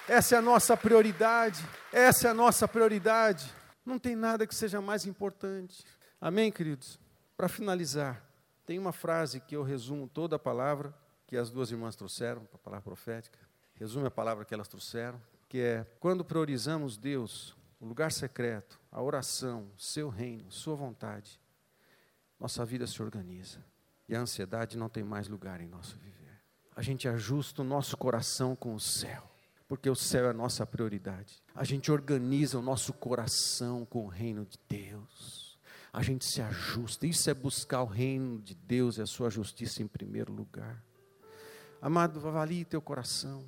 Essa 0.07 0.35
é 0.35 0.39
a 0.39 0.43
nossa 0.43 0.77
prioridade. 0.77 1.65
Essa 1.91 2.29
é 2.29 2.31
a 2.31 2.35
nossa 2.35 2.69
prioridade. 2.69 3.51
Não 3.87 3.99
tem 3.99 4.15
nada 4.15 4.47
que 4.47 4.55
seja 4.55 4.81
mais 4.81 5.07
importante. 5.07 5.83
Amém, 6.21 6.53
queridos? 6.53 7.01
Para 7.37 7.49
finalizar, 7.49 8.23
tem 8.67 8.79
uma 8.79 8.93
frase 8.93 9.41
que 9.41 9.57
eu 9.57 9.63
resumo 9.63 10.07
toda 10.07 10.37
a 10.37 10.39
palavra 10.39 10.95
que 11.27 11.39
as 11.39 11.51
duas 11.51 11.71
irmãs 11.71 11.97
trouxeram, 11.97 12.47
a 12.53 12.59
palavra 12.59 12.85
profética. 12.85 13.39
Resume 13.75 14.07
a 14.07 14.11
palavra 14.11 14.45
que 14.45 14.53
elas 14.53 14.69
trouxeram, 14.69 15.21
que 15.49 15.59
é: 15.59 15.87
quando 15.99 16.23
priorizamos 16.23 16.99
Deus, 16.99 17.57
o 17.81 17.87
lugar 17.87 18.13
secreto, 18.13 18.79
a 18.93 19.03
oração, 19.03 19.71
seu 19.77 20.11
reino, 20.11 20.53
sua 20.53 20.77
vontade, 20.77 21.41
nossa 22.39 22.65
vida 22.65 22.87
se 22.87 23.03
organiza 23.03 23.65
e 24.07 24.15
a 24.15 24.21
ansiedade 24.21 24.77
não 24.77 24.91
tem 24.91 25.03
mais 25.03 25.29
lugar 25.29 25.63
em 25.63 25.67
nosso 25.67 25.97
viver. 25.97 26.41
A 26.77 26.83
gente 26.83 27.09
ajusta 27.09 27.63
o 27.63 27.65
nosso 27.65 27.97
coração 27.97 28.55
com 28.55 28.75
o 28.75 28.81
céu 28.81 29.34
porque 29.67 29.89
o 29.89 29.95
céu 29.95 30.27
é 30.27 30.31
a 30.31 30.35
nossa 30.35 30.67
prioridade. 30.67 31.43
A 31.55 31.65
gente 31.65 31.91
organiza 31.91 32.59
o 32.59 32.63
nosso 32.63 32.93
coração 32.93 33.85
com 33.85 34.05
o 34.05 34.09
reino 34.09 34.45
de 34.45 34.59
Deus. 34.69 35.59
A 35.93 36.03
gente 36.03 36.25
se 36.25 36.43
ajusta. 36.43 37.07
Isso 37.07 37.31
é 37.31 37.35
buscar 37.35 37.83
o 37.83 37.87
reino 37.87 38.41
de 38.41 38.55
Deus 38.55 38.99
e 38.99 39.03
a 39.03 39.07
sua 39.07 39.31
justiça 39.31 39.83
em 39.83 39.87
primeiro 39.87 40.33
lugar. 40.33 40.83
Amado, 41.81 42.27
avalie 42.27 42.65
teu 42.65 42.83
coração. 42.83 43.45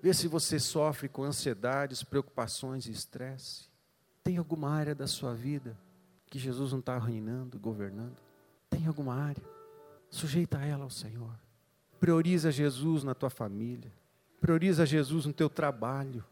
Vê 0.00 0.12
se 0.12 0.28
você 0.28 0.58
sofre 0.60 1.08
com 1.08 1.24
ansiedades, 1.24 2.02
preocupações 2.02 2.86
e 2.86 2.92
estresse. 2.92 3.68
Tem 4.22 4.36
alguma 4.36 4.70
área 4.70 4.94
da 4.94 5.06
sua 5.06 5.34
vida 5.34 5.76
que 6.26 6.38
Jesus 6.38 6.72
não 6.72 6.80
está 6.80 6.98
reinando, 6.98 7.58
governando? 7.58 8.16
Tem 8.68 8.86
alguma 8.86 9.14
área? 9.14 9.42
Sujeita 10.10 10.58
ela 10.58 10.84
ao 10.84 10.90
Senhor. 10.90 11.38
Prioriza 11.98 12.52
Jesus 12.52 13.02
na 13.02 13.14
tua 13.14 13.30
família. 13.30 13.92
Prioriza 14.44 14.84
Jesus 14.84 15.24
no 15.24 15.32
teu 15.32 15.48
trabalho. 15.48 16.22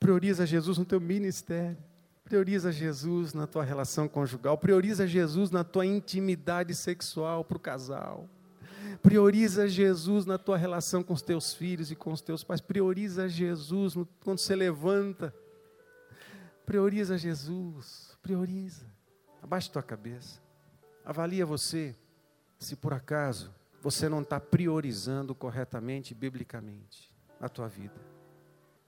Prioriza 0.00 0.44
Jesus 0.44 0.76
no 0.76 0.84
teu 0.84 1.00
ministério. 1.00 1.78
Prioriza 2.24 2.72
Jesus 2.72 3.32
na 3.32 3.46
tua 3.46 3.62
relação 3.62 4.08
conjugal. 4.08 4.58
Prioriza 4.58 5.06
Jesus 5.06 5.52
na 5.52 5.62
tua 5.62 5.86
intimidade 5.86 6.74
sexual 6.74 7.44
para 7.44 7.56
o 7.56 7.60
casal. 7.60 8.28
Prioriza 9.00 9.68
Jesus 9.68 10.26
na 10.26 10.36
tua 10.36 10.56
relação 10.56 11.00
com 11.00 11.12
os 11.12 11.22
teus 11.22 11.54
filhos 11.54 11.92
e 11.92 11.94
com 11.94 12.10
os 12.10 12.20
teus 12.20 12.42
pais. 12.42 12.60
Prioriza 12.60 13.28
Jesus 13.28 13.94
no, 13.94 14.04
quando 14.24 14.38
você 14.38 14.56
levanta. 14.56 15.32
Prioriza 16.66 17.16
Jesus. 17.16 18.18
Prioriza. 18.20 18.84
Abaixa 19.40 19.70
tua 19.70 19.82
cabeça. 19.84 20.42
Avalia 21.04 21.46
você 21.46 21.94
se 22.58 22.74
por 22.74 22.92
acaso 22.92 23.54
você 23.80 24.08
não 24.08 24.22
está 24.22 24.40
priorizando 24.40 25.36
corretamente, 25.36 26.12
biblicamente, 26.16 27.09
a 27.40 27.48
tua 27.48 27.66
vida. 27.66 28.00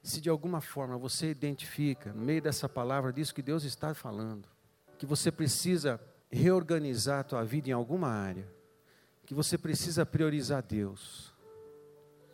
Se 0.02 0.20
de 0.20 0.28
alguma 0.28 0.60
forma 0.60 0.98
você 0.98 1.30
identifica, 1.30 2.12
no 2.12 2.22
meio 2.22 2.42
dessa 2.42 2.68
palavra, 2.68 3.12
disso 3.12 3.34
que 3.34 3.42
Deus 3.42 3.64
está 3.64 3.94
falando, 3.94 4.48
que 4.98 5.06
você 5.06 5.30
precisa 5.30 6.00
reorganizar 6.30 7.20
a 7.20 7.24
tua 7.24 7.44
vida 7.44 7.70
em 7.70 7.72
alguma 7.72 8.08
área, 8.08 8.48
que 9.24 9.34
você 9.34 9.56
precisa 9.56 10.04
priorizar 10.04 10.62
Deus. 10.62 11.32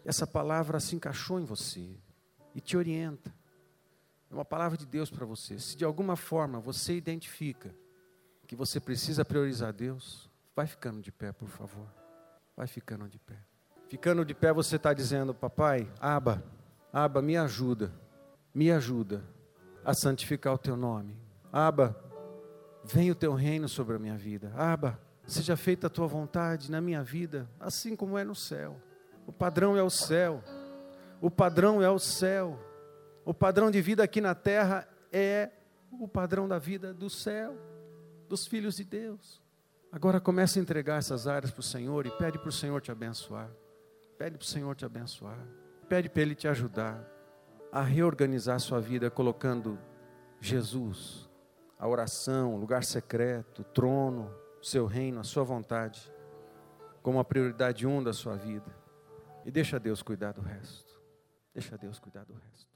Essa 0.05 0.27
palavra 0.27 0.81
se 0.81 0.97
encaixou 0.97 1.39
em 1.39 1.45
você 1.45 1.97
e 2.55 2.61
te 2.61 2.77
orienta. 2.77 3.35
É 4.31 4.35
uma 4.35 4.45
palavra 4.45 4.77
de 4.77 4.87
Deus 4.87 5.11
para 5.11 5.27
você. 5.27 5.59
Se 5.59 5.77
de 5.77 5.85
alguma 5.85 6.17
forma 6.17 6.61
você 6.61 6.97
identifica 6.97 7.75
que 8.47 8.57
você 8.57 8.81
precisa 8.81 9.25
priorizar 9.25 9.73
Deus, 9.75 10.31
vai 10.57 10.67
ficando 10.67 11.03
de 11.03 11.13
pé, 11.13 11.33
por 11.33 11.49
favor. 11.49 11.87
Vai 12.57 12.67
ficando 12.67 13.07
de 13.07 13.19
pé. 13.19 13.39
Ficando 13.89 14.25
de 14.25 14.35
pé, 14.35 14.53
você 14.53 14.77
está 14.77 14.93
dizendo, 14.93 15.35
papai, 15.35 15.91
aba, 15.99 16.45
aba, 16.93 17.23
me 17.23 17.39
ajuda, 17.39 17.91
me 18.55 18.71
ajuda 18.71 19.25
a 19.83 19.95
santificar 19.95 20.53
o 20.53 20.59
teu 20.59 20.77
nome. 20.77 21.17
Aba, 21.51 21.97
venha 22.85 23.13
o 23.13 23.15
teu 23.15 23.33
reino 23.33 23.67
sobre 23.67 23.97
a 23.97 23.99
minha 23.99 24.17
vida. 24.17 24.53
Aba, 24.55 25.01
seja 25.27 25.57
feita 25.57 25.87
a 25.87 25.91
tua 25.91 26.07
vontade 26.07 26.71
na 26.71 26.83
minha 26.83 27.03
vida, 27.03 27.49
assim 27.59 27.97
como 27.97 28.19
é 28.19 28.25
no 28.25 28.35
céu. 28.35 28.77
O 29.27 29.33
padrão 29.33 29.75
é 29.75 29.83
o 29.83 29.91
céu. 29.91 30.45
O 31.19 31.31
padrão 31.31 31.83
é 31.83 31.89
o 31.89 31.99
céu. 31.99 32.59
O 33.25 33.33
padrão 33.33 33.71
de 33.71 33.81
vida 33.81 34.03
aqui 34.03 34.21
na 34.21 34.35
terra 34.35 34.87
é 35.11 35.51
o 35.91 36.07
padrão 36.07 36.47
da 36.47 36.59
vida 36.59 36.93
do 36.93 37.09
céu, 37.09 37.57
dos 38.29 38.47
filhos 38.47 38.75
de 38.75 38.85
Deus. 38.85 39.43
Agora 39.91 40.21
comece 40.21 40.59
a 40.59 40.63
entregar 40.63 40.99
essas 40.99 41.27
áreas 41.27 41.51
para 41.51 41.61
o 41.61 41.65
Senhor 41.65 42.07
e 42.07 42.11
pede 42.11 42.39
para 42.39 42.51
o 42.51 42.53
Senhor 42.53 42.83
te 42.83 42.93
abençoar. 42.93 43.51
Pede 44.19 44.37
para 44.37 44.45
o 44.45 44.47
Senhor 44.47 44.75
te 44.75 44.85
abençoar. 44.85 45.39
Pede 45.89 46.09
para 46.09 46.23
Ele 46.23 46.35
te 46.35 46.49
ajudar 46.49 47.01
a 47.71 47.83
reorganizar 47.83 48.57
a 48.57 48.59
sua 48.59 48.81
vida 48.81 49.11
colocando 49.11 49.79
Jesus, 50.41 51.31
a 51.79 51.87
oração, 51.87 52.55
o 52.55 52.59
lugar 52.59 52.83
secreto, 52.83 53.63
o 53.63 53.65
trono, 53.65 54.35
o 54.61 54.65
seu 54.65 54.87
reino, 54.87 55.21
a 55.21 55.25
sua 55.25 55.45
vontade, 55.45 56.13
como 57.03 57.21
a 57.21 57.25
prioridade 57.25 57.87
um 57.87 58.03
da 58.03 58.13
sua 58.13 58.35
vida. 58.35 58.77
E 59.45 59.51
deixa 59.51 59.79
Deus 59.79 60.03
cuidar 60.03 60.33
do 60.33 60.41
resto. 60.41 61.01
Deixa 61.55 61.79
Deus 61.79 61.99
cuidar 61.99 62.25
do 62.25 62.35
resto. 62.35 62.68